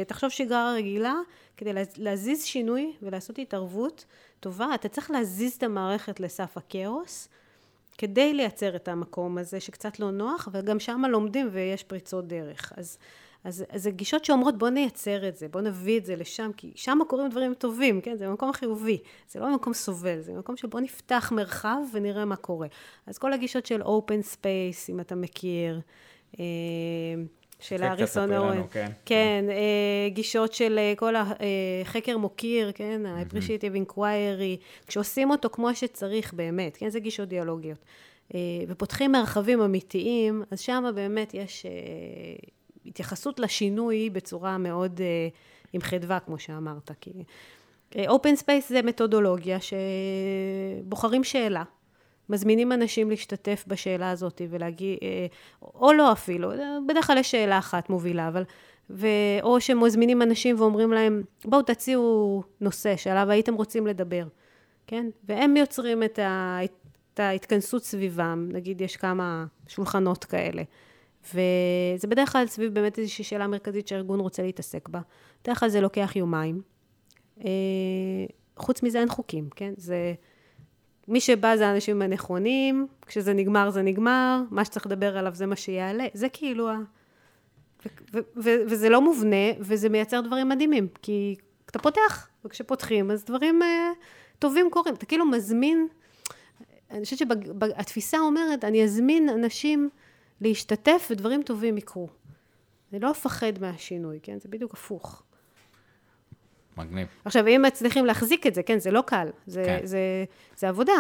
[0.07, 1.15] תחשוב שגרה רגילה,
[1.57, 4.05] כדי להזיז שינוי ולעשות התערבות
[4.43, 7.29] טובה, אתה צריך להזיז את המערכת לסף הכאוס.
[7.97, 12.73] כדי לייצר את המקום הזה שקצת לא נוח, וגם שם לומדים ויש פריצות דרך.
[12.77, 12.97] אז
[13.43, 16.71] אז, אז זה גישות שאומרות בוא נייצר את זה, בוא נביא את זה לשם, כי
[16.75, 18.17] שם קורים דברים טובים, כן?
[18.17, 18.97] זה מקום חיובי,
[19.29, 22.67] זה לא מקום סובל, זה מקום של בוא נפתח מרחב ונראה מה קורה.
[23.07, 25.79] אז כל הגישות של open space, אם אתה מכיר,
[26.39, 26.45] אה,
[27.63, 34.61] של אריסון אורן, כן, כן אה, גישות של אה, כל החקר מוקיר, כן, ה-appreciative inquiry,
[34.87, 37.85] כשעושים אותו כמו שצריך באמת, כן, זה גישות דיאלוגיות.
[38.67, 41.65] ופותחים מרחבים אמיתיים, אז שם באמת יש
[42.85, 45.01] התייחסות לשינוי בצורה מאוד
[45.73, 46.91] עם חדווה, כמו שאמרת.
[47.01, 47.11] כי
[48.07, 51.63] open space זה מתודולוגיה שבוחרים שאלה.
[52.29, 55.25] מזמינים אנשים להשתתף בשאלה הזאת ולהגיד, אה,
[55.63, 56.51] או לא אפילו,
[56.87, 58.43] בדרך כלל יש שאלה אחת מובילה, אבל,
[58.89, 59.07] ו,
[59.41, 64.23] או שמזמינים אנשים ואומרים להם, בואו תציעו נושא שעליו הייתם רוצים לדבר,
[64.87, 65.09] כן?
[65.23, 70.63] והם יוצרים את, ה, את ההתכנסות סביבם, נגיד יש כמה שולחנות כאלה.
[71.29, 74.99] וזה בדרך כלל סביב באמת איזושהי שאלה מרכזית שהארגון רוצה להתעסק בה.
[75.43, 76.61] בדרך כלל זה לוקח יומיים.
[77.45, 77.49] אה,
[78.57, 79.73] חוץ מזה אין חוקים, כן?
[79.77, 80.13] זה...
[81.07, 85.55] מי שבא זה האנשים הנכונים, כשזה נגמר זה נגמר, מה שצריך לדבר עליו זה מה
[85.55, 86.77] שיעלה, זה כאילו ה...
[88.13, 91.35] ו- ו- וזה לא מובנה, וזה מייצר דברים מדהימים, כי
[91.65, 93.65] אתה פותח, וכשפותחים אז דברים uh,
[94.39, 94.93] טובים קורים.
[94.95, 95.87] אתה כאילו מזמין,
[96.91, 99.89] אני חושבת שהתפיסה אומרת, אני אזמין אנשים
[100.41, 102.07] להשתתף ודברים טובים יקרו.
[102.91, 104.39] אני לא אפחד מהשינוי, כן?
[104.39, 105.23] זה בדיוק הפוך.
[106.77, 107.07] מגניב.
[107.25, 109.79] עכשיו, אם מצליחים להחזיק את זה, כן, זה לא קל, זה, כן.
[109.83, 109.99] זה,
[110.57, 110.93] זה עבודה.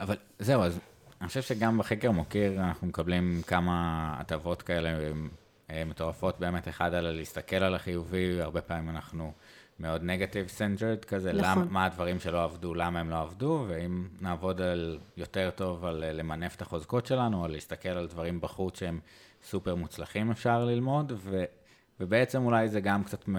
[0.00, 0.80] אבל זהו, אז
[1.20, 4.90] אני חושב שגם בחקר מוקיר אנחנו מקבלים כמה הטבות כאלה
[5.86, 9.32] מטורפות, באמת, אחד על להסתכל על החיובי, הרבה פעמים אנחנו
[9.80, 11.62] מאוד negative centered כזה, נכון.
[11.62, 16.04] למה, מה הדברים שלא עבדו, למה הם לא עבדו, ואם נעבוד על יותר טוב על
[16.04, 19.00] אה, למנף את החוזקות שלנו, או להסתכל על דברים בחוץ שהם
[19.44, 21.44] סופר מוצלחים אפשר ללמוד, ו,
[22.00, 23.36] ובעצם אולי זה גם קצת מ,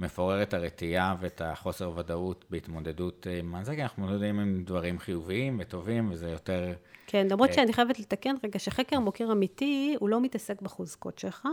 [0.00, 4.98] מפורר את הרתיעה ואת החוסר ודאות בהתמודדות עם מה זה, כי אנחנו מתמודדים עם דברים
[4.98, 6.72] חיוביים וטובים, וזה יותר...
[7.06, 11.48] כן, למרות uh, שאני חייבת לתקן רגע, שחקר מוקיר אמיתי, הוא לא מתעסק בחוזקות שלך.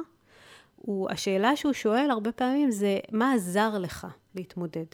[0.75, 4.85] הוא, השאלה שהוא שואל הרבה פעמים זה, מה עזר לך להתמודד?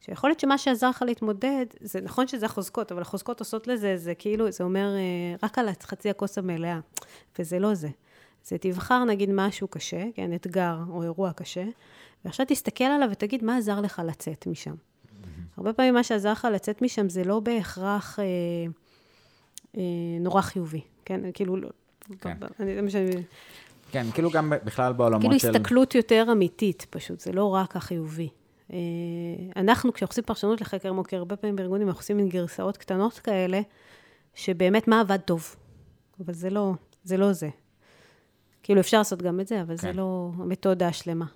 [0.00, 4.14] שיכול להיות שמה שעזר לך להתמודד, זה נכון שזה החוזקות, אבל החוזקות עושות לזה, זה
[4.14, 6.78] כאילו, זה אומר אה, רק על חצי הכוס המלאה,
[7.38, 7.88] וזה לא זה.
[8.44, 11.64] זה תבחר נגיד משהו קשה, כן, אתגר או אירוע קשה,
[12.24, 14.74] ועכשיו תסתכל עליו ותגיד, מה עזר לך לצאת משם?
[15.56, 18.24] הרבה פעמים מה שעזר לך לצאת משם זה לא בהכרח אה,
[19.76, 19.82] אה,
[20.20, 21.20] נורא חיובי, כן?
[21.34, 21.68] כאילו, לא-
[22.20, 22.36] כן.
[22.60, 23.10] אני, זה מה שאני...
[23.90, 25.50] כן, כאילו גם בכלל בעולמות כאילו של...
[25.50, 28.28] הסתכלות יותר אמיתית, פשוט, זה לא רק החיובי.
[28.72, 28.78] אה,
[29.56, 33.60] אנחנו, כשאנחנו עושים פרשנות לחקר מוקר, הרבה פעמים בארגונים אנחנו עושים מין גרסאות קטנות כאלה,
[34.34, 35.56] שבאמת מה עבד טוב.
[36.24, 36.72] אבל זה לא
[37.04, 37.16] זה.
[37.16, 37.48] לא זה.
[38.62, 39.96] כאילו, אפשר לעשות גם את זה, אבל זה כן.
[39.96, 41.26] לא המתודה השלמה.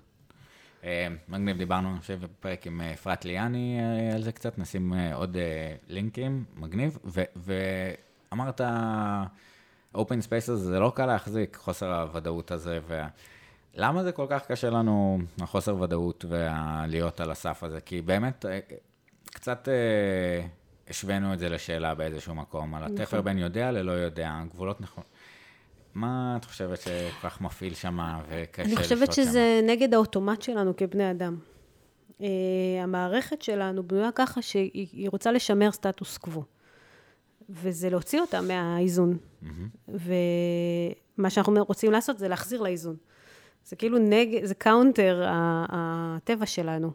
[0.83, 4.93] אה, מגניב, דיברנו, אני חושב, בפרק עם אה, אפרת ליאני אה, על זה קצת, נשים
[5.13, 5.37] עוד
[5.87, 6.97] לינקים, מגניב.
[7.35, 8.61] ואמרת,
[9.95, 12.79] open spaces זה לא קל להחזיק, חוסר הוודאות הזה.
[12.87, 13.01] ו...
[13.73, 17.81] למה זה כל כך קשה לנו, החוסר ודאות ולהיות על הסף הזה?
[17.81, 18.45] כי באמת,
[19.25, 19.67] קצת
[20.89, 23.21] השווינו את זה לשאלה באיזשהו מקום, על התפר נכון.
[23.21, 25.03] בין יודע ללא יודע, גבולות נכון.
[25.95, 27.97] מה את חושבת שכל כך מפעיל שם
[28.29, 29.23] וקשה אני לשלוט חושבת שם?
[29.23, 31.37] שזה נגד האוטומט שלנו כבני אדם.
[32.19, 32.23] Uh,
[32.83, 36.43] המערכת שלנו בנויה ככה שהיא היא רוצה לשמר סטטוס קוו.
[37.49, 39.17] וזה להוציא אותה מהאיזון.
[39.87, 42.95] ומה שאנחנו רוצים לעשות זה להחזיר לאיזון.
[43.65, 45.25] זה כאילו נגד, זה counter
[45.69, 46.91] הטבע שלנו.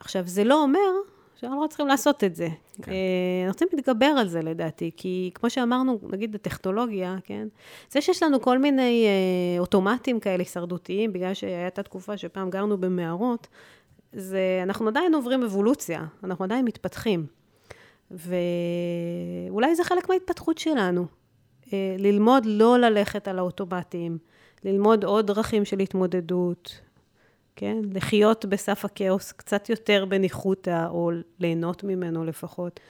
[0.00, 0.90] עכשיו, זה לא אומר
[1.40, 2.48] שאנחנו לא צריכים לעשות את זה.
[2.82, 2.92] כן.
[2.92, 2.96] אה,
[3.46, 7.48] אנחנו צריכים להתגבר על זה לדעתי, כי כמו שאמרנו, נגיד בטכנולוגיה, כן?
[7.90, 13.48] זה שיש לנו כל מיני אה, אוטומטים כאלה הישרדותיים, בגלל שהייתה תקופה שפעם גרנו במערות,
[14.12, 17.26] זה, אנחנו עדיין עוברים אבולוציה, אנחנו עדיין מתפתחים.
[18.10, 21.06] ואולי זה חלק מההתפתחות שלנו.
[21.72, 24.18] אה, ללמוד לא ללכת על האוטומטים,
[24.64, 26.80] ללמוד עוד דרכים של התמודדות,
[27.60, 27.76] כן?
[27.92, 32.80] לחיות בסף הכאוס קצת יותר בניחותא, או ליהנות ממנו לפחות.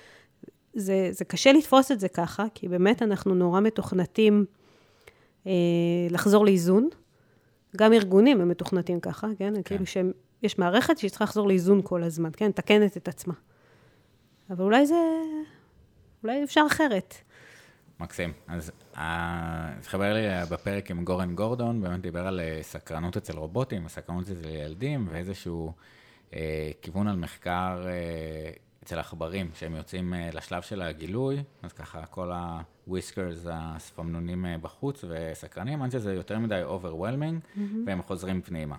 [0.74, 4.44] זה, זה קשה לתפוס את זה ככה, כי באמת אנחנו נורא מתוכנתים
[5.46, 5.52] אה,
[6.10, 6.88] לחזור לאיזון.
[7.76, 9.54] גם ארגונים הם מתוכנתים ככה, כן?
[9.54, 9.62] כן.
[9.62, 12.48] כאילו שיש מערכת שהיא צריכה לחזור לאיזון כל הזמן, כן?
[12.48, 13.34] מתקנת את עצמה.
[14.50, 14.94] אבל אולי זה...
[16.22, 17.14] אולי אפשר אחרת.
[18.00, 18.32] מקסים.
[18.48, 23.36] אז אה, התחבר לי אה, בפרק עם גורן גורדון, באמת דיבר על אה, סקרנות אצל
[23.38, 25.72] רובוטים, סקרנות אצל ילדים, ואיזשהו
[26.34, 28.50] אה, כיוון על מחקר אה,
[28.84, 35.04] אצל עכברים, שהם יוצאים אה, לשלב של הגילוי, אז ככה כל ה-whiskers, הספמנונים אה, בחוץ
[35.08, 37.60] וסקרנים, עד שזה יותר מדי overwhelming, mm-hmm.
[37.86, 38.76] והם חוזרים פנימה.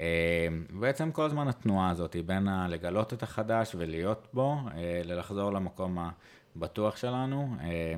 [0.00, 0.48] אה,
[0.80, 5.52] בעצם כל הזמן התנועה הזאת היא בין ה- לגלות את החדש ולהיות בו, אה, ללחזור
[5.52, 5.98] למקום
[6.56, 7.94] הבטוח שלנו, אה,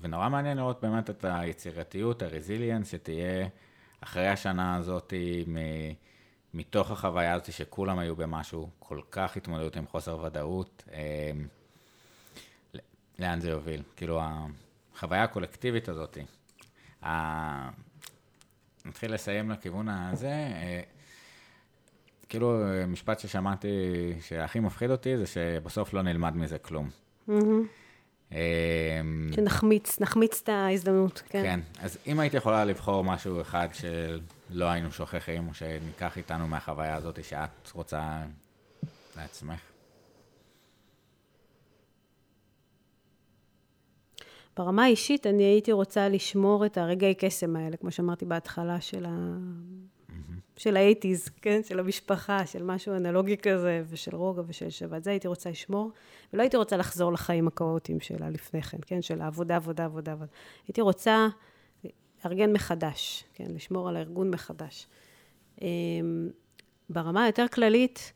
[0.00, 3.48] ונורא מעניין לראות באמת את היצירתיות, הרזיליאנס, שתהיה
[4.00, 5.12] אחרי השנה הזאת,
[5.48, 5.92] מ-
[6.54, 11.30] מתוך החוויה הזאת שכולם היו במשהו, כל כך התמודדות עם חוסר ודאות, אה,
[13.18, 13.82] לאן זה יוביל?
[13.96, 14.20] כאילו,
[14.94, 16.18] החוויה הקולקטיבית הזאת.
[17.04, 17.68] ה-
[18.84, 20.28] נתחיל לסיים לכיוון הזה.
[20.28, 20.80] אה,
[22.28, 23.68] כאילו, אה, משפט ששמעתי
[24.20, 26.90] שהכי מפחיד אותי זה שבסוף לא נלמד מזה כלום.
[27.30, 27.36] אה,
[29.34, 31.42] שנחמיץ, נחמיץ את ההזדמנות, כן.
[31.42, 36.94] כן, אז אם היית יכולה לבחור משהו אחד שלא היינו שוכחים, או שניקח איתנו מהחוויה
[36.94, 38.22] הזאת שאת רוצה
[39.16, 39.60] לעצמך.
[44.56, 49.36] ברמה האישית, אני הייתי רוצה לשמור את הרגעי קסם האלה, כמו שאמרתי בהתחלה של ה...
[50.60, 51.60] של האייטיז, כן?
[51.62, 55.04] של המשפחה, של משהו אנלוגי כזה, ושל רוגע ושל שבת.
[55.04, 55.90] זה הייתי רוצה לשמור,
[56.32, 59.02] ולא הייתי רוצה לחזור לחיים הכאוטיים שלה לפני כן, כן?
[59.02, 60.30] של העבודה, עבודה, עבודה, עבודה.
[60.68, 61.28] הייתי רוצה
[62.24, 63.44] לארגן מחדש, כן?
[63.48, 64.86] לשמור על הארגון מחדש.
[65.62, 65.66] אמ,
[66.90, 68.12] ברמה היותר כללית,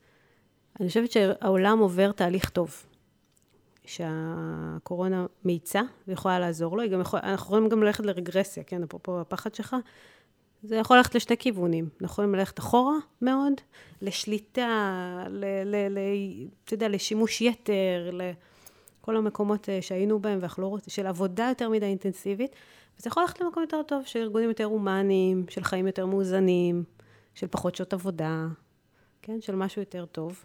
[0.80, 2.86] אני חושבת שהעולם עובר תהליך טוב.
[3.86, 9.20] שהקורונה מאיצה ויכולה לעזור לו, היא גם יכול, אנחנו יכולים גם ללכת לרגרסיה, כן, אפרופו
[9.20, 9.76] הפחד שלך,
[10.66, 13.53] זה יכול ללכת לשתי כיוונים, אנחנו יכולים ללכת אחורה מאוד,
[14.03, 15.99] לשליטה, ל, ל, ל,
[16.65, 21.69] אתה יודע, לשימוש יתר, לכל המקומות אה, שהיינו בהם ואנחנו לא רוצים, של עבודה יותר
[21.69, 22.57] מדי אינטנסיבית,
[22.99, 26.85] וזה יכול ללכת למקום יותר טוב, של ארגונים יותר הומניים, של חיים יותר מאוזנים,
[27.35, 28.47] של פחות שעות עבודה,
[29.23, 30.45] כן, של משהו יותר טוב.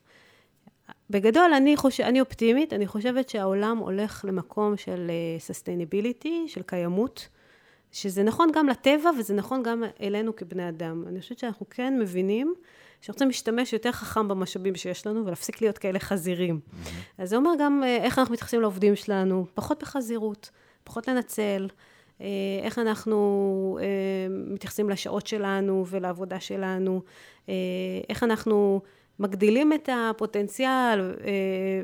[1.09, 7.27] בגדול, אני, חושב, אני אופטימית, אני חושבת שהעולם הולך למקום של sustainability, של קיימות,
[7.91, 11.03] שזה נכון גם לטבע וזה נכון גם אלינו כבני אדם.
[11.07, 12.53] אני חושבת שאנחנו כן מבינים
[13.01, 16.59] שאנחנו רוצים להשתמש יותר חכם במשאבים שיש לנו ולהפסיק להיות כאלה חזירים.
[16.59, 16.87] Mm-hmm.
[17.17, 20.49] אז זה אומר גם אה, איך אנחנו מתייחסים לעובדים שלנו, פחות בחזירות,
[20.83, 21.67] פחות לנצל,
[22.21, 22.27] אה,
[22.61, 23.85] איך אנחנו אה,
[24.29, 27.01] מתייחסים לשעות שלנו ולעבודה שלנו,
[28.09, 28.81] איך אנחנו...
[29.21, 31.15] מגדילים את הפוטנציאל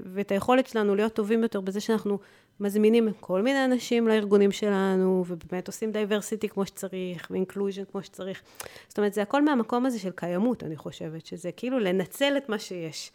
[0.05, 2.19] ואת היכולת שלנו להיות טובים יותר בזה שאנחנו
[2.59, 8.41] מזמינים כל מיני אנשים לארגונים שלנו, ובאמת עושים diversity כמו שצריך, ו inclusion כמו שצריך.
[8.87, 12.59] זאת אומרת, זה הכל מהמקום הזה של קיימות, אני חושבת, שזה כאילו לנצל את מה
[12.59, 13.11] שיש.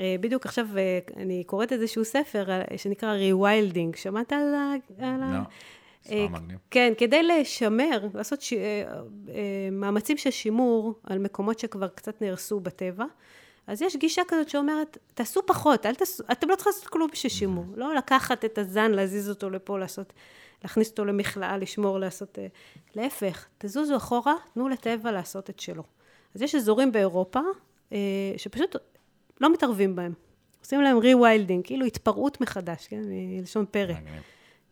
[0.00, 4.74] אה, בדיוק עכשיו אה, אני קוראת איזשהו ספר אה, שנקרא Rewilding, שמעת על ה...
[4.98, 5.38] לא.
[6.70, 8.52] כן, כדי לשמר, לעשות ש...
[9.72, 13.04] מאמצים של שימור על מקומות שכבר קצת נהרסו בטבע,
[13.66, 17.30] אז יש גישה כזאת שאומרת, תעשו פחות, אל תעשו, אתם לא צריכים לעשות כלום בשביל
[17.30, 17.64] שימור.
[17.76, 20.12] לא לקחת את הזן, להזיז אותו לפה, לעשות,
[20.62, 22.38] להכניס אותו למכלאה, לשמור, לעשות...
[22.38, 22.46] אה,
[22.94, 25.82] להפך, תזוזו אחורה, תנו לטבע לעשות את שלו.
[26.34, 27.40] אז יש אזורים באירופה
[27.92, 27.98] אה,
[28.36, 28.76] שפשוט
[29.40, 30.12] לא מתערבים בהם.
[30.60, 33.02] עושים להם rewilding, כאילו התפרעות מחדש, כן?
[33.06, 33.94] מלשון פרא.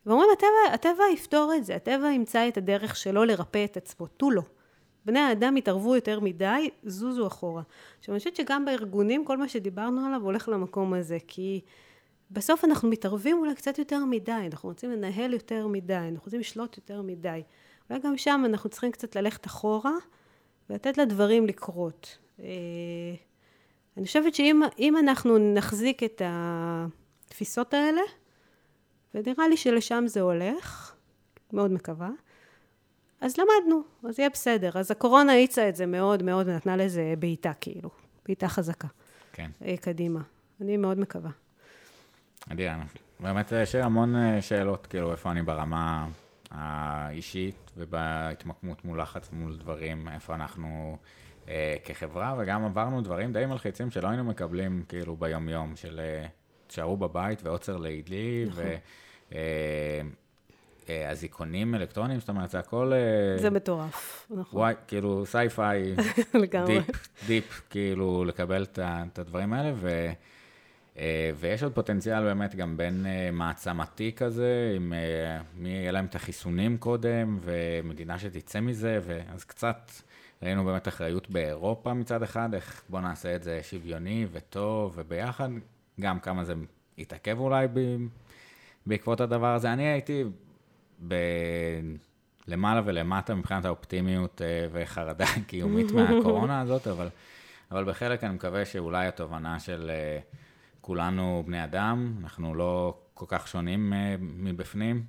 [0.06, 4.31] ואומרים, הטבע, הטבע יפתור את זה, הטבע ימצא את הדרך שלו לרפא את עצמו, תנו
[4.30, 4.42] לו.
[5.05, 7.62] בני האדם יתערבו יותר מדי, זוזו אחורה.
[7.98, 11.60] עכשיו, אני חושבת שגם בארגונים, כל מה שדיברנו עליו הולך למקום הזה, כי
[12.31, 16.77] בסוף אנחנו מתערבים אולי קצת יותר מדי, אנחנו רוצים לנהל יותר מדי, אנחנו רוצים לשלוט
[16.77, 17.43] יותר מדי.
[17.90, 19.94] אולי גם שם אנחנו צריכים קצת ללכת אחורה
[20.70, 22.18] ולתת לדברים לקרות.
[22.40, 22.47] אה,
[23.97, 28.02] אני חושבת שאם אם אנחנו נחזיק את התפיסות האלה,
[29.14, 30.94] ונראה לי שלשם זה הולך,
[31.52, 32.10] מאוד מקווה,
[33.20, 34.70] אז למדנו, אז יהיה בסדר.
[34.74, 37.90] אז הקורונה האיצה את זה מאוד מאוד ונתנה לזה בעיטה, כאילו,
[38.26, 38.88] בעיטה חזקה,
[39.32, 39.51] כן.
[39.64, 40.20] אה, קדימה.
[40.60, 41.30] אני מאוד מקווה.
[42.52, 42.70] אדיר,
[43.20, 46.09] באמת יש המון אה, שאלות, כאילו, איפה אני ברמה
[46.51, 50.97] האישית ובהתמקמות מול לחץ מול דברים, איפה אנחנו
[51.48, 56.26] אה, כחברה, וגם עברנו דברים די מלחיצים שלא היינו מקבלים, כאילו, ביום-יום, של אה,
[56.66, 58.64] תשארו בבית ועוצר לילי, נכון.
[60.90, 62.92] ואזיקונים אלקטרוניים, זאת אומרת, זה הכל...
[62.92, 65.94] אה, זה מטורף, נכון, וואי, כאילו, sci-fi.
[66.66, 70.10] deep, deep, כאילו, לקבל את הדברים האלה, ו,
[70.98, 76.04] אה, ויש עוד פוטנציאל באמת גם בין אה, מעצמתי כזה, עם אה, מי יהיה להם
[76.04, 79.90] את החיסונים קודם, ומדינה שתצא מזה, ואז קצת
[80.42, 85.48] ראינו באמת אחריות באירופה מצד אחד, איך בוא נעשה את זה שוויוני וטוב וביחד,
[86.00, 86.54] גם כמה זה
[86.98, 87.96] יתעכב אולי ב,
[88.86, 89.72] בעקבות הדבר הזה.
[89.72, 90.24] אני הייתי.
[92.51, 97.09] למעלה ולמטה מבחינת האופטימיות אה, וחרדה קיומית מהקורונה הזאת, אבל,
[97.70, 100.18] אבל בחלק אני מקווה שאולי התובנה של אה,
[100.81, 105.05] כולנו בני אדם, אנחנו לא כל כך שונים אה, מבפנים,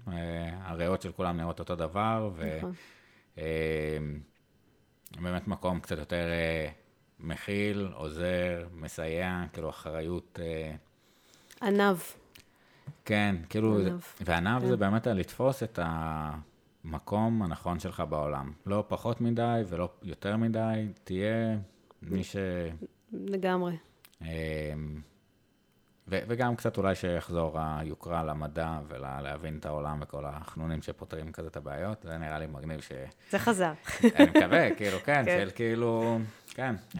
[0.62, 2.74] הריאות של כולם נראות אותו דבר, נכון.
[5.18, 6.26] ובאמת מקום קצת יותר
[7.20, 10.40] מכיל, עוזר, מסייע, כאילו אחריות.
[11.62, 11.98] ענב.
[13.06, 13.88] כן, כאילו, ענב.
[13.88, 14.68] זה- וענב כן.
[14.68, 18.52] זה באמת לתפוס את המקום הנכון שלך בעולם.
[18.66, 21.58] לא פחות מדי ולא יותר מדי, תהיה
[22.02, 22.36] מי ש...
[23.14, 23.78] לגמרי.
[24.22, 24.28] אמ,
[26.08, 31.58] ו- וגם קצת אולי שיחזור היוקרה למדע ולהבין את העולם וכל החנונים שפותרים כזה את
[31.58, 32.92] הבעיות, זה נראה לי מגניב ש...
[33.32, 33.72] זה חזר.
[34.16, 35.40] אני מקווה, כאילו, כן, כן.
[35.46, 36.20] של כאילו,
[36.54, 36.76] כן.
[36.96, 37.00] אמ,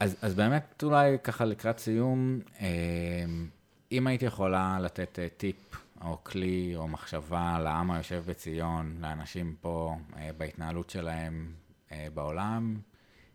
[0.00, 3.48] אז, אז באמת, אולי ככה לקראת סיום, אמ,
[3.92, 5.56] אם היית יכולה לתת אה, טיפ
[6.04, 11.52] או כלי או מחשבה לעם היושב בציון, לאנשים פה, אה, בהתנהלות שלהם
[11.92, 12.76] אה, בעולם,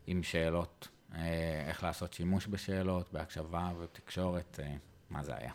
[0.07, 0.87] עם שאלות,
[1.67, 4.59] איך לעשות שימוש בשאלות, בהקשבה ובתקשורת,
[5.09, 5.51] מה זה היה?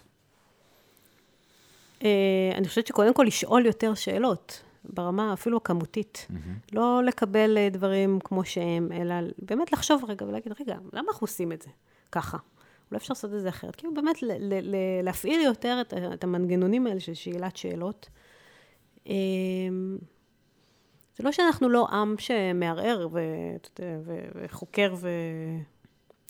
[2.57, 6.27] אני חושבת שקודם כל לשאול יותר שאלות, ברמה אפילו הכמותית.
[6.73, 11.63] לא לקבל דברים כמו שהם, אלא באמת לחשוב רגע ולהגיד, רגע, למה אנחנו עושים את
[11.63, 11.71] זה
[12.13, 12.39] ככה?
[12.91, 13.77] אולי אפשר לעשות את זה אחרת.
[13.77, 18.09] כאילו באמת ל- ל- ל- להפעיל יותר את, את המנגנונים האלה של שאלת שאלות.
[19.09, 19.15] אה,
[21.17, 24.95] זה לא שאנחנו לא עם שמערער ו- ו- וחוקר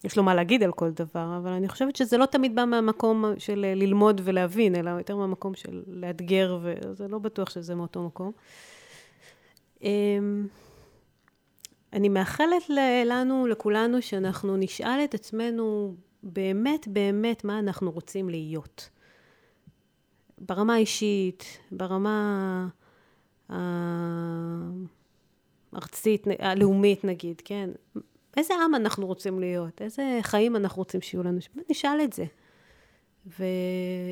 [0.02, 3.24] ויש לו מה להגיד על כל דבר, אבל אני חושבת שזה לא תמיד בא מהמקום
[3.38, 8.32] של ללמוד ולהבין, אלא יותר מהמקום של לאתגר, וזה לא בטוח שזה מאותו מקום.
[9.82, 10.46] אמ,
[11.92, 12.62] אני מאחלת
[13.06, 18.88] לנו, לכולנו, שאנחנו נשאל את עצמנו באמת באמת מה אנחנו רוצים להיות.
[20.38, 22.68] ברמה האישית, ברמה
[25.72, 27.70] הארצית, נ- הלאומית נגיד, כן?
[28.36, 29.82] איזה עם אנחנו רוצים להיות?
[29.82, 31.38] איזה חיים אנחנו רוצים שיהיו לנו?
[31.70, 32.24] נשאל את זה.
[33.26, 33.44] ו...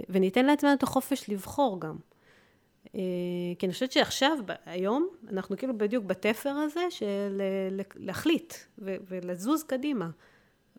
[0.08, 1.96] וניתן לעצמנו את החופש לבחור גם.
[2.94, 3.00] אה,
[3.58, 10.10] כי אני חושבת שעכשיו, היום, אנחנו כאילו בדיוק בתפר הזה של אה, להחליט ולזוז קדימה.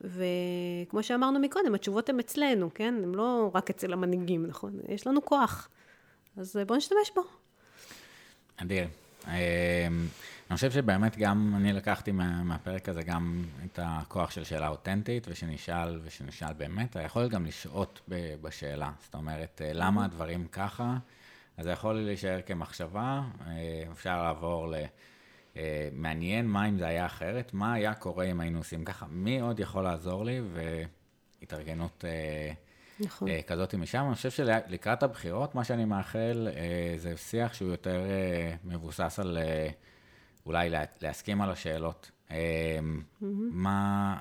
[0.02, 2.96] וכמו שאמרנו מקודם, התשובות הן אצלנו, כן?
[3.04, 4.80] הן לא רק אצל המנהיגים, נכון?
[4.88, 5.70] יש לנו כוח.
[6.38, 7.22] אז בואו נשתמש בו.
[8.58, 8.88] אדיר.
[9.28, 9.32] אמ,
[10.50, 15.28] אני חושב שבאמת גם אני לקחתי מה, מהפרק הזה גם את הכוח של שאלה אותנטית,
[15.30, 18.02] ושנשאל, ושנשאל באמת, אתה יכול גם לשהות
[18.42, 18.92] בשאלה.
[19.04, 20.98] זאת אומרת, אה, למה הדברים ככה?
[21.58, 24.76] אז זה יכול להישאר כמחשבה, אה, אפשר לעבור ל...
[25.58, 29.40] אה, מעניין מה אם זה היה אחרת, מה היה קורה אם היינו עושים ככה, מי
[29.40, 30.42] עוד יכול לעזור לי,
[31.42, 32.52] התארגנות אה,
[33.00, 33.28] נכון.
[33.28, 34.06] אה, כזאת משם.
[34.08, 36.48] אני חושב שלקראת הבחירות, מה שאני מאחל
[36.98, 38.04] זה שיח שהוא יותר
[38.64, 39.38] מבוסס על
[40.46, 42.12] אולי לה, להסכים על השאלות.
[42.32, 42.80] אה,
[43.52, 44.18] מה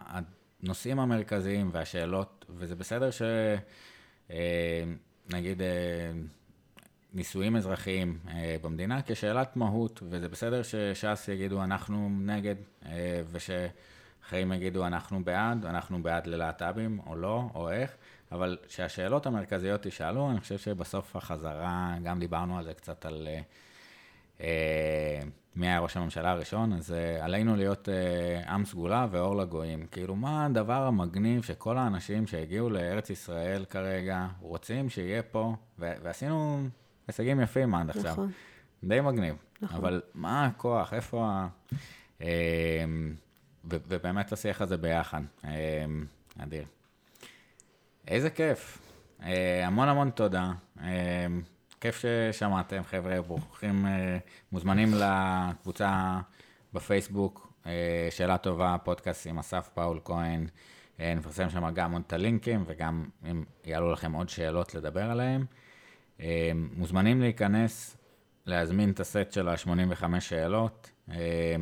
[0.63, 3.23] הנושאים המרכזיים והשאלות, וזה בסדר ש...
[5.31, 6.13] נגיד, אה,
[7.15, 12.55] נישואים אזרחיים אה, במדינה כשאלת מהות, וזה בסדר שש"ס יגידו אנחנו נגד,
[12.87, 17.97] אה, ושאחרים יגידו אנחנו בעד, אנחנו בעד ללהט"בים או לא, או איך,
[18.33, 23.41] אבל שהשאלות המרכזיות יישאלו, אני חושב שבסוף החזרה, גם דיברנו על זה קצת על אה,
[24.41, 25.21] אה,
[25.57, 29.87] מי היה ראש הממשלה הראשון, אז אה, עלינו להיות אה, עם סגולה ואור לגויים.
[29.87, 36.63] כאילו, מה הדבר המגניב שכל האנשים שהגיעו לארץ ישראל כרגע רוצים שיהיה פה, ועשינו
[37.07, 38.13] הישגים יפים עד עכשיו.
[38.13, 38.31] נכון.
[38.85, 39.37] די מגניב.
[39.63, 39.77] נכון.
[39.77, 41.49] אבל מה הכוח, איפה ה...
[43.71, 45.21] ו- ובאמת השיח הזה ביחד.
[45.45, 45.85] אה,
[46.39, 46.65] אדיר.
[48.09, 48.79] איזה כיף.
[49.23, 50.53] אה, המון המון תודה.
[50.81, 51.27] אה,
[51.81, 54.19] כיף ששמעתם, חבר'ה, ברוכים, אה,
[54.53, 56.21] מוזמנים לקבוצה
[56.73, 60.47] בפייסבוק, אה, שאלה טובה, פודקאסט עם אסף פאול כהן.
[60.99, 65.45] נפרסם שם גם עוד את הלינקים, וגם אם יעלו לכם עוד שאלות לדבר עליהן.
[66.21, 67.97] אה, מוזמנים להיכנס,
[68.47, 70.91] להזמין את הסט של ה-85 שאלות.
[71.11, 71.57] אה,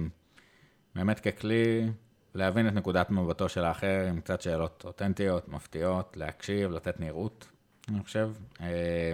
[0.94, 1.90] באמת ככלי
[2.34, 7.48] להבין את נקודת מבטו של האחר עם קצת שאלות אותנטיות, מפתיעות, להקשיב, לתת נראות,
[7.88, 8.30] אני חושב.
[8.60, 9.12] אה,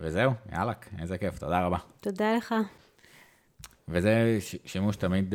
[0.00, 1.78] וזהו, יאללה, איזה כיף, תודה רבה.
[2.00, 2.54] תודה לך.
[3.88, 5.34] וזה שימוש תמיד,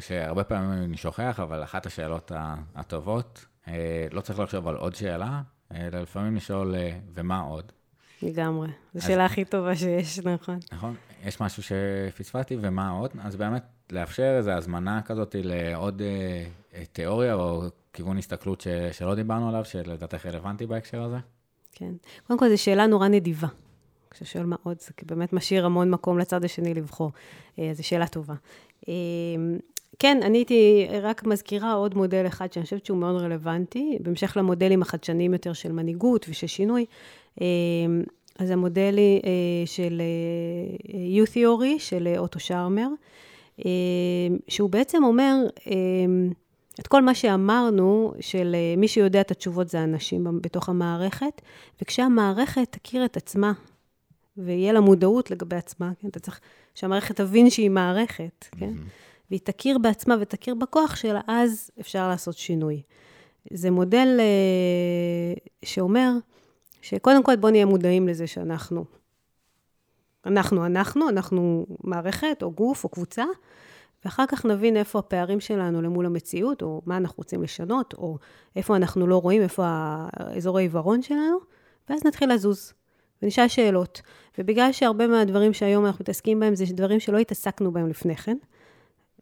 [0.00, 2.32] שהרבה פעמים אני שוכח, אבל אחת השאלות
[2.74, 3.46] הטובות,
[4.10, 5.42] לא צריך לחשוב על עוד שאלה,
[5.74, 6.74] אלא לפעמים לשאול,
[7.14, 7.72] ומה עוד?
[8.22, 8.68] לגמרי.
[8.94, 10.58] זו השאלה הכי טובה שיש, נכון.
[10.72, 10.94] נכון?
[11.24, 13.10] יש משהו שפספסתי, ומה עוד?
[13.22, 17.62] אז באמת, לאפשר איזו הזמנה כזאת לעוד אה, אה, תיאוריה או
[17.92, 21.16] כיוון הסתכלות ש, שלא דיברנו עליו, שלדעתך רלוונטי בהקשר הזה?
[21.72, 21.92] כן.
[22.26, 23.48] קודם כל, זו שאלה נורא נדיבה.
[24.10, 27.12] כשאתה שואל מה עוד, זה באמת משאיר המון מקום לצד השני לבחור.
[27.58, 28.34] אה, זו שאלה טובה.
[28.88, 28.94] אה,
[29.98, 34.82] כן, אני הייתי רק מזכירה עוד מודל אחד שאני חושבת שהוא מאוד רלוונטי, בהמשך למודלים
[34.82, 36.86] החדשניים יותר של מנהיגות ושל שינוי.
[37.40, 37.46] אה,
[38.38, 40.02] אז המודל אה, של
[40.94, 42.88] אה, U Theory של אה, אוטו שרמר,
[43.66, 43.70] אה,
[44.48, 45.34] שהוא בעצם אומר,
[45.66, 45.74] אה,
[46.80, 51.42] את כל מה שאמרנו, של אה, מי שיודע את התשובות זה האנשים בתוך המערכת,
[51.82, 53.52] וכשהמערכת תכיר את עצמה,
[54.36, 56.08] ויהיה לה מודעות לגבי עצמה, כן?
[56.08, 56.40] אתה צריך
[56.74, 58.72] שהמערכת תבין שהיא מערכת, כן?
[59.30, 62.82] והיא תכיר בעצמה ותכיר בכוח שלה, אז אפשר לעשות שינוי.
[63.52, 65.34] זה מודל אה,
[65.64, 66.10] שאומר
[66.82, 68.84] שקודם כל בואו נהיה מודעים לזה שאנחנו,
[70.26, 73.24] אנחנו, אנחנו, אנחנו מערכת או גוף או קבוצה,
[74.04, 78.18] ואחר כך נבין איפה הפערים שלנו למול המציאות, או מה אנחנו רוצים לשנות, או
[78.56, 79.64] איפה אנחנו לא רואים, איפה
[80.36, 81.38] אזור העיוורון שלנו,
[81.90, 82.72] ואז נתחיל לזוז,
[83.22, 84.02] ונשאל שאלות.
[84.38, 88.36] ובגלל שהרבה מהדברים שהיום אנחנו מתעסקים בהם, זה דברים שלא התעסקנו בהם לפני כן,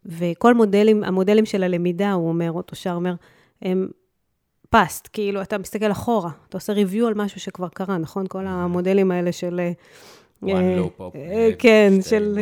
[0.07, 3.15] וכל מודלים, המודלים של הלמידה, הוא אומר, אותו שרמר,
[3.63, 3.89] הם
[4.71, 8.27] פאסט, כאילו, אתה מסתכל אחורה, אתה עושה ריוויו על משהו שכבר קרה, נכון?
[8.27, 9.61] כל המודלים האלה של...
[10.45, 12.39] one אה, loop, אה, אה, כן, של...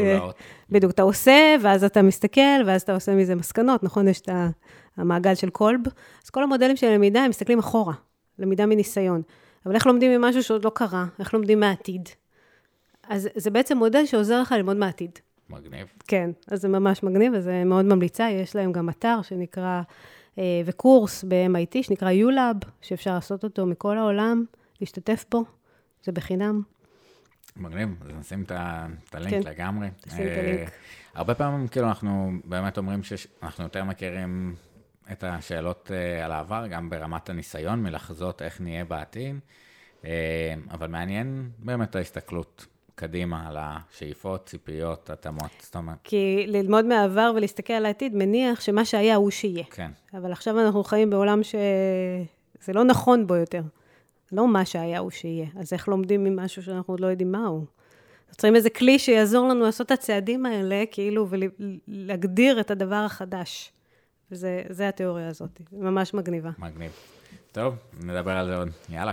[0.71, 4.09] בדיוק, אתה עושה, ואז אתה מסתכל, ואז אתה עושה מזה מסקנות, נכון?
[4.09, 4.29] יש את
[4.97, 5.81] המעגל של קולב.
[6.25, 7.95] אז כל המודלים של למידה, הם מסתכלים אחורה,
[8.39, 9.23] למידה מניסיון.
[9.67, 11.07] אבל איך לומדים ממשהו שעוד לא קרה?
[11.19, 12.09] איך לומדים מהעתיד?
[13.09, 15.19] אז זה בעצם מודל שעוזר לך ללמוד מהעתיד.
[15.51, 15.87] מגניב.
[16.09, 18.31] כן, אז זה ממש מגניב, וזה מאוד ממליצה.
[18.31, 19.83] יש להם גם אתר שנקרא,
[20.65, 24.45] וקורס ב-MIT, שנקרא ULAB, שאפשר לעשות אותו מכל העולם,
[24.81, 25.45] להשתתף בו,
[26.05, 26.63] זה בחינם.
[27.57, 28.53] מגניב, אז נשים את
[29.13, 29.89] הלינק כן, לגמרי.
[30.01, 30.71] תשים את אה, הלינק.
[31.15, 34.55] הרבה פעמים, כאילו, אנחנו באמת אומרים שאנחנו יותר מכירים
[35.13, 39.37] את השאלות אה, על העבר, גם ברמת הניסיון מלחזות איך נהיה בעתיד,
[40.05, 47.33] אה, אבל מעניין באמת ההסתכלות קדימה על השאיפות, ציפיות, התאמות, זאת אומרת, כי ללמוד מהעבר
[47.37, 49.65] ולהסתכל על העתיד מניח שמה שהיה הוא שיהיה.
[49.71, 53.63] כן, אבל עכשיו אנחנו חיים בעולם שזה לא נכון בו יותר.
[54.33, 55.47] לא מה שהיה הוא שיהיה.
[55.57, 57.65] אז איך לומדים ממשהו שאנחנו עוד לא יודעים מהו?
[58.31, 63.73] צריכים איזה כלי שיעזור לנו לעשות את הצעדים האלה, כאילו, ולהגדיר את הדבר החדש.
[64.31, 66.51] וזה זה התיאוריה הזאת, ממש מגניבה.
[66.59, 66.93] מגניב.
[67.53, 68.69] טוב, נדבר על זה עוד.
[68.89, 69.13] יאללה.